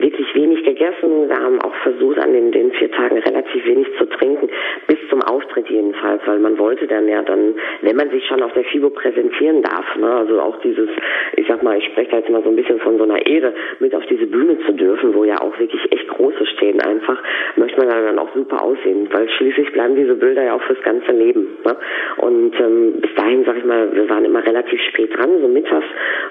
[0.00, 1.28] wirklich wenig gegessen.
[1.28, 4.48] Wir haben auch versucht, an den, den vier Tagen relativ wenig zu trinken,
[4.86, 8.52] bis zum Auftritt jedenfalls, weil man wollte dann ja dann, wenn man sich schon auf
[8.52, 10.88] der FIBO präsentieren darf, ne, also auch dieses,
[11.36, 13.52] ich sag mal, ich spreche da jetzt mal so ein bisschen von so einer Ehre,
[13.78, 17.22] mit auf diese Bühne zu dürfen, wo ja auch wirklich echt große stehen einfach,
[17.56, 21.12] möchte man dann auch super aussehen, weil schließlich bleiben diese Bilder ja auch fürs ganze
[21.12, 21.58] Leben.
[21.64, 21.76] Ne?
[22.18, 25.86] Und ähm, bis dahin, sag ich mal, wir waren immer relativ spät dran, so mittags,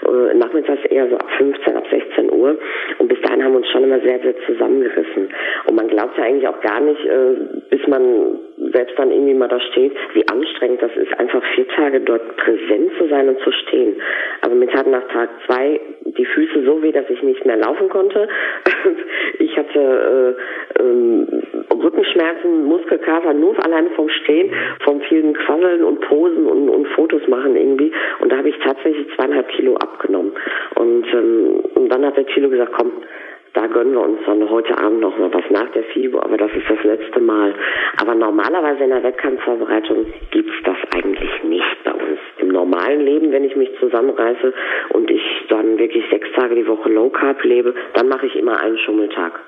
[0.08, 2.58] äh, nachmittags eher so ab 15, ab 16 Uhr.
[2.98, 5.30] Und bis dahin haben wir uns schon immer sehr, sehr zusammengerissen.
[5.68, 7.36] Und man glaubt ja eigentlich auch gar nicht, äh,
[7.70, 8.40] bis man
[8.74, 12.92] selbst dann irgendwie mal da steht, wie anstrengend das ist, einfach vier Tage dort präsent
[12.98, 13.96] zu sein und zu stehen.
[14.42, 17.90] Also mir taten nach Tag zwei die Füße so weh, dass ich nicht mehr laufen
[17.90, 18.28] konnte.
[19.40, 20.36] ich hatte
[20.78, 21.28] äh, ähm,
[21.72, 24.52] Rückenschmerzen, Muskelkater nur alleine vom Stehen,
[24.84, 27.92] vom vielen Quasseln und Posen und, und Fotos machen irgendwie.
[28.20, 30.34] Und da habe ich tatsächlich zweieinhalb Kilo abgenommen.
[30.76, 32.92] Und, ähm, und dann hat der Kilo gesagt, komm,
[33.54, 36.52] da gönnen wir uns dann heute Abend noch mal was nach der FIBO, aber das
[36.54, 37.54] ist das letzte Mal.
[38.02, 42.20] Aber normalerweise in der Wettkampfvorbereitung gibt's das eigentlich nicht bei uns.
[42.38, 44.54] Im normalen Leben, wenn ich mich zusammenreiße
[44.90, 48.60] und ich dann wirklich sechs Tage die Woche Low Carb lebe, dann mache ich immer
[48.60, 49.40] einen Schummeltag.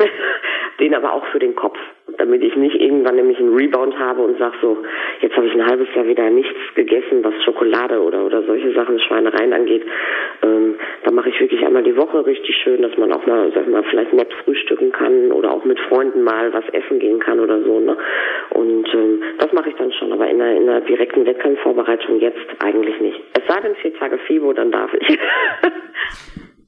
[0.80, 1.78] den aber auch für den Kopf,
[2.18, 4.78] damit ich nicht irgendwann nämlich einen Rebound habe und sag so,
[5.20, 8.98] jetzt habe ich ein halbes Jahr wieder nichts gegessen, was Schokolade oder oder solche Sachen,
[8.98, 9.82] Schweinereien angeht.
[10.42, 13.68] Ähm, da mache ich wirklich einmal die Woche richtig schön, dass man auch mal, sag
[13.68, 17.62] mal, vielleicht nett frühstücken kann oder auch mit Freunden mal was essen gehen kann oder
[17.62, 17.80] so.
[17.80, 17.96] Ne?
[18.50, 22.46] Und ähm, das mache ich dann schon, aber in der, in der direkten Wettkampfvorbereitung jetzt
[22.64, 23.20] eigentlich nicht.
[23.38, 25.18] Es sei denn vier Tage FIBO, dann darf ich.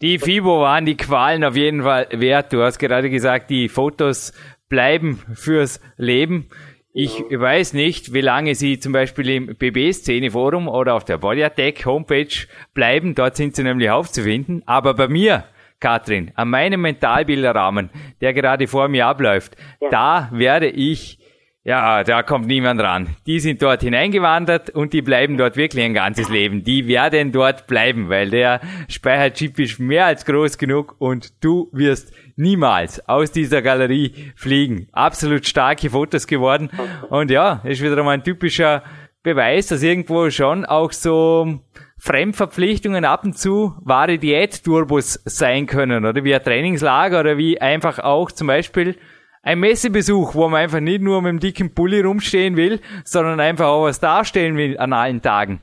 [0.03, 2.53] Die FIBO waren die Qualen auf jeden Fall wert.
[2.53, 4.33] Du hast gerade gesagt, die Fotos
[4.69, 6.49] bleiben fürs Leben.
[6.93, 7.41] Ich ja.
[7.41, 12.35] weiß nicht, wie lange sie zum Beispiel im BB-Szene-Forum oder auf der Body Attack Homepage
[12.75, 13.15] bleiben.
[13.15, 14.65] Dort sind sie nämlich aufzufinden.
[14.67, 15.45] Aber bei mir,
[15.79, 17.91] Katrin, an meinem Mentalbilderrahmen,
[18.21, 19.89] der gerade vor mir abläuft, ja.
[19.89, 21.21] da werde ich
[21.65, 23.15] ja, da kommt niemand ran.
[23.27, 26.65] Die sind dort hineingewandert und die bleiben dort wirklich ein ganzes Leben.
[26.65, 32.13] Die werden dort bleiben, weil der Speicherchip ist mehr als groß genug und du wirst
[32.35, 34.89] niemals aus dieser Galerie fliegen.
[34.91, 36.69] Absolut starke Fotos geworden.
[37.11, 38.83] Und ja, ist wieder mal ein typischer
[39.23, 41.61] Beweis, dass irgendwo schon auch so
[41.97, 48.01] Fremdverpflichtungen ab und zu wahre Diät-Turbos sein können oder wie ein Trainingslager oder wie einfach
[48.01, 48.97] auch zum Beispiel
[49.43, 53.67] ein Messebesuch, wo man einfach nicht nur mit dem dicken Pulli rumstehen will, sondern einfach
[53.67, 55.61] auch was darstellen will an allen Tagen.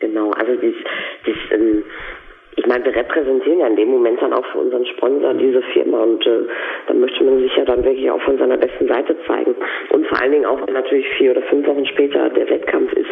[0.00, 0.74] Genau, also das,
[1.24, 1.84] das ähm,
[2.64, 6.02] ich meine, wir repräsentieren ja in dem Moment dann auch für unseren Sponsor diese Firma
[6.02, 6.44] und äh,
[6.86, 9.54] dann möchte man sich ja dann wirklich auch von seiner besten Seite zeigen.
[9.90, 13.10] Und vor allen Dingen auch, wenn natürlich vier oder fünf Wochen später der Wettkampf ist.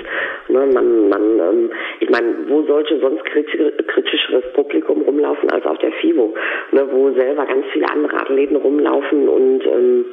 [0.48, 5.92] Ne, man, man, ähm, ich meine, wo sollte sonst kritischeres Publikum rumlaufen als auf der
[5.92, 6.32] FIBO,
[6.70, 10.05] ne, wo selber ganz viele andere Athleten rumlaufen und ähm,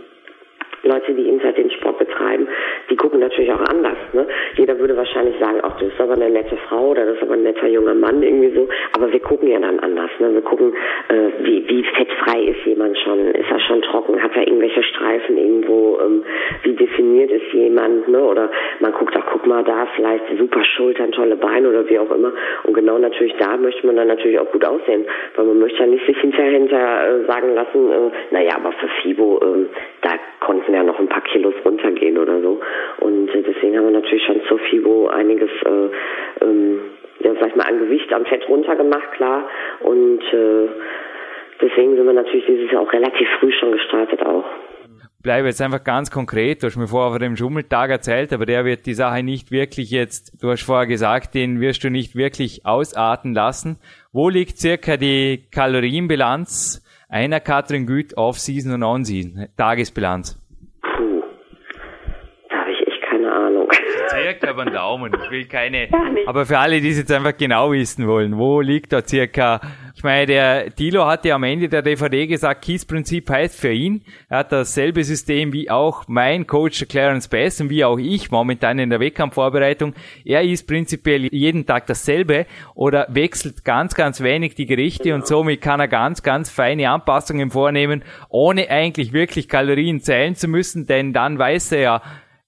[0.83, 2.47] Leute, die eben halt den Sport betreiben,
[2.89, 3.97] die gucken natürlich auch anders.
[4.13, 4.27] Ne?
[4.55, 7.33] Jeder würde wahrscheinlich sagen, ach, das ist aber eine nette Frau oder das ist aber
[7.33, 8.67] ein netter junger Mann irgendwie so.
[8.95, 10.11] Aber wir gucken ja dann anders.
[10.19, 10.33] Ne?
[10.33, 10.73] Wir gucken,
[11.09, 13.27] äh, wie, wie fettfrei ist jemand schon?
[13.27, 14.21] Ist er schon trocken?
[14.21, 15.99] Hat er irgendwelche Streifen irgendwo?
[15.99, 16.23] Ähm,
[16.63, 18.07] wie definiert ist jemand?
[18.07, 18.23] Ne?
[18.23, 18.49] Oder
[18.79, 22.33] man guckt auch, guck mal, da vielleicht super Schultern, tolle Beine oder wie auch immer.
[22.63, 25.05] Und genau natürlich da möchte man dann natürlich auch gut aussehen,
[25.35, 28.87] weil man möchte ja nicht sich hinterher hinter äh, sagen lassen, äh, naja, aber für
[29.01, 29.65] FIBO, äh,
[30.01, 32.59] da konnten ja noch ein paar Kilos runtergehen oder so.
[32.99, 36.79] Und äh, deswegen haben wir natürlich schon zur FIBO einiges, äh, ähm,
[37.19, 39.49] ja, sag ich mal, an Gewicht, am Fett runtergemacht, klar.
[39.81, 40.67] Und äh,
[41.61, 44.45] deswegen sind wir natürlich dieses Jahr auch relativ früh schon gestartet auch
[45.21, 46.63] bleibe jetzt einfach ganz konkret.
[46.63, 49.91] Du hast mir vorher von dem Schummeltag erzählt, aber der wird die Sache nicht wirklich
[49.91, 53.77] jetzt, du hast vorher gesagt, den wirst du nicht wirklich ausarten lassen.
[54.11, 59.47] Wo liegt circa die Kalorienbilanz einer Katrin Güth Off-Season und On-Season?
[59.57, 60.39] Tagesbilanz.
[60.81, 61.23] Puh,
[62.49, 63.69] da habe ich echt keine Ahnung.
[64.39, 65.13] Circa über den Daumen.
[65.23, 65.89] Ich will keine.
[66.25, 69.61] Aber für alle, die es jetzt einfach genau wissen wollen, wo liegt da circa
[69.99, 74.01] ich meine, der Dilo hat ja am Ende der DVD gesagt, Kies-Prinzip heißt für ihn,
[74.29, 78.79] er hat dasselbe System wie auch mein Coach Clarence Bass und wie auch ich momentan
[78.79, 79.93] in der Wettkampfvorbereitung.
[80.23, 85.59] Er ist prinzipiell jeden Tag dasselbe oder wechselt ganz, ganz wenig die Gerichte und somit
[85.59, 91.11] kann er ganz, ganz feine Anpassungen vornehmen, ohne eigentlich wirklich Kalorien zählen zu müssen, denn
[91.11, 92.01] dann weiß er ja,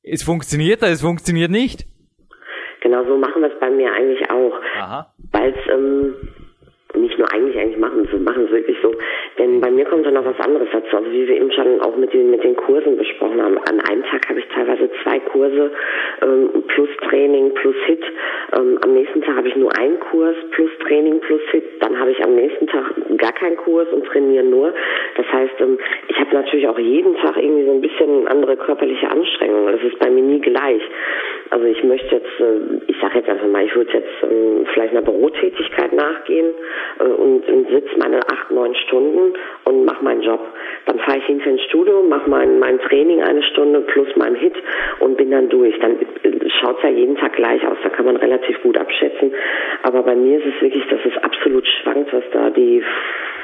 [0.03, 1.85] es funktioniert es funktioniert nicht.
[2.81, 4.59] Genau so machen wir es bei mir eigentlich auch.
[5.31, 6.15] Weil es ähm,
[6.95, 8.91] nicht nur eigentlich eigentlich machen, wir machen es wirklich so.
[9.41, 10.97] Denn bei mir kommt dann noch was anderes dazu.
[10.97, 13.57] Also wie wir eben schon auch mit den mit den Kursen besprochen haben.
[13.57, 15.71] An einem Tag habe ich teilweise zwei Kurse
[16.21, 18.03] ähm, plus Training plus Hit.
[18.55, 21.63] Ähm, am nächsten Tag habe ich nur einen Kurs plus Training plus Hit.
[21.79, 24.75] Dann habe ich am nächsten Tag gar keinen Kurs und trainiere nur.
[25.17, 29.09] Das heißt, ähm, ich habe natürlich auch jeden Tag irgendwie so ein bisschen andere körperliche
[29.09, 29.73] Anstrengungen.
[29.73, 30.83] Das ist bei mir nie gleich.
[31.49, 34.91] Also ich möchte jetzt, äh, ich sage jetzt einfach mal, ich würde jetzt ähm, vielleicht
[34.91, 36.53] einer Bürotätigkeit nachgehen
[36.99, 39.30] äh, und, und sitze meine acht, neun Stunden
[39.65, 40.39] und mache meinen Job.
[40.85, 44.55] Dann fahre ich hinter ins Studio, mache mein, mein Training eine Stunde plus mein Hit
[44.99, 45.77] und bin dann durch.
[45.79, 49.33] Dann äh, schaut es ja jeden Tag gleich aus, da kann man relativ gut abschätzen.
[49.83, 52.83] Aber bei mir ist es wirklich, dass es absolut schwankt, was da die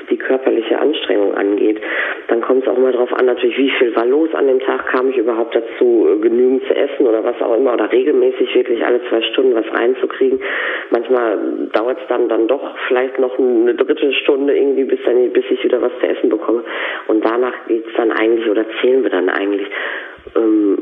[0.10, 1.80] die körperliche Anstrengung angeht.
[2.28, 4.88] Dann kommt es auch mal darauf an, natürlich, wie viel war los an dem Tag,
[4.88, 8.86] kam ich überhaupt dazu, äh, genügend zu essen oder was auch immer, oder regelmäßig wirklich
[8.86, 10.40] alle zwei Stunden was reinzukriegen.
[10.92, 15.46] Manchmal dauert es dann dann doch vielleicht noch eine dritte Stunde irgendwie, bis, dann, bis
[15.50, 16.64] ich wieder was zu essen bekomme.
[17.08, 19.68] Und danach geht's dann eigentlich, oder zählen wir dann eigentlich,
[20.38, 20.78] ähm,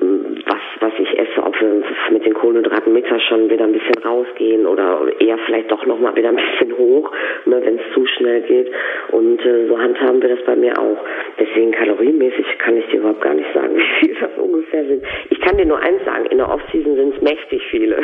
[0.46, 4.66] was, was ich esse, ob wir mit den Kohlenhydraten mittags schon wieder ein bisschen rausgehen
[4.66, 7.12] oder eher vielleicht doch nochmal wieder ein bisschen hoch,
[7.46, 8.72] ne, wenn es zu schnell geht.
[9.12, 10.98] Und äh, so handhaben wir das bei mir auch.
[11.40, 15.04] Deswegen kalorienmäßig kann ich dir überhaupt gar nicht sagen, wie viel das ungefähr sind.
[15.30, 17.98] Ich kann dir nur eins sagen, in der Off-Season sind es mächtig viele.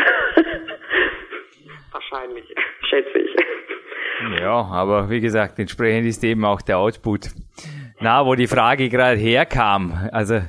[1.92, 2.46] Wahrscheinlich,
[2.90, 3.36] schätze ich.
[4.40, 7.30] Ja, aber wie gesagt, entsprechend ist eben auch der Output.
[8.00, 10.40] Na, wo die Frage gerade herkam, also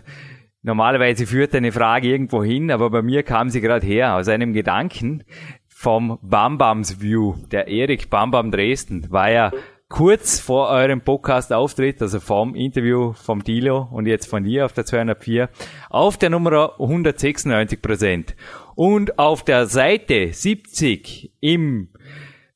[0.65, 4.53] Normalerweise führt eine Frage irgendwo hin, aber bei mir kam sie gerade her aus einem
[4.53, 5.25] Gedanken
[5.67, 7.35] vom Bambams View.
[7.51, 9.51] Der Erik Bambam Dresden war ja
[9.89, 14.87] kurz vor eurem Podcast-Auftritt, also vom Interview vom Dilo und jetzt von dir auf der
[14.87, 15.51] 204,
[15.91, 18.37] auf der Nummer 196 Prozent.
[18.77, 21.89] Und auf der Seite 70 im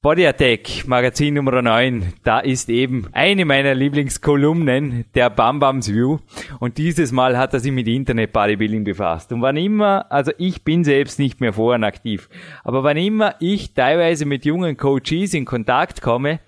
[0.03, 6.19] Body Attack, Magazin Nummer 9, da ist eben eine meiner Lieblingskolumnen, der Bam Bams View.
[6.61, 9.33] Und dieses Mal hat er sich mit Internet Bodybuilding befasst.
[9.33, 12.29] Und wann immer, also ich bin selbst nicht mehr vorhin aktiv,
[12.63, 16.41] aber wann immer ich teilweise mit jungen Coaches in Kontakt komme,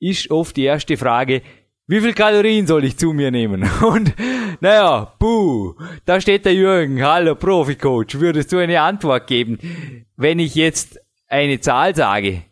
[0.00, 1.42] ist oft die erste Frage,
[1.86, 3.70] wie viel Kalorien soll ich zu mir nehmen?
[3.82, 4.14] Und
[4.60, 5.74] naja, buh,
[6.06, 9.58] da steht der Jürgen, hallo Profi-Coach, würdest du eine Antwort geben?
[10.16, 12.42] Wenn ich jetzt eine Zahl sage,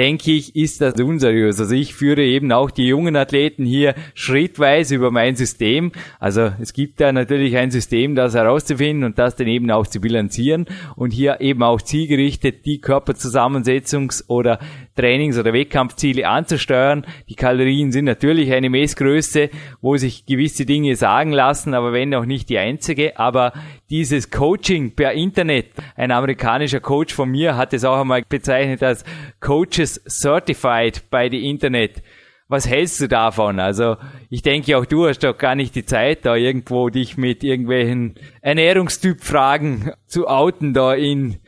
[0.00, 1.60] denke ich, ist das unseriös.
[1.60, 5.92] Also ich führe eben auch die jungen Athleten hier schrittweise über mein System.
[6.18, 10.00] Also es gibt da natürlich ein System, das herauszufinden und das dann eben auch zu
[10.00, 10.64] bilanzieren
[10.96, 14.58] und hier eben auch zielgerichtet die Körperzusammensetzungs- oder
[14.96, 17.06] Trainings- oder Wettkampfziele anzusteuern.
[17.28, 22.24] Die Kalorien sind natürlich eine Messgröße, wo sich gewisse Dinge sagen lassen, aber wenn auch
[22.24, 23.18] nicht die einzige.
[23.18, 23.52] Aber
[23.88, 29.04] dieses Coaching per Internet, ein amerikanischer Coach von mir hat es auch einmal bezeichnet als
[29.40, 32.02] Coaches Certified bei the Internet.
[32.50, 33.60] Was hältst du davon?
[33.60, 33.96] Also
[34.28, 38.16] ich denke auch du hast doch gar nicht die Zeit, da irgendwo dich mit irgendwelchen
[38.42, 41.38] Ernährungstyp-Fragen zu outen da in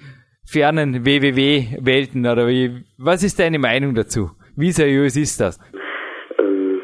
[0.53, 2.85] fernen WWW-Welten oder wie?
[2.99, 4.31] Was ist deine Meinung dazu?
[4.55, 5.59] Wie seriös ist das?
[6.39, 6.81] Ähm,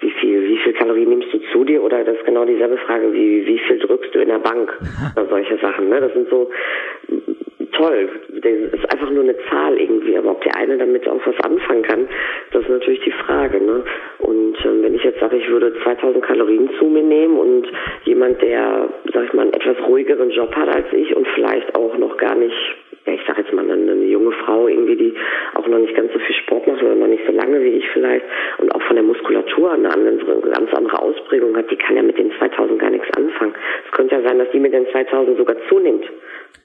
[0.00, 1.82] wie viel, wie viel Kalorien nimmst du zu dir?
[1.82, 4.72] Oder das ist genau dieselbe Frage, wie, wie viel drückst du in der Bank?
[5.16, 6.00] oder solche Sachen, ne?
[6.00, 6.48] Das sind so
[7.72, 8.08] toll.
[8.40, 11.82] Das ist einfach nur eine Zahl irgendwie, aber ob der eine damit auch was anfangen
[11.82, 12.08] kann,
[12.52, 13.60] das ist natürlich die Frage.
[13.60, 13.82] Ne?
[14.18, 17.66] Und ähm, wenn ich jetzt sage, ich würde 2000 Kalorien zu mir nehmen und
[18.04, 21.96] jemand, der, sag ich mal, einen etwas ruhigeren Job hat als ich und vielleicht auch
[21.98, 22.77] noch gar nicht
[23.08, 25.14] ja, ich sage jetzt mal, eine, eine, junge Frau irgendwie, die
[25.54, 27.88] auch noch nicht ganz so viel Sport macht oder noch nicht so lange wie ich
[27.90, 28.24] vielleicht
[28.58, 32.02] und auch von der Muskulatur eine, andere, eine ganz andere Ausprägung hat, die kann ja
[32.02, 33.54] mit den 2000 gar nichts anfangen.
[33.86, 36.04] Es könnte ja sein, dass die mit den 2000 sogar zunimmt.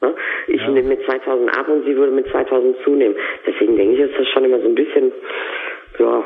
[0.02, 0.14] Ne?
[0.48, 0.70] Ich ja.
[0.70, 3.16] nehme mit 2000 ab und sie würde mit 2000 zunehmen.
[3.48, 5.12] Deswegen denke ich, ist das schon immer so ein bisschen,
[6.00, 6.24] ja,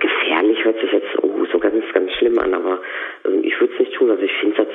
[0.00, 2.80] gefährlich hört sich jetzt oh, so ganz, ganz schlimm an, aber
[3.24, 4.10] also ich würde es nicht tun.
[4.10, 4.68] Also ich finde das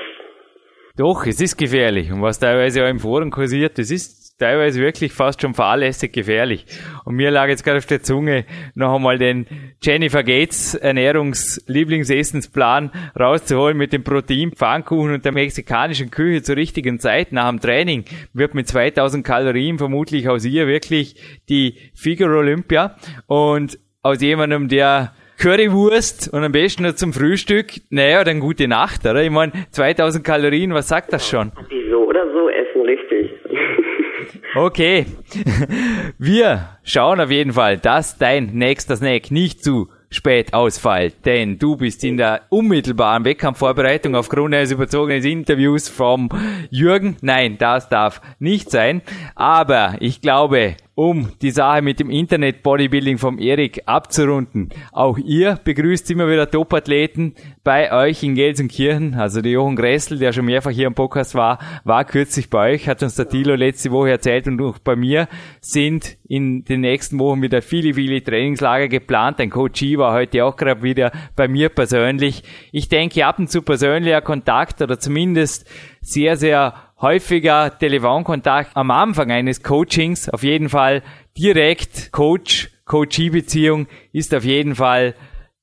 [0.98, 2.12] doch, es ist gefährlich.
[2.12, 6.66] Und was teilweise auch im Forum kursiert, das ist teilweise wirklich fast schon fahrlässig gefährlich.
[7.06, 8.46] Und mir lag jetzt gerade auf der Zunge,
[8.76, 9.46] noch einmal den
[9.82, 17.32] Jennifer Gates Ernährungs-Lieblingsessensplan rauszuholen mit dem Protein, Pfannkuchen und der mexikanischen Küche zur richtigen Zeit
[17.32, 18.06] nach dem Training.
[18.34, 21.16] Wird mit 2000 Kalorien vermutlich aus ihr wirklich
[21.50, 22.96] die Figure Olympia
[23.28, 29.06] und aus jemandem, der Currywurst und am besten nur zum Frühstück, naja, dann gute Nacht,
[29.06, 29.22] oder?
[29.22, 31.52] Ich meine, 2000 Kalorien, was sagt das schon?
[31.70, 33.32] Die so oder so essen, richtig.
[34.56, 35.06] Okay.
[36.18, 41.78] Wir schauen auf jeden Fall, dass dein nächster Snack nicht zu spät ausfällt, denn du
[41.78, 46.30] bist in der unmittelbaren Wettkampfvorbereitung aufgrund eines überzogenen Interviews vom
[46.72, 47.18] Jürgen.
[47.22, 49.02] Nein, das darf nicht sein.
[49.36, 54.70] Aber ich glaube, um die Sache mit dem Internet Bodybuilding vom Erik abzurunden.
[54.92, 59.14] Auch ihr begrüßt immer wieder Top-Athleten bei euch in Gelsenkirchen.
[59.14, 62.90] Also der Jochen Gressel, der schon mehrfach hier im Podcast war, war kürzlich bei euch,
[62.90, 65.28] hat uns der Tilo letzte Woche erzählt und auch bei mir
[65.62, 69.40] sind in den nächsten Wochen wieder viele, viele Trainingslager geplant.
[69.40, 72.42] Ein Coach war heute auch gerade wieder bei mir persönlich.
[72.72, 75.70] Ich denke, ab und zu persönlicher Kontakt oder zumindest
[76.02, 80.30] sehr, sehr häufiger Telefonkontakt am Anfang eines Coachings.
[80.30, 81.04] Auf jeden Fall
[81.38, 85.14] direkt Coach, Coachee-Beziehung ist auf jeden Fall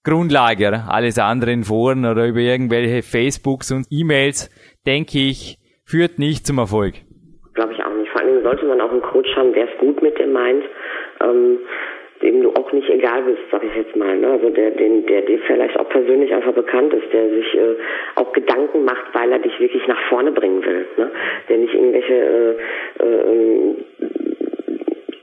[0.05, 0.85] Grundlage.
[0.89, 4.51] Alles andere in Foren oder über irgendwelche Facebooks und E-Mails,
[4.87, 6.95] denke ich, führt nicht zum Erfolg.
[7.55, 8.11] Glaube ich auch nicht.
[8.11, 10.65] Vor allem sollte man auch einen Coach haben, der es gut mit dem meint.
[11.21, 11.59] Ähm
[12.33, 14.17] du auch nicht egal bist, sag ich jetzt mal.
[14.17, 14.29] Ne?
[14.29, 17.75] Also der, den, der dir vielleicht auch persönlich einfach bekannt ist, der sich äh,
[18.17, 20.87] auch Gedanken macht, weil er dich wirklich nach vorne bringen will.
[20.97, 21.11] Ne?
[21.49, 23.75] Der nicht irgendwelche äh, äh,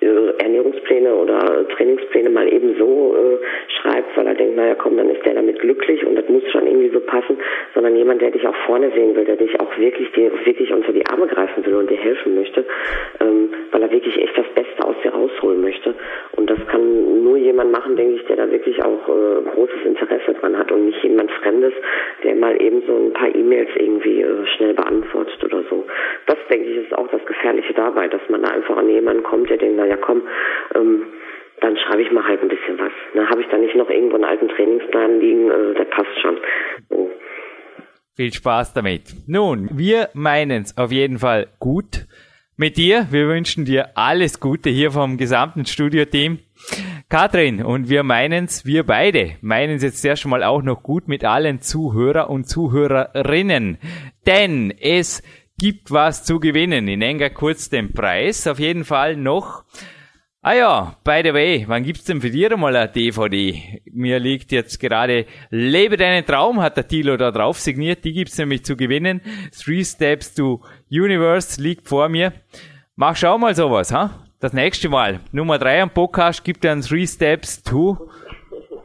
[0.02, 3.38] äh, Ernährungspläne oder Trainingspläne mal eben so äh,
[3.80, 6.66] schreibt, weil er denkt, naja komm, dann ist der damit glücklich und das muss schon
[6.66, 7.38] irgendwie so passen,
[7.74, 10.92] sondern jemand, der dich auch vorne sehen will, der dich auch wirklich dir wirklich unter
[10.92, 12.66] die Arme greifen will und dir helfen möchte,
[13.20, 14.71] ähm, weil er wirklich echt das Beste
[15.22, 15.94] rausholen möchte.
[16.34, 20.34] Und das kann nur jemand machen, denke ich, der da wirklich auch äh, großes Interesse
[20.34, 21.74] dran hat und nicht jemand Fremdes,
[22.24, 25.86] der mal eben so ein paar E-Mails irgendwie äh, schnell beantwortet oder so.
[26.28, 29.50] Das denke ich ist auch das Gefährliche dabei, dass man da einfach an jemanden kommt,
[29.50, 30.24] der denkt, naja komm,
[30.76, 31.06] ähm,
[31.62, 32.92] dann schreibe ich mal halt ein bisschen was.
[33.14, 36.38] Ne, Habe ich da nicht noch irgendwo einen alten Trainingsplan liegen, äh, der passt schon.
[36.90, 37.12] So.
[38.16, 39.14] Viel Spaß damit.
[39.28, 42.08] Nun, wir meinen es auf jeden Fall gut
[42.62, 43.08] mit dir.
[43.10, 46.38] Wir wünschen dir alles Gute hier vom gesamten Studioteam.
[47.10, 51.08] Katrin, und wir meinen es, wir beide meinen es jetzt erst mal auch noch gut
[51.08, 53.80] mit allen Zuhörer und Zuhörerinnen.
[54.28, 55.24] Denn es
[55.58, 56.88] gibt was zu gewinnen.
[56.88, 58.46] Ich nenne kurz den Preis.
[58.46, 59.64] Auf jeden Fall noch.
[60.44, 63.80] Ah ja, by the way, wann gibt's denn für dir mal eine DVD?
[63.94, 68.04] Mir liegt jetzt gerade Lebe deinen Traum, hat der Tilo da drauf signiert.
[68.04, 69.22] Die gibt's nämlich zu gewinnen.
[69.52, 72.34] Three Steps to Universe liegt vor mir.
[72.96, 74.28] Mach schau mal sowas, ha?
[74.40, 75.20] Das nächste Mal.
[75.32, 78.10] Nummer drei am Podcast gibt dann Three Steps to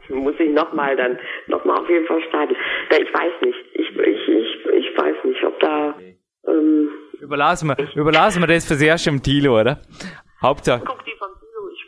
[0.09, 2.55] muss ich nochmal dann, nochmal auf jeden Fall starten.
[2.91, 3.57] Ich weiß nicht.
[3.73, 5.95] Ich, ich, ich, ich weiß nicht, ob da
[6.47, 6.89] ähm,
[7.19, 9.79] überlassen, wir, überlassen wir das fürs erste im Tilo, oder?
[10.41, 10.83] Hauptsache.
[10.85, 11.17] Guck die ich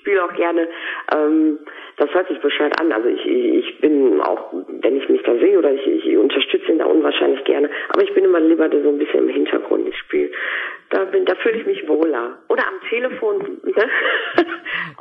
[0.10, 0.68] spiele auch gerne.
[1.14, 1.60] Ähm,
[1.98, 2.92] das hört sich bescheuert an.
[2.92, 6.80] Also ich, ich bin auch, wenn ich mich da sehe oder ich, ich unterstütze ihn
[6.80, 9.88] da unwahrscheinlich gerne, aber ich bin immer lieber so ein bisschen im Hintergrund.
[9.88, 10.32] Ich spiele,
[10.90, 12.38] da bin, da fühle ich mich wohler.
[12.48, 13.90] Oder am Telefon, ne?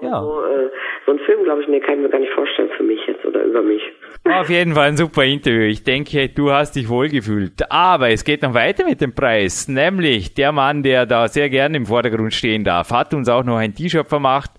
[0.02, 0.20] ja.
[0.20, 0.70] so, äh,
[1.06, 3.24] so ein Film, glaube ich, nee, kann ich mir gar nicht vorstellen für mich jetzt
[3.24, 3.82] oder über mich.
[4.24, 5.62] Auf jeden Fall ein super Interview.
[5.62, 7.70] Ich denke, du hast dich wohlgefühlt.
[7.70, 9.68] Aber es geht noch weiter mit dem Preis.
[9.68, 13.56] Nämlich der Mann, der da sehr gerne im Vordergrund stehen darf, hat uns auch noch
[13.56, 14.50] ein T-Shirt vermacht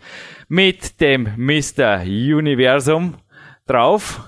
[0.49, 2.01] mit dem Mr.
[2.01, 3.15] Universum
[3.67, 4.19] drauf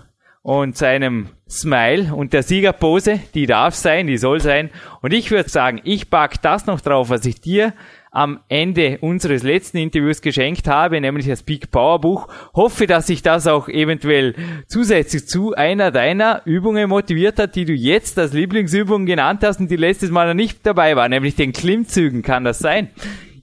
[0.43, 4.69] und seinem Smile und der Siegerpose, die darf sein, die soll sein.
[5.01, 7.73] Und ich würde sagen, ich pack das noch drauf, was ich dir
[8.11, 12.27] am Ende unseres letzten Interviews geschenkt habe, nämlich das Peak Power Buch.
[12.53, 14.35] Hoffe, dass sich das auch eventuell
[14.67, 19.71] zusätzlich zu einer deiner Übungen motiviert hat, die du jetzt als Lieblingsübung genannt hast und
[19.71, 22.21] die letztes Mal noch nicht dabei war, nämlich den Klimmzügen.
[22.21, 22.89] Kann das sein?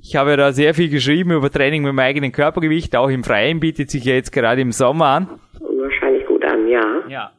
[0.08, 3.22] Ich habe ja da sehr viel geschrieben über Training mit dem eigenen Körpergewicht, auch im
[3.22, 5.28] Freien bietet sich ja jetzt gerade im Sommer an.
[5.60, 6.80] Wahrscheinlich gut an, ja.
[7.10, 7.30] Ja.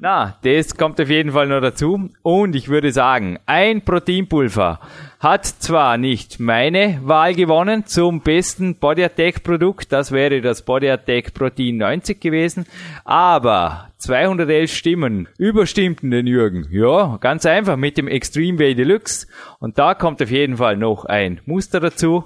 [0.00, 2.08] Na, das kommt auf jeden Fall noch dazu.
[2.22, 4.78] Und ich würde sagen, ein Proteinpulver
[5.18, 10.88] hat zwar nicht meine Wahl gewonnen zum besten Body Attack Produkt, das wäre das Body
[10.88, 12.66] Attack Protein 90 gewesen,
[13.04, 16.68] aber 211 Stimmen überstimmten den Jürgen.
[16.70, 19.26] Ja, ganz einfach mit dem Extreme Way Deluxe.
[19.58, 22.22] Und da kommt auf jeden Fall noch ein Muster dazu.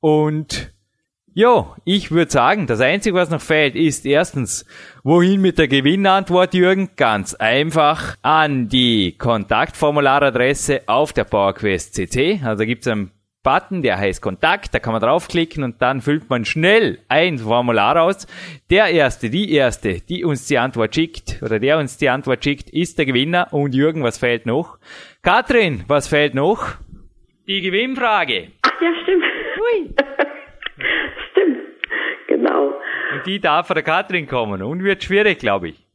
[0.00, 0.71] Und
[1.34, 4.66] Jo, ich würde sagen, das Einzige, was noch fehlt, ist erstens,
[5.02, 6.90] wohin mit der Gewinnantwort, Jürgen?
[6.96, 12.42] Ganz einfach an die Kontaktformularadresse auf der PowerQuest CC.
[12.44, 13.12] Also gibt's einen
[13.42, 18.02] Button, der heißt Kontakt, da kann man draufklicken und dann füllt man schnell ein Formular
[18.02, 18.26] aus.
[18.68, 22.68] Der Erste, die Erste, die uns die Antwort schickt oder der uns die Antwort schickt,
[22.68, 23.48] ist der Gewinner.
[23.52, 24.78] Und Jürgen, was fehlt noch?
[25.22, 26.74] Katrin, was fehlt noch?
[27.48, 28.48] Die Gewinnfrage.
[28.60, 29.24] Ach ja, stimmt.
[29.56, 29.94] Hui.
[33.12, 35.86] Und die darf von der Katrin kommen und wird schwierig, glaube ich.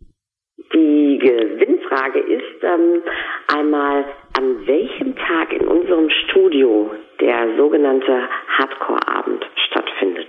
[0.74, 3.02] Die Gewinnfrage ist ähm,
[3.48, 4.06] einmal,
[4.38, 10.28] an welchem Tag in unserem Studio der sogenannte Hardcore-Abend stattfindet.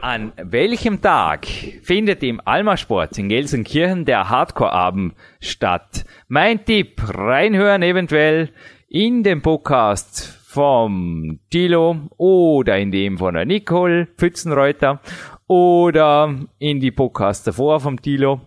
[0.00, 6.04] An welchem Tag findet im Alma Sports in Gelsenkirchen der Hardcore-Abend statt?
[6.28, 8.48] Mein Tipp, reinhören eventuell
[8.88, 15.00] in den Podcast vom Tilo oder in dem von der Nicole Pfützenreuter
[15.46, 18.40] oder in die Podcasts davor vom Tilo.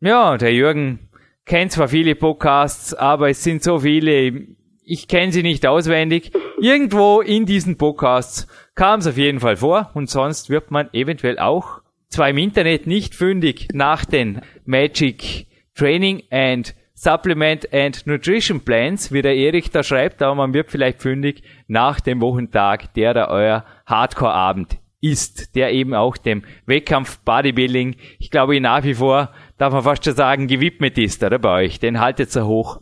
[0.00, 1.10] Ja, der Jürgen
[1.44, 4.46] kennt zwar viele Podcasts, aber es sind so viele,
[4.84, 6.32] ich kenne sie nicht auswendig.
[6.60, 11.38] Irgendwo in diesen Podcasts kam es auf jeden Fall vor und sonst wird man eventuell
[11.38, 19.10] auch zwar im Internet nicht fündig nach den Magic Training and Supplement and Nutrition Plans,
[19.10, 23.28] wie der Erik da schreibt, aber man wird vielleicht fündig nach dem Wochentag, der da
[23.28, 29.74] euer Hardcore-Abend ist, der eben auch dem Wettkampf Bodybuilding, ich glaube nach wie vor, darf
[29.74, 31.80] man fast schon sagen, gewidmet ist, oder bei euch?
[31.80, 32.80] Den haltet ihr hoch.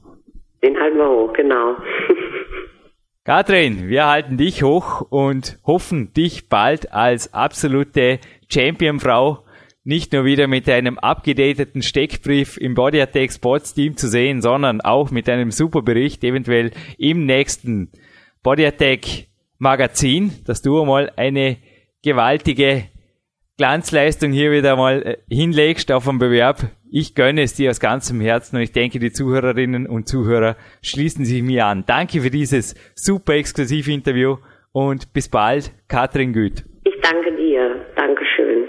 [0.62, 1.76] Den halten wir hoch, genau.
[3.24, 8.18] Katrin, wir halten dich hoch und hoffen, dich bald als absolute
[8.48, 9.44] Championfrau
[9.82, 14.80] nicht nur wieder mit einem abgedateten Steckbrief im Body Attack Sports Team zu sehen, sondern
[14.82, 17.90] auch mit einem super Bericht eventuell im nächsten
[18.42, 21.56] Body Attack Magazin, dass du einmal eine
[22.03, 22.84] gewaltige
[23.59, 26.57] Glanzleistung hier wieder mal äh, hinlegst auf einen Bewerb.
[26.90, 31.24] Ich gönne es dir aus ganzem Herzen und ich denke, die Zuhörerinnen und Zuhörer schließen
[31.24, 31.84] sich mir an.
[31.86, 34.36] Danke für dieses super exklusive Interview
[34.72, 36.64] und bis bald, Katrin Güth.
[36.84, 37.84] Ich danke dir.
[37.96, 38.66] Dankeschön.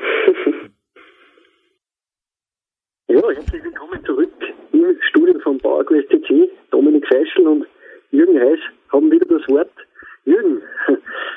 [3.08, 4.34] ja, herzlich willkommen zurück
[4.74, 6.50] im Studio von PowerQuest CC.
[6.70, 7.66] Dominik Feischl und
[8.12, 8.60] Jürgen Heiß
[8.92, 9.72] haben wieder das Wort.
[10.26, 10.62] Jürgen,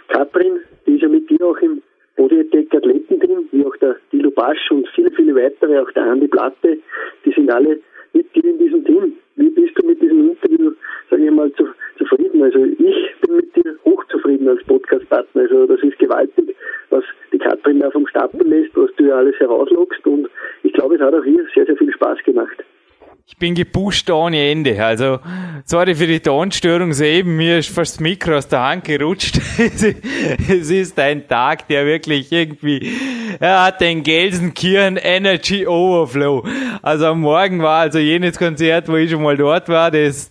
[0.09, 1.83] Katrin, die ist ja mit dir auch im
[2.17, 6.79] Bodytech Athletenteam, wie auch der Dilo Basch und viele, viele weitere, auch der Andi Platte,
[7.25, 7.81] die sind alle
[8.13, 9.15] mit dir in diesem Team.
[9.37, 10.73] Wie bist du mit diesem Interview,
[11.11, 11.67] sage ich mal, zu,
[11.99, 12.43] zufrieden?
[12.43, 15.43] Also ich bin mit dir hochzufrieden als Podcastpartner.
[15.43, 16.55] Also das ist gewaltig,
[16.91, 20.29] was die Katrin da vom Stapel lässt, was du ja alles herauslockst und
[20.63, 22.65] ich glaube, es hat auch hier sehr, sehr viel Spaß gemacht.
[23.27, 24.83] Ich bin gepusht ohne Ende.
[24.83, 25.19] Also,
[25.67, 27.37] sorry für die Tonstörung soeben.
[27.37, 29.39] Mir ist fast das Mikro aus der Hand gerutscht.
[29.59, 32.91] es ist ein Tag, der wirklich irgendwie,
[33.39, 36.43] er hat den Gelsenkirchen Energy Overflow.
[36.81, 40.31] Also am Morgen war also jenes Konzert, wo ich schon mal dort war, das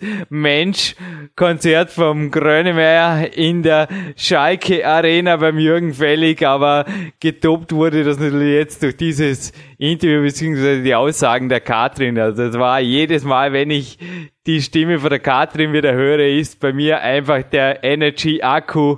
[1.36, 6.46] Mensch-Konzert vom Grönemeyer in der Schalke Arena beim Jürgen Fellig.
[6.46, 6.86] Aber
[7.20, 10.84] getoppt wurde das natürlich jetzt durch dieses Interview bzw.
[10.84, 12.20] die Aussagen der Katrin.
[12.20, 13.98] Also es war jedes Mal, wenn ich
[14.46, 18.98] die Stimme von der Katrin wieder höre, ist bei mir einfach der Energy Akku.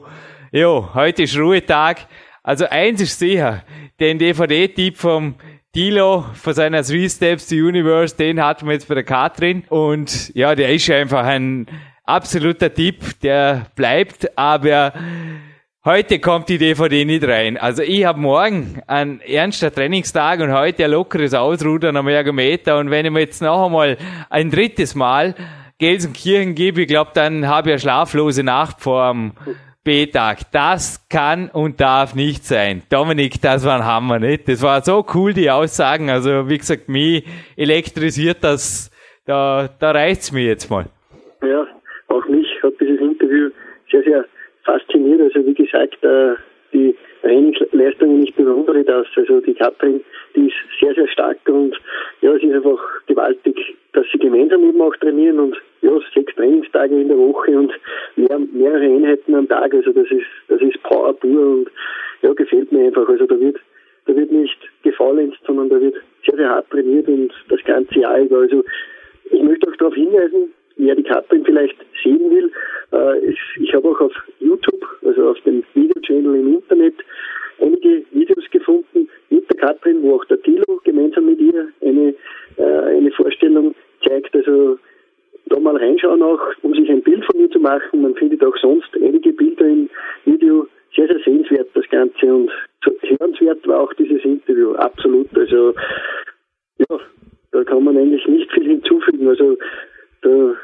[0.51, 2.07] Jo, heute ist Ruhetag,
[2.43, 3.63] Also eins ist sicher,
[3.99, 5.35] den DVD-Tipp vom
[5.73, 9.63] Dilo von seiner Three Steps to Universe, den hatten wir jetzt bei der Katrin.
[9.69, 11.67] Und ja, der ist einfach ein
[12.05, 14.93] absoluter Tipp, der bleibt, aber
[15.83, 17.57] heute kommt die DVD nicht rein.
[17.57, 22.91] Also ich habe morgen einen ernster Trainingstag und heute ein lockeres Ausrudern am Ergometer und
[22.91, 23.97] wenn ich mir jetzt noch einmal
[24.29, 25.35] ein drittes Mal
[25.77, 29.33] Gelsenkirchen gebe, ich glaube, dann habe ich eine schlaflose Nacht vor dem
[29.83, 30.51] B-Tag.
[30.51, 32.81] Das kann und darf nicht sein.
[32.89, 34.47] Dominik, das war ein Hammer, nicht?
[34.47, 36.09] Das war so cool, die Aussagen.
[36.09, 37.23] Also, wie gesagt, mich
[37.55, 38.89] elektrisiert das,
[39.25, 40.85] da, da reicht's mir jetzt mal.
[41.43, 41.67] Ja,
[42.07, 43.49] auch mich hat dieses Interview
[43.95, 44.25] sehr, sehr
[44.63, 45.21] fasziniert.
[45.21, 46.35] Also, wie gesagt, äh,
[46.73, 49.07] die Trainingsleistungen, ich bewundere das.
[49.15, 50.01] Also, die Katrin,
[50.35, 51.75] die ist sehr, sehr stark und
[52.21, 56.93] ja, es ist einfach gewaltig, dass sie gemeinsam eben auch trainieren und ja, sechs Trainingstage
[56.93, 57.71] in der Woche und
[58.15, 59.73] mehr, mehrere Einheiten am Tag.
[59.73, 61.67] Also das ist, das ist Power pur und
[62.21, 63.07] ja, gefällt mir einfach.
[63.07, 63.57] Also da wird,
[64.05, 68.19] da wird nicht gefaulenzt, sondern da wird sehr, sehr hart trainiert und das ganze Jahr
[68.19, 68.39] über.
[68.39, 68.63] Also
[69.31, 72.51] ich möchte auch darauf hinweisen, wer die Katrin vielleicht sehen will.
[72.91, 76.95] Äh, ich habe auch auf YouTube, also auf dem Videochannel im Internet,
[77.59, 82.13] einige Videos gefunden mit der Katrin, wo auch der Tilo gemeinsam mit ihr eine,
[82.57, 83.75] äh, eine Vorstellung
[84.07, 84.35] zeigt.
[84.35, 84.77] Also
[85.47, 88.01] da mal reinschauen auch, um sich ein Bild von ihr zu machen.
[88.01, 89.89] Man findet auch sonst einige Bilder im
[90.25, 90.67] Video.
[90.95, 92.49] Sehr, sehr sehenswert das Ganze und
[93.19, 95.27] hörenswert war auch dieses Interview, absolut.
[95.35, 95.73] Also
[96.77, 96.99] ja,
[97.51, 99.27] da kann man eigentlich nicht viel hinzufügen.
[99.27, 99.57] Also
[100.21, 100.54] da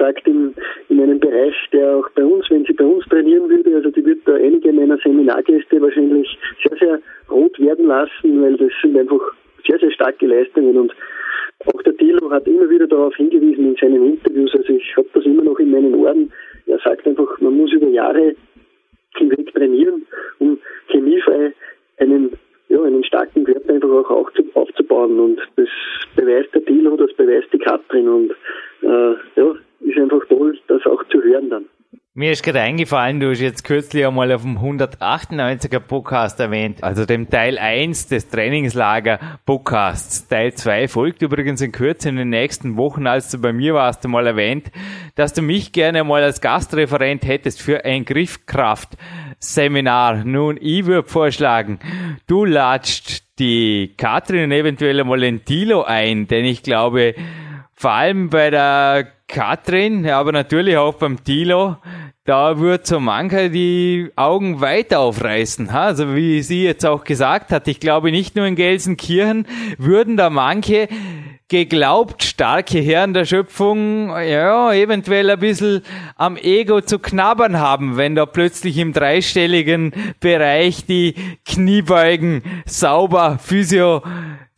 [0.00, 0.54] gesagt, in,
[0.88, 4.04] in einem Bereich, der auch bei uns, wenn sie bei uns trainieren würde, also die
[4.04, 9.20] wird da einige meiner Seminargäste wahrscheinlich sehr, sehr rot werden lassen, weil das sind einfach
[9.66, 10.94] sehr, sehr starke Leistungen und
[11.66, 15.24] auch der Thilo hat immer wieder darauf hingewiesen in seinen Interviews, also ich habe das
[15.26, 16.32] immer noch in meinen Ohren.
[16.66, 18.34] Er sagt einfach, man muss über Jahre
[19.16, 20.06] hinweg trainieren,
[20.38, 21.52] um chemiefrei
[21.98, 22.30] einen,
[22.68, 25.20] ja, einen starken Körper einfach auch aufzubauen.
[25.20, 25.68] Und das
[26.16, 28.30] beweist der Thilo, das beweist die Katrin und
[28.82, 29.14] äh,
[30.00, 31.64] einfach toll, das auch zu hören dann.
[32.12, 37.06] Mir ist gerade eingefallen, du hast jetzt kürzlich einmal auf dem 198er Podcast erwähnt, also
[37.06, 40.26] dem Teil 1 des Trainingslager Podcasts.
[40.26, 44.04] Teil 2 folgt übrigens in Kürze in den nächsten Wochen, als du bei mir warst,
[44.04, 44.72] einmal erwähnt,
[45.14, 50.24] dass du mich gerne mal als Gastreferent hättest für ein Griffkraft-Seminar.
[50.24, 51.78] Nun, ich würde vorschlagen,
[52.26, 57.14] du latscht die Katrin eventuell einmal in Tilo ein, denn ich glaube,
[57.72, 61.76] vor allem bei der Katrin, aber natürlich auch beim Tilo,
[62.24, 65.70] da wird so mancher die Augen weit aufreißen.
[65.70, 69.46] Also wie sie jetzt auch gesagt hat, ich glaube nicht nur in Gelsenkirchen
[69.78, 70.88] würden da manche
[71.48, 75.82] geglaubt starke Herren der Schöpfung, ja, eventuell ein bisschen
[76.16, 81.14] am Ego zu knabbern haben, wenn da plötzlich im dreistelligen Bereich die
[81.44, 84.02] Kniebeugen sauber Physio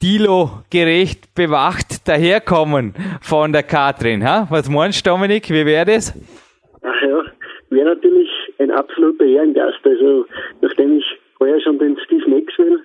[0.03, 4.25] Dilo gerecht bewacht daherkommen von der Katrin.
[4.25, 4.49] Ha?
[4.51, 5.49] Was meinst du, Dominik?
[5.49, 6.13] Wie wäre das?
[6.83, 7.23] Ach ja,
[7.71, 8.29] wäre natürlich
[8.59, 9.79] ein absoluter Ehrengast.
[9.85, 10.27] Also,
[10.61, 11.05] nachdem ich
[11.39, 12.81] vorher schon den Steve Maxwell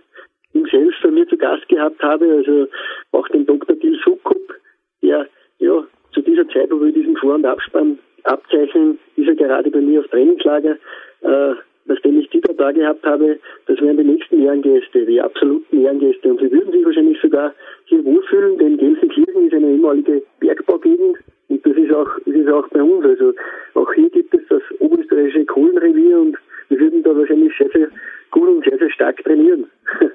[0.53, 2.67] im selbst bei mir zu Gast gehabt habe, also
[3.13, 3.75] auch den Dr.
[3.75, 4.53] Dil Sukup,
[5.01, 9.71] der ja zu dieser Zeit, wo wir diesen Vor- und Abspann abzeichnen, ist er gerade
[9.71, 10.77] bei mir auf Trainingslager.
[11.21, 11.53] Äh,
[11.87, 16.29] nachdem ich die da gehabt habe, das wären die nächsten Ehrengäste, die absoluten Ehrengäste.
[16.29, 17.53] Und sie würden sich wahrscheinlich sogar
[17.85, 21.17] hier wohlfühlen, denn Gelsenkirchen ist eine ehemalige Bergbaugegend
[21.49, 23.05] und das ist auch, das ist auch bei uns.
[23.05, 23.33] Also
[23.75, 26.35] auch hier gibt es das oberösterreichische Kohlenrevier und
[26.69, 27.87] wir würden da wahrscheinlich sehr, sehr
[28.31, 29.67] gut und sehr, sehr stark trainieren.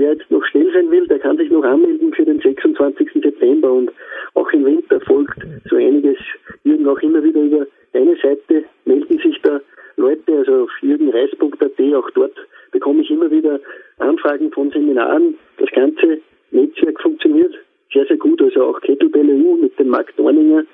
[0.00, 3.10] Wer jetzt noch schnell sein will, der kann sich noch anmelden für den 26.
[3.22, 3.92] September und
[4.32, 5.38] auch im Winter folgt
[5.68, 6.16] so einiges
[6.64, 9.60] Jürgen auch immer wieder über eine Seite, melden sich da
[9.96, 12.32] Leute, also auf jürgenreis.at, auch dort
[12.72, 13.60] bekomme ich immer wieder
[13.98, 15.34] Anfragen von Seminaren.
[15.58, 17.54] Das ganze Netzwerk funktioniert
[17.92, 20.64] sehr, sehr gut, also auch Kettlebell EU mit dem Markt Dorninger,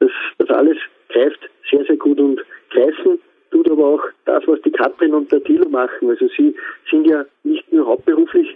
[0.00, 0.76] das, das alles
[1.08, 3.18] greift sehr, sehr gut und greifen
[3.50, 6.10] tut aber auch das, was die Katrin und der Thilo machen.
[6.10, 6.54] Also sie
[6.90, 8.54] sind ja nicht nur hauptberuflich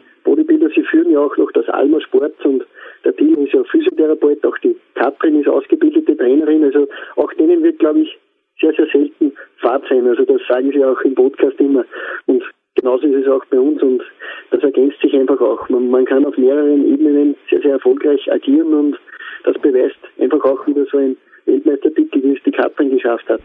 [0.69, 2.65] Bodybuilder, sie führen ja auch noch das Alma Sport und
[3.05, 7.79] der Thilo ist ja Physiotherapeut, auch die Katrin ist ausgebildete Trainerin, also auch denen wird,
[7.79, 8.19] glaube ich,
[8.61, 10.07] sehr, sehr selten Fahrt sein.
[10.07, 11.85] Also das sagen sie auch im Podcast immer.
[12.27, 12.43] Und
[12.75, 14.03] genauso ist es auch bei uns und
[14.51, 15.69] das ergänzt sich einfach auch.
[15.69, 18.99] Man, man kann auf mehreren Ebenen sehr, sehr erfolgreich agieren und
[19.45, 21.17] das beweist einfach auch wieder so ein
[21.47, 23.41] Weltmeistertitel, wie es die Katrin geschafft hat.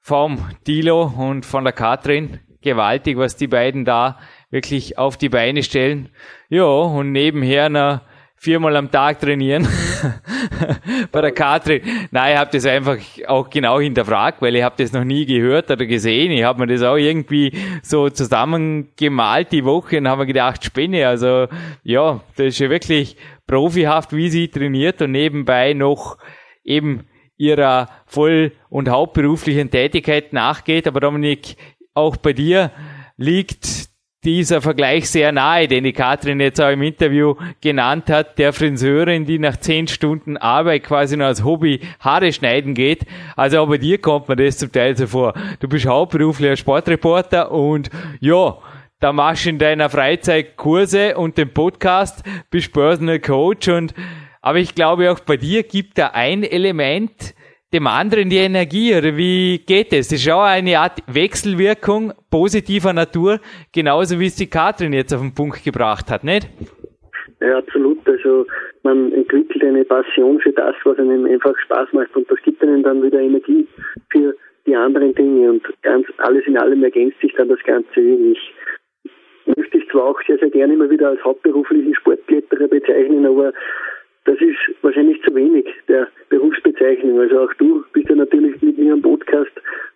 [0.00, 2.40] vom Dilo und von der Katrin.
[2.60, 4.18] Gewaltig, was die beiden da
[4.50, 6.10] wirklich auf die Beine stellen.
[6.50, 8.02] Ja, und nebenher noch
[8.38, 9.66] viermal am Tag trainieren
[11.12, 11.82] bei der Katrin.
[12.10, 15.70] Nein, ich habe das einfach auch genau hinterfragt, weil ich habe das noch nie gehört
[15.70, 16.30] oder gesehen.
[16.30, 21.08] Ich habe mir das auch irgendwie so zusammengemalt die Woche und habe mir gedacht, Spinne,
[21.08, 21.48] also
[21.82, 23.16] ja, das ist ja wirklich
[23.46, 26.16] profihaft, wie sie trainiert und nebenbei noch
[26.64, 30.86] eben ihrer voll- und hauptberuflichen Tätigkeit nachgeht.
[30.86, 31.56] Aber Dominik,
[31.94, 32.70] auch bei dir
[33.16, 33.88] liegt
[34.28, 39.24] dieser Vergleich sehr nahe, den die Katrin jetzt auch im Interview genannt hat, der Friseurin,
[39.24, 43.06] die nach zehn Stunden Arbeit quasi nur als Hobby Haare schneiden geht.
[43.36, 45.32] Also auch bei dir kommt man das zum Teil so vor.
[45.60, 47.88] Du bist hauptberuflicher Sportreporter und
[48.20, 48.58] ja,
[49.00, 53.94] da machst du in deiner Freizeit Kurse und den Podcast, bist Personal Coach und
[54.42, 57.34] aber ich glaube auch bei dir gibt da ein Element,
[57.72, 60.08] dem anderen die Energie oder wie geht es?
[60.08, 63.40] Das ist auch eine Art Wechselwirkung positiver Natur,
[63.72, 66.48] genauso wie es die Katrin jetzt auf den Punkt gebracht hat, nicht?
[67.40, 68.06] Ja, absolut.
[68.08, 68.46] Also
[68.82, 72.82] man entwickelt eine Passion für das, was einem einfach Spaß macht und das gibt einem
[72.82, 73.66] dann wieder Energie
[74.10, 74.34] für
[74.66, 78.00] die anderen Dinge und ganz alles in allem ergänzt sich dann das Ganze.
[78.00, 78.54] Ich
[79.56, 83.52] möchte ich zwar auch sehr, sehr gerne immer wieder als hauptberuflichen Sportkletterer bezeichnen, aber
[84.28, 87.18] das ist wahrscheinlich zu wenig der Berufsbezeichnung.
[87.18, 89.50] Also auch du bist ja natürlich mit mir am Podcast,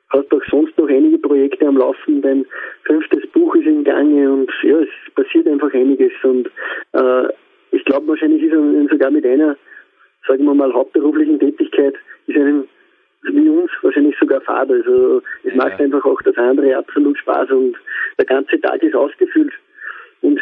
[0.09, 2.23] hast auch sonst noch einige Projekte am Laufen.
[2.23, 2.47] Dein
[2.85, 6.13] fünftes Buch ist im Gange und ja, es passiert einfach einiges.
[6.23, 6.51] Und
[6.93, 7.29] äh,
[7.73, 9.55] ich glaube, wahrscheinlich ist einem sogar mit einer,
[10.27, 11.95] sagen wir mal, hauptberuflichen Tätigkeit,
[12.27, 12.65] ist einem
[13.25, 14.71] wie uns wahrscheinlich sogar Fahrt.
[14.71, 15.57] Also es ja.
[15.57, 17.77] macht einfach auch das andere absolut Spaß und
[18.19, 19.53] der ganze Tag ist ausgefüllt.
[20.23, 20.41] Und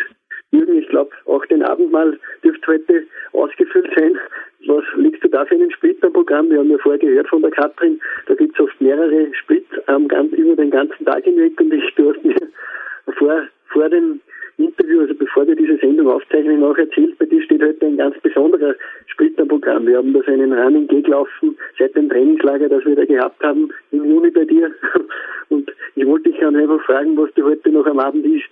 [0.52, 4.18] Jürgen, ich glaube, auch den Abend mal dürfte heute ausgefüllt sein.
[4.66, 6.50] Was legst du da für ein Splitterprogramm?
[6.50, 10.08] Wir haben ja vorher gehört von der Katrin, da gibt es oft mehrere Split ähm,
[10.08, 12.34] ganz, über den ganzen Tag hinweg und ich, du hast mir
[13.18, 14.20] vor, vor dem
[14.58, 18.18] Interview, also bevor wir diese Sendung aufzeichnen, auch erzählt, bei dir steht heute ein ganz
[18.20, 18.74] besonderer
[19.06, 19.86] Splitterprogramm.
[19.86, 23.70] Wir haben da so einen Running gelaufen seit dem Trainingslager, das wir da gehabt haben
[23.92, 24.70] im Juni bei dir.
[25.48, 28.50] Und ich wollte dich einfach fragen, was du heute noch am Abend isst.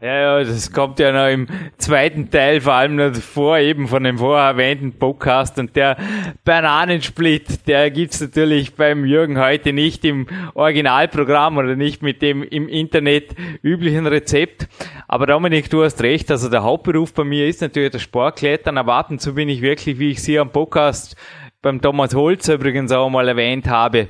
[0.00, 1.46] Ja, ja, das kommt ja noch im
[1.78, 5.96] zweiten Teil, vor allem noch vor eben von dem vorher erwähnten Podcast und der
[6.44, 12.68] Bananensplit, der gibt's natürlich beim Jürgen heute nicht im Originalprogramm oder nicht mit dem im
[12.68, 14.66] Internet üblichen Rezept.
[15.06, 18.94] Aber Dominik, du hast recht, also der Hauptberuf bei mir ist natürlich das Sportklettern, aber
[18.94, 21.14] ab und zu bin ich wirklich, wie ich sie am Podcast
[21.62, 24.08] beim Thomas Holz übrigens auch mal erwähnt habe,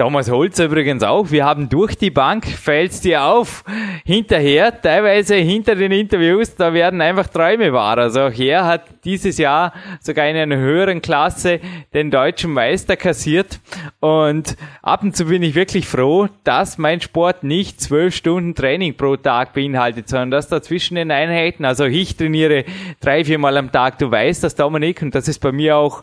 [0.00, 1.30] Thomas Holz übrigens auch.
[1.30, 3.64] Wir haben durch die Bank, fällt's dir auf,
[4.06, 7.98] hinterher, teilweise hinter den Interviews, da werden einfach Träume wahr.
[7.98, 11.60] Also auch er hat dieses Jahr sogar in einer höheren Klasse
[11.92, 13.60] den deutschen Meister kassiert.
[14.00, 18.96] Und ab und zu bin ich wirklich froh, dass mein Sport nicht zwölf Stunden Training
[18.96, 22.64] pro Tag beinhaltet, sondern dass da zwischen den Einheiten, also ich trainiere
[23.00, 26.02] drei, viermal am Tag, du weißt das, Dominik, und das ist bei mir auch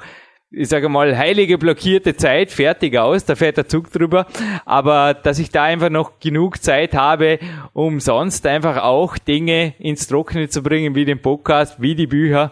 [0.50, 4.28] ich sage mal, heilige blockierte Zeit, fertig aus, da fährt der Zug drüber.
[4.66, 7.40] Aber dass ich da einfach noch genug Zeit habe,
[7.74, 12.52] um sonst einfach auch Dinge ins Trockene zu bringen, wie den Podcast, wie die Bücher.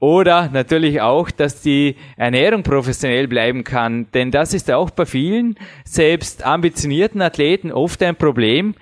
[0.00, 4.10] Oder natürlich auch, dass die Ernährung professionell bleiben kann.
[4.12, 8.74] Denn das ist auch bei vielen, selbst ambitionierten Athleten, oft ein Problem.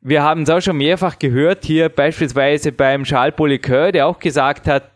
[0.00, 4.68] Wir haben es auch schon mehrfach gehört, hier beispielsweise beim Charles Polycœur, der auch gesagt
[4.68, 4.90] hat,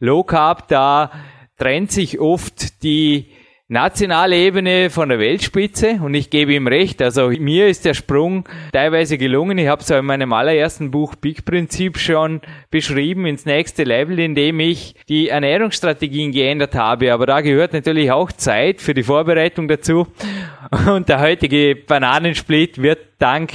[0.00, 1.12] Low Carb, da
[1.58, 3.26] trennt sich oft die
[3.68, 7.02] nationale Ebene von der Weltspitze und ich gebe ihm recht.
[7.02, 9.58] Also mir ist der Sprung teilweise gelungen.
[9.58, 14.20] Ich habe es ja in meinem allerersten Buch Big Prinzip schon beschrieben ins nächste Level,
[14.20, 17.12] indem ich die Ernährungsstrategien geändert habe.
[17.12, 20.06] Aber da gehört natürlich auch Zeit für die Vorbereitung dazu.
[20.88, 23.50] Und der heutige Bananensplit wird dank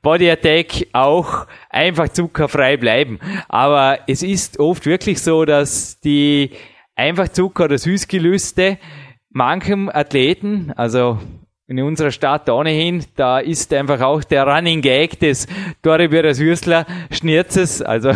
[0.00, 3.20] Body Attack auch einfach zuckerfrei bleiben.
[3.48, 6.50] Aber es ist oft wirklich so, dass die
[6.94, 8.78] einfach Zucker oder Süßgelüste
[9.30, 11.18] manchem Athleten, also
[11.68, 15.46] in unserer Stadt ohnehin, da ist einfach auch der Running Gag des
[15.80, 18.12] Doribera Süßler Schnierzes, also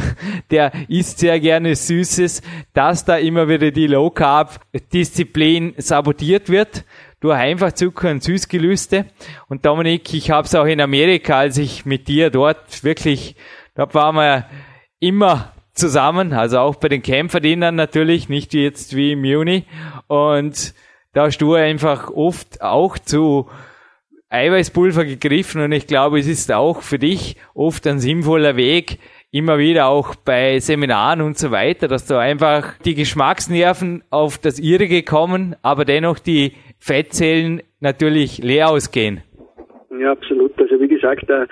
[0.50, 2.42] der isst sehr gerne Süßes,
[2.74, 4.60] dass da immer wieder die Low Carb
[4.92, 6.84] Disziplin sabotiert wird
[7.20, 9.06] durch einfach Zucker und Süßgelüste.
[9.48, 13.36] Und Dominik, ich habe es auch in Amerika, als ich mit dir dort wirklich,
[13.74, 14.46] dort waren wir
[15.00, 19.64] immer zusammen, also auch bei den Kämpferdienern natürlich, nicht jetzt wie im Juni.
[20.08, 20.74] Und
[21.12, 23.48] da hast du einfach oft auch zu
[24.28, 28.98] Eiweißpulver gegriffen und ich glaube, es ist auch für dich oft ein sinnvoller Weg,
[29.30, 34.58] immer wieder auch bei Seminaren und so weiter, dass du einfach die Geschmacksnerven auf das
[34.58, 39.22] Ihrige kommen, aber dennoch die Fettzellen natürlich leer ausgehen.
[39.98, 40.52] Ja, absolut.
[40.60, 41.46] Also wie gesagt, äh,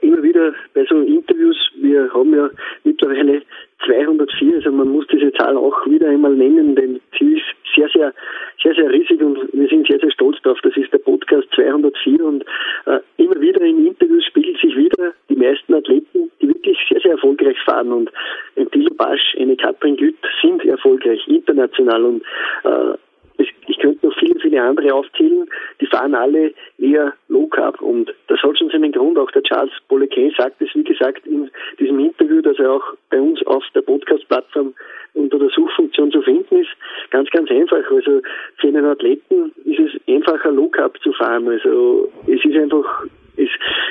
[0.00, 2.48] immer wieder bei so Interviews, wir haben ja
[2.84, 3.42] mittlerweile
[3.84, 8.14] 204, also man muss diese Zahl auch wieder einmal nennen, denn sie ist sehr, sehr,
[8.62, 10.60] sehr, sehr riesig und wir sind sehr, sehr stolz darauf.
[10.62, 12.44] Das ist der Podcast 204 und
[12.86, 17.12] äh, immer wieder in Interviews spiegelt sich wieder die meisten Athleten, die wirklich sehr, sehr
[17.12, 18.10] erfolgreich fahren und
[18.56, 22.22] ein Thilo Basch, eine Katrin Gütt sind erfolgreich international und
[22.64, 22.96] äh,
[23.38, 25.48] ich könnte noch viele, viele andere aufzählen,
[25.80, 29.18] die fahren alle eher Low Carb und das hat schon seinen Grund.
[29.18, 33.20] Auch der Charles Bolequin sagt es, wie gesagt, in diesem Interview, dass er auch bei
[33.20, 34.74] uns auf der Podcast-Plattform
[35.14, 36.70] unter der Suchfunktion zu finden ist.
[37.10, 37.90] Ganz, ganz einfach.
[37.90, 38.20] Also
[38.56, 41.48] für einen Athleten ist es einfacher, Low Carb zu fahren.
[41.48, 43.04] Also es ist einfach
[43.36, 43.48] es,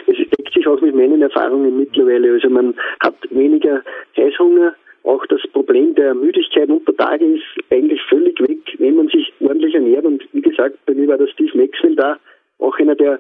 [0.07, 2.33] es deckt sich auch mit meinen Erfahrungen mittlerweile.
[2.33, 3.81] Also man hat weniger
[4.15, 4.73] Heißhunger,
[5.03, 9.75] auch das Problem der Müdigkeit unter Tage ist eigentlich völlig weg, wenn man sich ordentlich
[9.75, 10.05] ernährt.
[10.05, 12.19] Und wie gesagt, bei mir war der Steve Maxwell da,
[12.59, 13.19] auch einer der,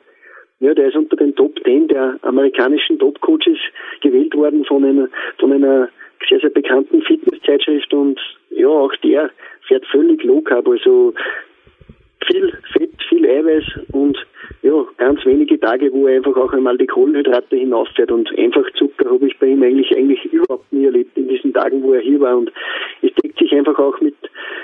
[0.59, 3.57] ja, der ist unter den Top 10 der amerikanischen Top-Coaches
[4.01, 5.09] gewählt worden von einer,
[5.39, 5.89] von einer
[6.29, 8.19] sehr, sehr bekannten Fitnesszeitschrift und
[8.49, 9.29] ja, auch der
[9.67, 11.13] fährt völlig low carb, also
[12.25, 14.17] viel Fett, viel Eiweiß und
[14.63, 19.09] ja, ganz wenige Tage, wo er einfach auch einmal die Kohlenhydrate hinauffährt und einfach Zucker
[19.09, 22.21] habe ich bei ihm eigentlich eigentlich überhaupt nie erlebt in diesen Tagen, wo er hier
[22.21, 22.37] war.
[22.37, 22.51] Und
[23.01, 24.15] es deckt sich einfach auch mit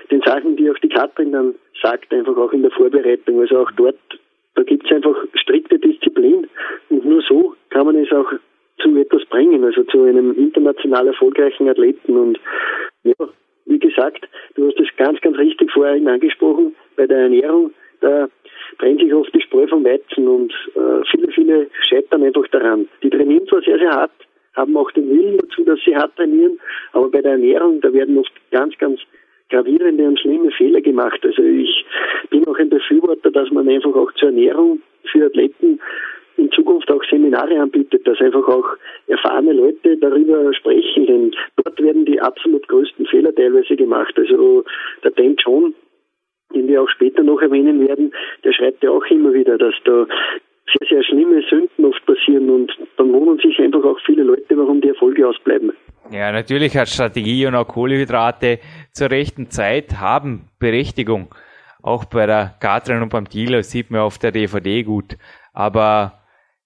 [0.10, 3.42] den Sachen, die auch die Katrin dann sagt, einfach auch in der Vorbereitung.
[3.42, 4.00] Also auch dort,
[4.56, 6.48] da gibt es einfach strikte Disziplin.
[6.90, 8.32] Und nur so kann man es auch
[8.82, 12.18] zu etwas bringen, also zu einem international erfolgreichen Athleten.
[12.18, 12.40] Und
[13.04, 13.14] ja,
[13.66, 14.26] wie gesagt,
[14.56, 18.30] du hast es ganz, ganz richtig vorhin angesprochen, bei der Ernährung, da
[18.78, 22.88] trennt sich oft die Spreu vom Weizen und äh, viele, viele scheitern einfach daran.
[23.04, 24.12] Die trainieren zwar sehr, sehr hart,
[24.56, 26.60] haben auch den Willen dazu, dass sie hart trainieren,
[26.94, 29.00] aber bei der Ernährung, da werden oft ganz, ganz
[29.50, 31.20] gravierende und schlimme Fehler gemacht.
[31.24, 31.86] Also ich
[32.30, 34.82] bin auch ein Befürworter, dass man einfach auch zur Ernährung
[35.12, 35.80] für Athleten
[36.38, 38.66] in Zukunft auch Seminare anbietet, dass einfach auch
[39.08, 44.14] erfahrene Leute darüber sprechen, denn dort werden die absolut größten Fehler teilweise gemacht.
[44.18, 44.64] Also
[45.04, 45.74] der Dan John,
[46.54, 50.06] den wir auch später noch erwähnen werden, der schreibt ja auch immer wieder, dass da
[50.78, 54.82] sehr, sehr schlimme Sünden oft passieren und dann wundern sich einfach auch viele Leute, warum
[54.82, 55.72] die Erfolge ausbleiben.
[56.12, 58.60] Ja, natürlich hat Strategie und auch Kohlehydrate
[58.92, 61.34] zur rechten Zeit haben Berechtigung.
[61.82, 65.18] Auch bei der Katrin und beim Dealer sieht man auf der DVD gut.
[65.54, 66.20] Aber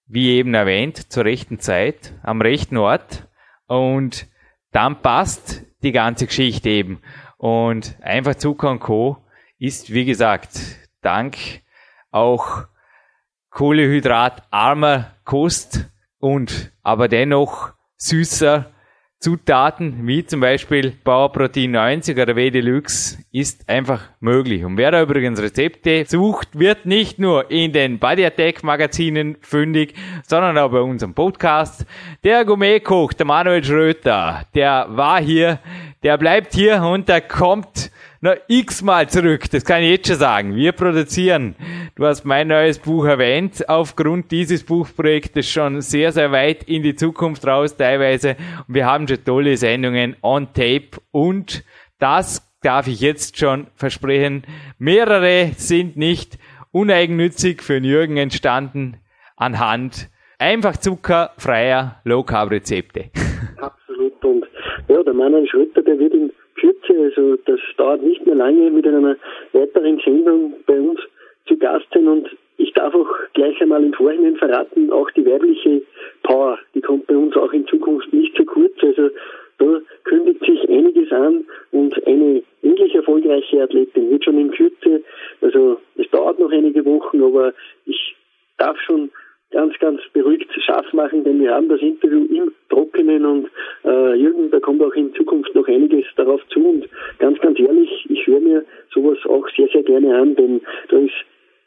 [0.07, 3.27] wie eben erwähnt, zur rechten Zeit, am rechten Ort
[3.67, 4.27] und
[4.71, 6.99] dann passt die ganze Geschichte eben.
[7.37, 9.17] Und einfach Zucker und Co.
[9.63, 10.59] ist, wie gesagt,
[11.01, 11.37] dank
[12.11, 12.65] auch
[13.49, 18.73] kohlehydratarmer Kost und aber dennoch süßer
[19.19, 24.65] Zutaten, wie zum Beispiel Bauerprotein 90 oder W-Deluxe, ist einfach möglich.
[24.65, 29.93] Und wer da übrigens Rezepte sucht, wird nicht nur in den Body Attack Magazinen fündig,
[30.27, 31.85] sondern auch bei unserem Podcast.
[32.25, 35.59] Der Gourmetkoch, der Manuel Schröter, der war hier,
[36.03, 37.91] der bleibt hier und der kommt
[38.23, 39.51] noch x-mal zurück.
[39.51, 40.55] Das kann ich jetzt schon sagen.
[40.55, 41.55] Wir produzieren,
[41.95, 46.95] du hast mein neues Buch erwähnt, aufgrund dieses Buchprojektes schon sehr, sehr weit in die
[46.95, 48.37] Zukunft raus teilweise.
[48.65, 51.65] Und wir haben schon tolle Sendungen on tape und
[51.99, 54.43] das darf ich jetzt schon versprechen.
[54.79, 56.37] Mehrere sind nicht
[56.71, 58.99] uneigennützig für den Jürgen entstanden
[59.35, 60.09] anhand
[60.39, 63.09] einfach zuckerfreier Low Carb Rezepte.
[63.57, 64.23] Absolut.
[64.23, 64.45] Und
[64.87, 66.31] ja, der Manuel Schröter, der wird in
[66.63, 69.17] Kürze Also das dauert nicht mehr lange mit einer
[69.51, 70.99] weiteren Sendung bei uns
[71.45, 75.81] zu Gast sein und ich darf auch gleich einmal im Vorhinein verraten, auch die weibliche
[76.21, 78.71] Power, die kommt bei uns auch in Zukunft nicht zu kurz.
[78.81, 79.09] Also
[79.57, 85.03] da kündigt sich einiges an und eine ähnlich erfolgreiche Athletin wird schon in Kürze,
[85.41, 87.53] also es dauert noch einige Wochen, aber
[87.85, 88.15] ich
[88.57, 89.09] darf schon
[89.53, 93.49] ganz, ganz beruhigt scharf machen, denn wir haben das Interview im Trockenen und
[93.85, 96.89] äh, Jürgen, da kommt auch in Zukunft noch einiges darauf zu und
[97.19, 101.13] ganz, ganz ehrlich, ich höre mir sowas auch sehr, sehr gerne an, denn da ist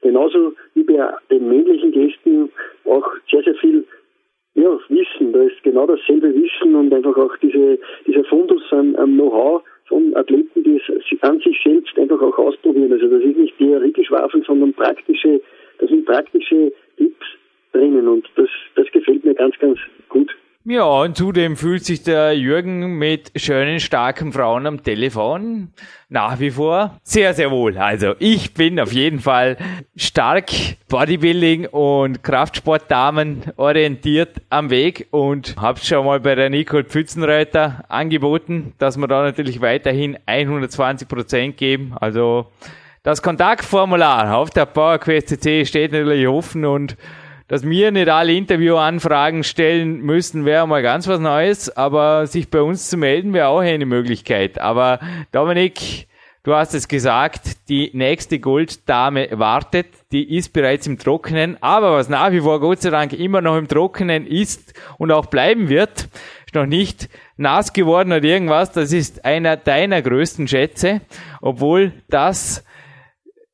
[0.02, 2.50] genauso wie bei den männlichen Gästen
[2.84, 3.84] auch sehr, sehr viel
[4.54, 5.32] ja, Wissen.
[5.32, 10.16] Da ist genau dasselbe Wissen und einfach auch diese, dieser Fundus an, an Know-how von
[10.16, 12.92] Athleten, die es an sich selbst einfach auch ausprobieren.
[12.92, 15.40] Also das ist nicht Theoriegeschwafel, sondern praktische,
[15.78, 17.26] das sind praktische Tipps
[17.72, 19.78] drinnen und das, das gefällt mir ganz, ganz
[20.09, 20.30] gut.
[20.68, 25.68] Ja, und zudem fühlt sich der Jürgen mit schönen, starken Frauen am Telefon
[26.09, 27.78] nach wie vor sehr, sehr wohl.
[27.78, 29.59] Also ich bin auf jeden Fall
[29.94, 30.51] stark
[30.88, 38.72] Bodybuilding und Kraftsportdamen orientiert am Weg und habe schon mal bei der Nicole Pfützenreiter angeboten,
[38.78, 41.94] dass wir da natürlich weiterhin 120 Prozent geben.
[42.01, 42.48] Also
[43.05, 46.97] das Kontaktformular auf der PowerQuest steht natürlich offen und
[47.48, 52.60] dass wir nicht alle Interviewanfragen stellen müssen, wäre mal ganz was Neues, aber sich bei
[52.60, 54.59] uns zu melden wäre auch eine Möglichkeit.
[54.60, 54.98] Aber
[55.31, 56.09] Dominik,
[56.43, 62.09] du hast es gesagt, die nächste Golddame wartet, die ist bereits im Trockenen, aber was
[62.09, 66.09] nach wie vor Gott sei Dank immer noch im Trockenen ist und auch bleiben wird,
[66.47, 71.01] ist noch nicht nass geworden oder irgendwas, das ist einer deiner größten Schätze,
[71.40, 72.64] obwohl das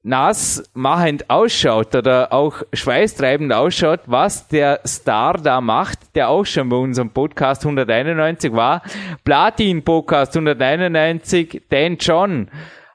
[0.02, 6.68] nass machend ausschaut oder auch schweißtreibend ausschaut, was der Star da macht, der auch schon
[6.68, 8.82] bei unserem Podcast 191 war.
[9.24, 12.48] Platin Podcast 191, Dan John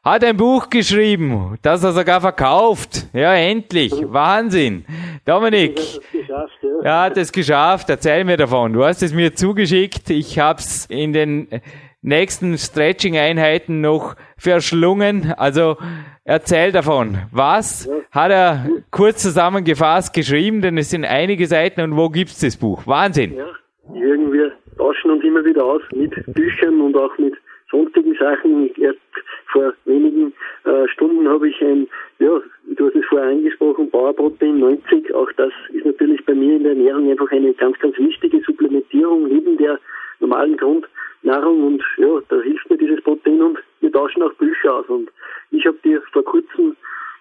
[0.03, 3.07] hat ein Buch geschrieben, das er sogar verkauft.
[3.11, 3.91] Ja, endlich.
[3.91, 4.85] Wahnsinn.
[5.25, 5.81] Dominik.
[6.83, 7.89] Ja, hat es geschafft.
[7.89, 8.71] Erzähl mir davon.
[8.71, 10.09] Du hast es mir zugeschickt.
[10.09, 11.47] Ich hab's in den
[12.01, 15.33] nächsten Stretching-Einheiten noch verschlungen.
[15.37, 15.77] Also
[16.23, 17.17] erzähl davon.
[17.31, 17.93] Was ja.
[18.11, 20.61] hat er kurz zusammengefasst geschrieben?
[20.61, 22.85] Denn es sind einige Seiten und wo gibt's das Buch?
[22.85, 23.33] Wahnsinn.
[23.33, 23.47] Ja,
[23.93, 27.33] irgendwie tauschen uns immer wieder aus mit Büchern und auch mit
[27.71, 28.69] sonstigen Sachen.
[28.79, 28.99] Erst
[29.51, 30.33] vor wenigen
[30.65, 31.87] äh, Stunden habe ich ein,
[32.19, 32.39] ja,
[32.75, 35.13] du hast es vorher angesprochen, Bauerprotein 90.
[35.13, 39.27] Auch das ist natürlich bei mir in der Ernährung einfach eine ganz, ganz wichtige Supplementierung
[39.27, 39.79] neben der
[40.19, 44.87] normalen Grundnahrung und ja, da hilft mir dieses Protein und wir tauschen auch Bücher aus
[44.87, 45.09] und
[45.51, 46.75] ich habe dir vor kurzem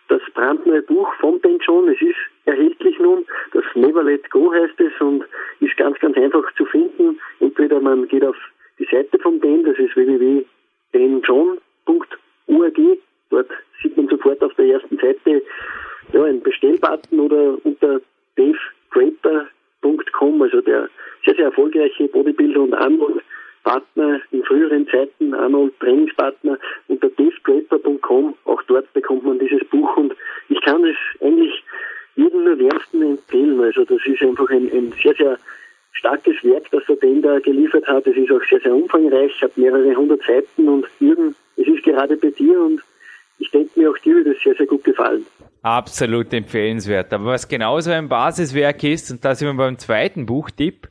[0.08, 4.80] das brandneue Buch von Ben John, es ist erhältlich nun, das Never Let Go heißt
[4.80, 5.24] es und
[5.60, 7.18] ist ganz, ganz einfach zu finden.
[7.40, 8.36] Entweder man geht auf
[8.78, 12.80] die Seite von Ben, das ist www.benjohn.org,
[13.30, 13.50] dort
[13.82, 15.42] sieht man sofort auf der ersten Seite
[16.12, 18.00] ja, einen Bestellbutton oder unter
[18.36, 20.90] davedraper.com, also der
[21.24, 23.22] sehr, sehr erfolgreiche Bodybuilder und Arnold
[23.64, 30.14] Partner in früheren Zeiten, Arnold Trainingspartner unter davedraper.com, auch dort bekommt man dieses Buch und
[30.48, 31.64] ich kann es eigentlich
[32.14, 33.60] jedem nur wärmsten empfehlen.
[33.60, 35.36] Also das ist einfach ein, ein sehr, sehr
[35.92, 38.06] starkes Werk, das er den da geliefert hat.
[38.06, 42.16] Es ist auch sehr, sehr umfangreich, hat mehrere hundert Seiten und Jürgen, es ist gerade
[42.16, 42.80] bei dir und
[43.38, 45.26] ich denke mir auch dir wird es sehr, sehr gut gefallen.
[45.86, 47.12] Absolut empfehlenswert.
[47.12, 50.88] Aber was genauso ein Basiswerk ist, und da sind wir beim zweiten Buchtipp,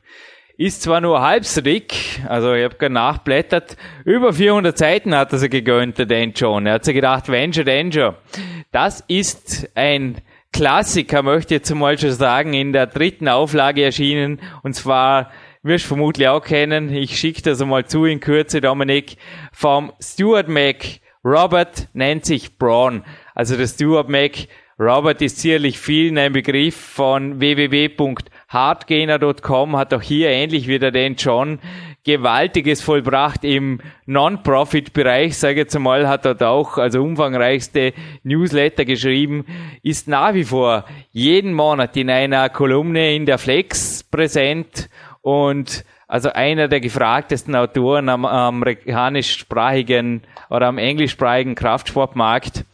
[0.56, 5.30] ist zwar nur halb so dick, also ich habe gerade nachblättert, über 400 Seiten hat
[5.32, 6.64] er sich gegönnt, der Dan John.
[6.64, 8.16] Er hat sich gedacht, Venture Danger.
[8.72, 10.16] Das ist ein
[10.54, 14.40] Klassiker, möchte ich jetzt mal schon sagen, in der dritten Auflage erschienen.
[14.62, 15.30] Und zwar
[15.62, 16.90] wirst du vermutlich auch kennen.
[16.90, 19.18] Ich schicke das einmal zu in Kürze, Dominik.
[19.52, 20.86] Vom Stuart Mac.
[21.22, 23.04] Robert nennt sich Braun.
[23.34, 24.48] Also der Stuart Mac.
[24.78, 31.14] Robert ist sicherlich vielen ein Begriff von www.hardgainer.com, hat auch hier ähnlich wie der Dan
[31.14, 31.60] John
[32.04, 39.46] Gewaltiges vollbracht im Non-Profit-Bereich, sage ich jetzt mal, hat dort auch also umfangreichste Newsletter geschrieben,
[39.82, 44.90] ist nach wie vor jeden Monat in einer Kolumne in der Flex präsent
[45.22, 50.20] und also einer der gefragtesten Autoren am, am amerikanischsprachigen
[50.50, 52.66] oder am englischsprachigen Kraftsportmarkt.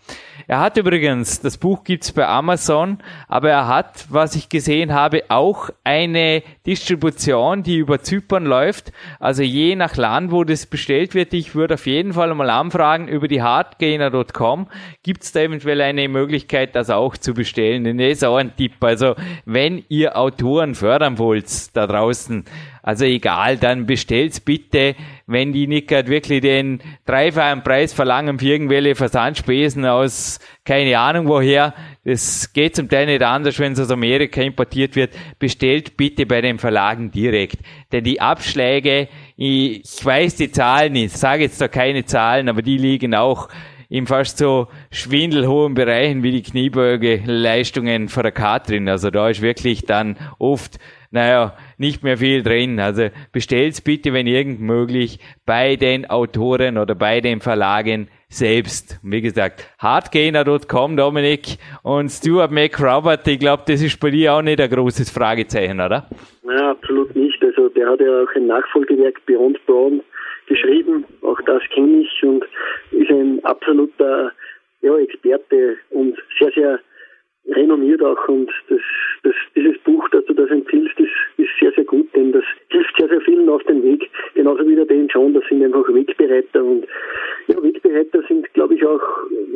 [0.47, 2.99] Er hat übrigens, das Buch gibt's bei Amazon,
[3.29, 8.93] aber er hat, was ich gesehen habe, auch eine Distribution, die über Zypern läuft.
[9.21, 13.09] Also je nach Land, wo das bestellt wird, ich würde auf jeden Fall mal anfragen
[13.09, 14.69] über die hardgainer.com.
[15.03, 17.85] Gibt's da eventuell eine Möglichkeit, das auch zu bestellen?
[17.85, 18.75] Denn das ist auch ein Tipp.
[18.81, 19.15] Also
[19.45, 22.45] wenn ihr Autoren fördern wollt da draußen,
[22.83, 24.97] Also egal, dann bestellt's bitte,
[25.29, 31.29] wenn die nicht gerade wirklich den dreifachen Preis verlangen für irgendwelche Versandspesen aus keine Ahnung
[31.29, 31.75] woher.
[32.05, 35.13] Das geht zum Teil nicht anders, wenn es aus Amerika importiert wird.
[35.39, 37.59] Bestellt bitte bei den Verlagen direkt.
[37.93, 42.79] Denn die Abschläge, ich weiß die Zahlen nicht, sage jetzt da keine Zahlen, aber die
[42.79, 43.49] liegen auch
[43.89, 48.89] in fast so schwindelhohen Bereichen wie die Kniebeuge-Leistungen von der Katrin.
[48.89, 50.79] Also da ist wirklich dann oft
[51.13, 52.81] naja, nicht mehr viel drin.
[52.81, 58.99] Also bestellt's bitte, wenn irgend möglich, bei den Autoren oder bei den Verlagen selbst.
[59.03, 64.61] Wie gesagt, hardgainer.com, Dominik, und Stuart McRobert, ich glaube, das ist bei dir auch nicht
[64.61, 66.09] ein großes Fragezeichen, oder?
[66.45, 67.43] Ja, absolut nicht.
[67.45, 70.01] Also der hat ja auch ein Nachfolgewerk Beyond Brown
[70.47, 72.45] geschrieben, auch das kenne ich und
[72.93, 74.33] ist ein absoluter
[74.83, 76.81] ja, Experte und sehr, sehr
[77.49, 78.81] renommiert auch und das,
[79.25, 82.95] das, dieses Buch, das du das empfiehlst, ist, ist sehr, sehr gut, denn das hilft
[82.97, 84.09] sehr, sehr vielen auf den Weg.
[84.35, 86.87] Genauso wie der Dan John, das sind einfach Wegbereiter und
[87.49, 89.03] ja, Wegbereiter sind, glaube ich, auch,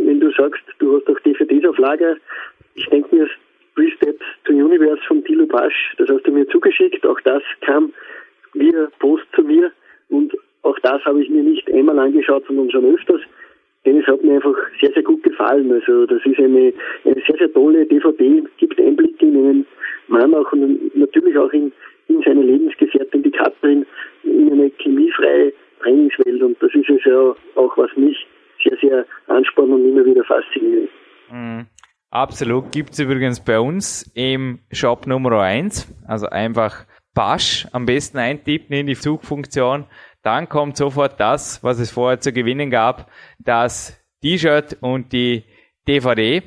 [0.05, 2.17] wenn du sagst, du hast auch DVDs auf Lager,
[2.75, 3.29] ich denke mir,
[3.75, 7.93] Three Steps to Universe von Tilo Pasch, das hast du mir zugeschickt, auch das kam
[8.55, 9.71] via Post zu mir
[10.09, 13.21] und auch das habe ich mir nicht einmal angeschaut, sondern schon öfters
[13.87, 15.71] es hat mir einfach sehr, sehr gut gefallen.
[15.73, 16.73] Also das ist eine,
[17.05, 19.67] eine sehr, sehr tolle DVD, gibt Einblicke in einen
[20.09, 21.73] Mann auch und natürlich auch in,
[22.09, 23.87] in seine Lebensgefährtin, die Katrin,
[24.25, 25.53] in eine chemiefreie
[25.83, 28.17] Trainingswelt und das ist es ja auch, was mich
[28.65, 30.89] sehr, sehr anspannt und immer wieder fasziniert.
[31.31, 31.67] Mhm.
[32.11, 32.73] Absolut.
[32.73, 35.93] Gibt's übrigens bei uns im Shop Nummer 1.
[36.07, 39.85] Also einfach Pasch am besten eintippen in die Suchfunktion
[40.27, 43.09] dann kommt sofort das, was es vorher zu gewinnen gab,
[43.39, 45.45] das T-Shirt und die
[45.87, 46.43] DVD.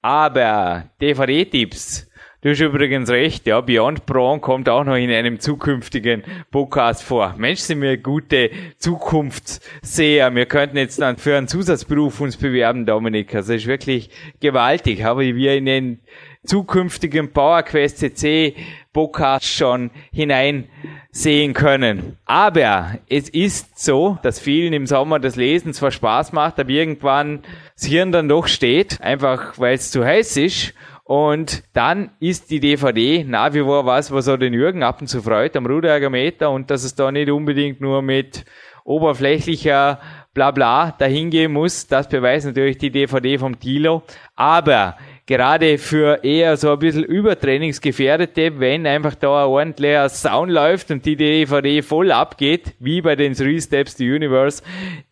[0.00, 2.08] Aber DVD-Tipps,
[2.42, 6.22] du hast übrigens recht, ja, Beyond Braun kommt auch noch in einem zukünftigen
[6.52, 7.34] Podcast vor.
[7.36, 10.32] Mensch, sind wir gute Zukunftsseher.
[10.32, 13.34] Wir könnten jetzt dann für einen Zusatzberuf uns bewerben, Dominik.
[13.34, 14.08] Also ist wirklich
[14.38, 16.00] gewaltig, aber wir in den
[16.46, 18.54] zukünftigen PowerQuest CC
[18.92, 22.16] Podcast schon hineinsehen können.
[22.24, 27.40] Aber es ist so, dass vielen im Sommer das Lesen zwar Spaß macht, aber irgendwann
[27.74, 30.72] das Hirn dann doch steht, einfach weil es zu heiß ist.
[31.04, 35.06] Und dann ist die DVD nach wie vor was, was auch den Jürgen ab und
[35.06, 38.44] zu freut am Ruderergometer und dass es da nicht unbedingt nur mit
[38.82, 40.00] oberflächlicher
[40.32, 41.86] Blabla dahingehen muss.
[41.86, 44.02] Das beweist natürlich die DVD vom Tilo.
[44.34, 44.96] Aber
[45.26, 51.04] gerade für eher so ein bisschen Übertrainingsgefährdete, wenn einfach da ein ordentlicher Sound läuft und
[51.04, 54.62] die DVD voll abgeht, wie bei den Three Steps to Universe,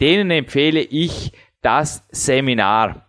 [0.00, 1.32] denen empfehle ich
[1.62, 3.06] das Seminar.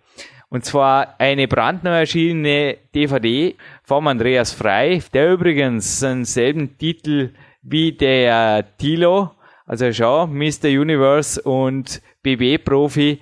[0.50, 8.66] Und zwar eine brandneu erschienene DVD vom Andreas Frei, der übrigens denselben Titel wie der
[8.78, 9.32] Tilo,
[9.66, 10.66] also schau, Mr.
[10.66, 13.20] Universe und BB-Profi,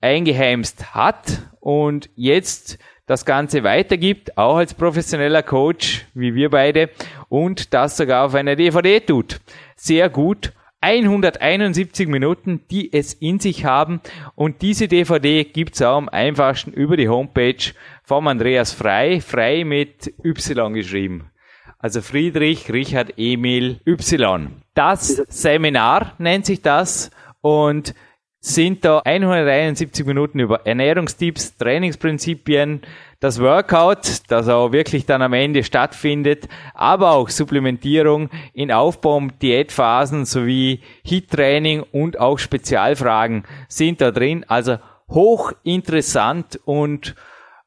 [0.00, 6.90] eingeheimst hat und jetzt das Ganze weitergibt, auch als professioneller Coach, wie wir beide,
[7.28, 9.40] und das sogar auf einer DVD tut.
[9.76, 10.52] Sehr gut.
[10.80, 14.00] 171 Minuten, die es in sich haben.
[14.34, 17.72] Und diese DVD gibt's auch am einfachsten über die Homepage
[18.02, 21.30] vom Andreas Frei, Frei mit Y geschrieben.
[21.78, 24.62] Also Friedrich Richard Emil Y.
[24.74, 27.94] Das Seminar nennt sich das und
[28.40, 32.80] sind da 171 Minuten über Ernährungstipps, Trainingsprinzipien,
[33.20, 40.24] das Workout, das auch wirklich dann am Ende stattfindet, aber auch Supplementierung in Aufbau- Diätphasen
[40.24, 44.46] sowie Hit-Training und auch Spezialfragen sind da drin.
[44.48, 44.78] Also
[45.10, 47.14] hochinteressant und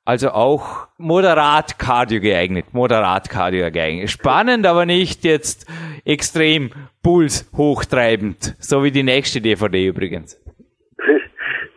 [0.05, 4.09] also auch moderat Cardio geeignet, moderat Cardio geeignet.
[4.09, 5.67] Spannend, aber nicht jetzt
[6.03, 6.71] extrem
[7.03, 10.42] Puls hochtreibend, so wie die nächste DVD übrigens.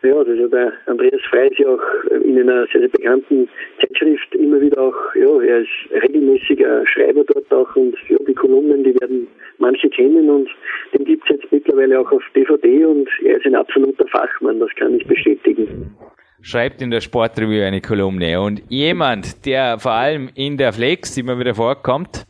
[0.06, 1.80] Ja, also der Andreas Frey ist ja auch
[2.22, 3.48] in einer sehr, sehr bekannten
[3.80, 5.68] Zeitschrift immer wieder auch, ja, er ist
[6.00, 9.26] regelmäßiger Schreiber dort auch und ja, die Kolumnen, die werden
[9.58, 10.48] manche kennen und
[10.94, 14.70] den gibt es jetzt mittlerweile auch auf DVD und er ist ein absoluter Fachmann, das
[14.76, 15.92] kann ich bestätigen
[16.40, 18.40] schreibt in der Sportreview eine Kolumne.
[18.40, 22.24] Und jemand, der vor allem in der Flex immer wieder vorkommt,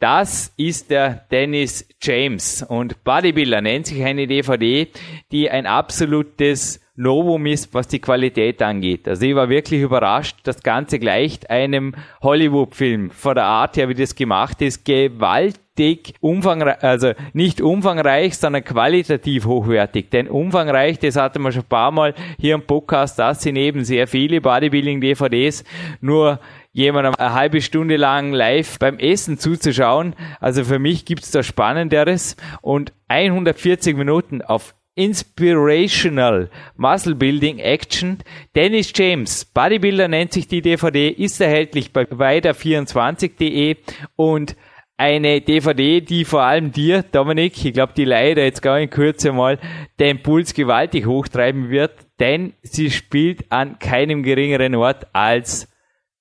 [0.00, 2.66] das ist der Dennis James.
[2.68, 4.88] Und Bodybuilder nennt sich eine DVD,
[5.30, 9.08] die ein absolutes Novum ist, was die Qualität angeht.
[9.08, 10.36] Also ich war wirklich überrascht.
[10.44, 13.10] Das Ganze gleicht einem Hollywood-Film.
[13.10, 19.44] Von der Art her, wie das gemacht ist, gewaltig umfangreich, also nicht umfangreich, sondern qualitativ
[19.44, 20.12] hochwertig.
[20.12, 23.84] Denn umfangreich, das hatten wir schon ein paar Mal hier im Podcast, das sind eben
[23.84, 25.64] sehr viele Bodybuilding-DVDs.
[26.00, 26.38] Nur
[26.72, 30.14] jemand eine halbe Stunde lang live beim Essen zuzuschauen.
[30.38, 38.18] Also für mich gibt's da Spannenderes und 140 Minuten auf Inspirational Muscle Building Action.
[38.54, 43.76] Dennis James, Bodybuilder nennt sich die DVD, ist erhältlich bei weiter24.de
[44.16, 44.56] und
[44.96, 49.32] eine DVD, die vor allem dir, Dominik, ich glaube, die leider jetzt gar in Kürze
[49.32, 49.58] mal
[49.98, 55.68] den Puls gewaltig hochtreiben wird, denn sie spielt an keinem geringeren Ort als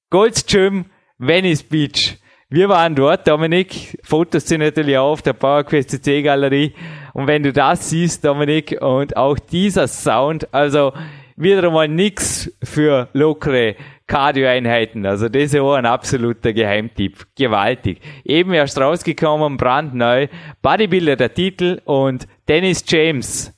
[0.10, 0.86] Goldstream
[1.20, 2.18] Venice Beach.
[2.50, 6.74] Wir waren dort, Dominik, Fotos sind natürlich auch auf der PowerQuest CC Galerie
[7.14, 10.94] und wenn du das siehst, Dominik, und auch dieser Sound, also
[11.36, 13.76] wieder einmal nix für lockere
[14.08, 15.06] Cardio-Einheiten.
[15.06, 17.26] Also das ist auch ein absoluter Geheimtipp.
[17.36, 18.02] Gewaltig.
[18.24, 20.28] Eben erst rausgekommen, brandneu.
[20.62, 23.56] Bodybuilder der Titel und Dennis James,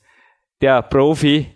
[0.60, 1.46] der Profi,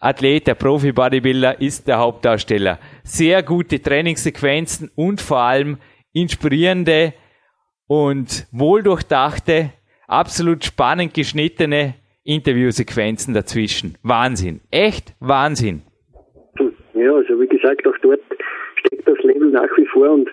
[0.00, 2.78] Athlet, der Profi-Bodybuilder, ist der Hauptdarsteller.
[3.02, 5.78] Sehr gute Trainingssequenzen und vor allem
[6.12, 7.14] inspirierende
[7.86, 9.72] und wohldurchdachte
[10.08, 11.94] absolut spannend geschnittene
[12.24, 13.96] Interviewsequenzen dazwischen.
[14.02, 14.60] Wahnsinn.
[14.70, 15.82] Echt Wahnsinn.
[16.94, 18.20] Ja, also wie gesagt, auch dort
[18.76, 20.28] steckt das Level nach wie vor und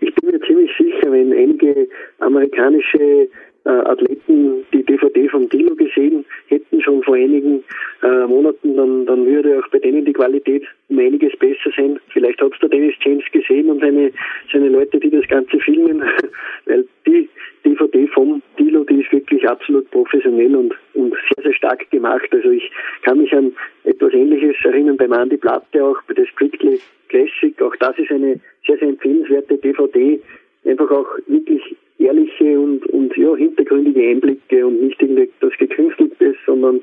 [0.00, 1.88] ich bin mir ziemlich sicher, wenn einige
[2.20, 3.28] amerikanische
[3.64, 7.62] äh, Athleten die DVD vom Dilo gesehen hätten, schon vor einigen
[8.02, 11.98] äh, Monaten, dann, dann würde auch bei denen die Qualität um einiges besser sein.
[12.08, 14.12] Vielleicht hat es der Dennis James gesehen und seine,
[14.52, 16.02] seine Leute, die das Ganze filmen,
[16.66, 17.28] weil die
[17.64, 22.28] DVD vom Dilo, die ist wirklich absolut professionell und, und sehr, sehr stark gemacht.
[22.30, 22.70] Also ich
[23.02, 23.52] kann mich an
[23.84, 27.60] etwas Ähnliches erinnern beim Andy Platte auch, bei der Strictly Classic.
[27.62, 30.20] Auch das ist eine sehr, sehr empfehlenswerte DVD.
[30.64, 36.80] Einfach auch wirklich ehrliche und, und ja, hintergründige Einblicke und nicht irgendetwas Gekünsteltes, sondern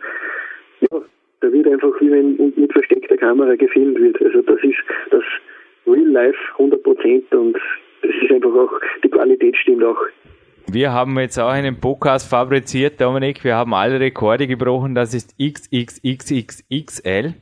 [0.82, 1.02] ja,
[1.42, 4.22] da wird einfach wie wenn mit versteckter Kamera gefilmt wird.
[4.22, 4.78] Also das ist
[5.12, 5.24] das
[5.88, 7.58] Real Life 100 Prozent und
[8.02, 8.72] das ist einfach auch,
[9.04, 10.00] die Qualität stimmt auch.
[10.68, 13.44] Wir haben jetzt auch einen Podcast fabriziert, Dominik.
[13.44, 14.96] Wir haben alle Rekorde gebrochen.
[14.96, 17.36] Das ist XXXXXL.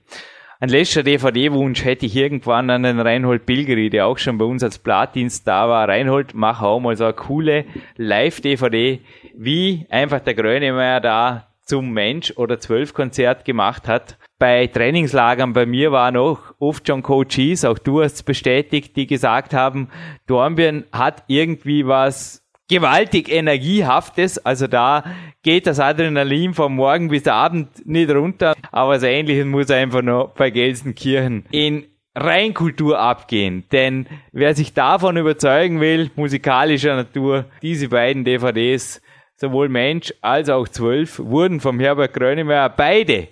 [0.60, 4.64] Ein letzter DVD-Wunsch hätte ich irgendwann an den Reinhold Pilgeri, der auch schon bei uns
[4.64, 5.88] als Platdienst da war.
[5.88, 7.66] Reinhold, mach auch mal so eine coole
[7.98, 9.00] Live-DVD,
[9.36, 14.18] wie einfach der Grönemeyer da zum Mensch oder zwölf Konzert gemacht hat.
[14.38, 19.08] Bei Trainingslagern bei mir waren auch oft schon Coaches, auch du hast es bestätigt, die
[19.08, 19.90] gesagt haben,
[20.28, 24.44] Dornbirn hat irgendwie was gewaltig Energiehaftes.
[24.46, 25.04] Also da
[25.42, 28.56] geht das Adrenalin vom Morgen bis Abend nicht runter.
[28.72, 31.86] Aber das Ähnliche muss einfach noch bei Gelsenkirchen in
[32.16, 33.66] Reinkultur abgehen.
[33.72, 39.02] Denn wer sich davon überzeugen will, musikalischer Natur, diese beiden DVDs,
[39.36, 43.30] sowohl Mensch als auch Zwölf, wurden vom Herbert Grönemeyer beide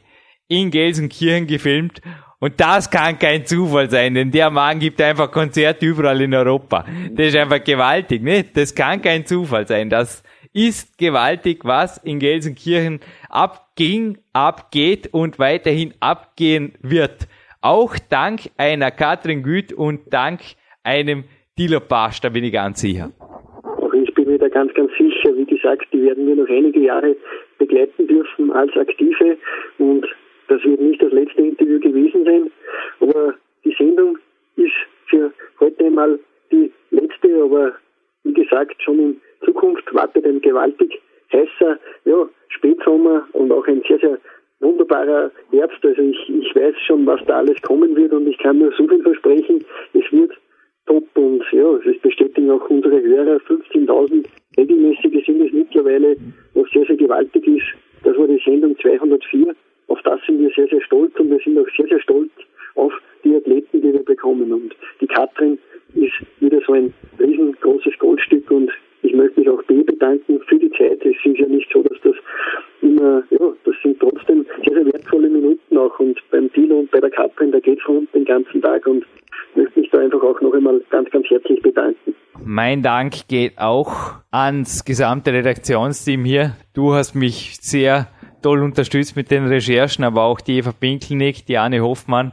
[0.48, 2.02] in Gelsenkirchen gefilmt
[2.42, 6.86] und das kann kein Zufall sein, denn der Mann gibt einfach Konzerte überall in Europa.
[7.12, 8.44] Das ist einfach gewaltig, ne?
[8.52, 9.92] Das kann kein Zufall sein.
[9.92, 13.00] Das ist gewaltig, was in Gelsenkirchen
[13.30, 17.28] abging, abgeht und weiterhin abgehen wird.
[17.62, 20.40] Auch dank einer Katrin Güth und dank
[20.84, 21.26] einem
[21.60, 23.12] Dilo Pasch, da bin ich ganz sicher.
[23.20, 25.30] Auch ich bin mir da ganz, ganz sicher.
[25.38, 27.16] Wie gesagt, die werden wir noch einige Jahre
[27.60, 29.38] begleiten dürfen als Aktive
[29.78, 30.08] und
[30.52, 32.52] das wird nicht das letzte Interview gewesen sein,
[33.00, 33.34] aber
[33.64, 34.18] die Sendung
[34.58, 34.74] ist
[35.08, 36.20] für heute einmal
[36.52, 37.74] die letzte, aber
[38.26, 41.02] wie gesagt, schon in Zukunft wartet ein gewaltig
[41.32, 44.18] heißer ja, Spätsommer und auch ein sehr, sehr
[44.60, 45.80] wunderbarer Herbst.
[45.84, 48.86] Also ich, ich weiß schon, was da alles kommen wird und ich kann nur so
[48.90, 49.64] viel versprechen.
[49.94, 50.34] Es wird
[50.86, 53.38] top und ja, es bestätigen auch unsere Hörer.
[53.48, 54.26] 15.000
[54.58, 56.18] regelmäßige sind es mittlerweile,
[56.56, 57.68] was sehr, sehr gewaltig ist.
[58.04, 59.56] Das war die Sendung 204
[59.92, 62.32] auf das sind wir sehr, sehr stolz und wir sind auch sehr, sehr stolz
[62.76, 62.94] auf
[63.26, 64.52] die Athleten, die wir bekommen.
[64.52, 65.60] Und die Katrin
[65.96, 68.72] ist wieder so ein riesengroßes Goldstück und
[69.04, 71.06] ich möchte mich auch B bedanken für die Zeit.
[71.06, 72.16] Es ist ja nicht so, dass das
[72.82, 77.02] immer, ja, das sind trotzdem sehr, sehr wertvolle Minuten auch und beim Tilo und bei
[77.02, 79.06] der Katrin, da geht es rund den ganzen Tag und
[79.56, 82.16] möchte mich da einfach auch noch einmal ganz, ganz herzlich bedanken.
[82.72, 86.56] Mein Dank geht auch ans gesamte Redaktionsteam hier.
[86.72, 88.08] Du hast mich sehr
[88.42, 92.32] toll unterstützt mit den Recherchen, aber auch die Eva Pinkelnick, die Anne Hoffmann.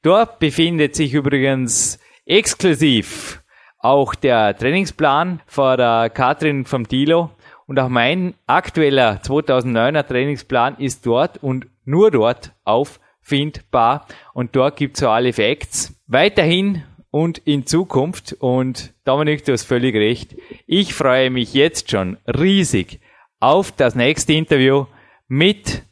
[0.04, 1.98] Dort befindet sich übrigens
[2.28, 3.41] exklusiv
[3.82, 7.32] auch der Trainingsplan von der Katrin vom Tilo
[7.72, 14.08] und auch mein aktueller 2009er Trainingsplan ist dort und nur dort auffindbar.
[14.34, 15.94] Und dort gibt's so alle Facts.
[16.08, 18.34] Weiterhin und in Zukunft.
[18.34, 20.36] Und Dominik, du hast völlig recht.
[20.66, 23.00] Ich freue mich jetzt schon riesig
[23.40, 24.86] auf das nächste Interview
[25.28, 25.84] mit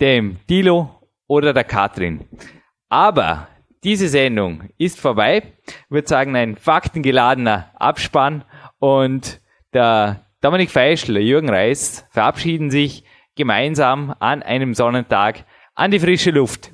[0.00, 0.90] dem Dilo
[1.26, 2.26] oder der Katrin.
[2.88, 3.48] Aber
[3.84, 5.52] diese Sendung ist vorbei.
[5.66, 8.44] Ich würde sagen, ein faktengeladener Abspann
[8.78, 9.40] und
[9.72, 13.04] der Dominik Feischl, Jürgen Reis verabschieden sich
[13.36, 15.44] gemeinsam an einem Sonnentag
[15.74, 16.73] an die frische Luft.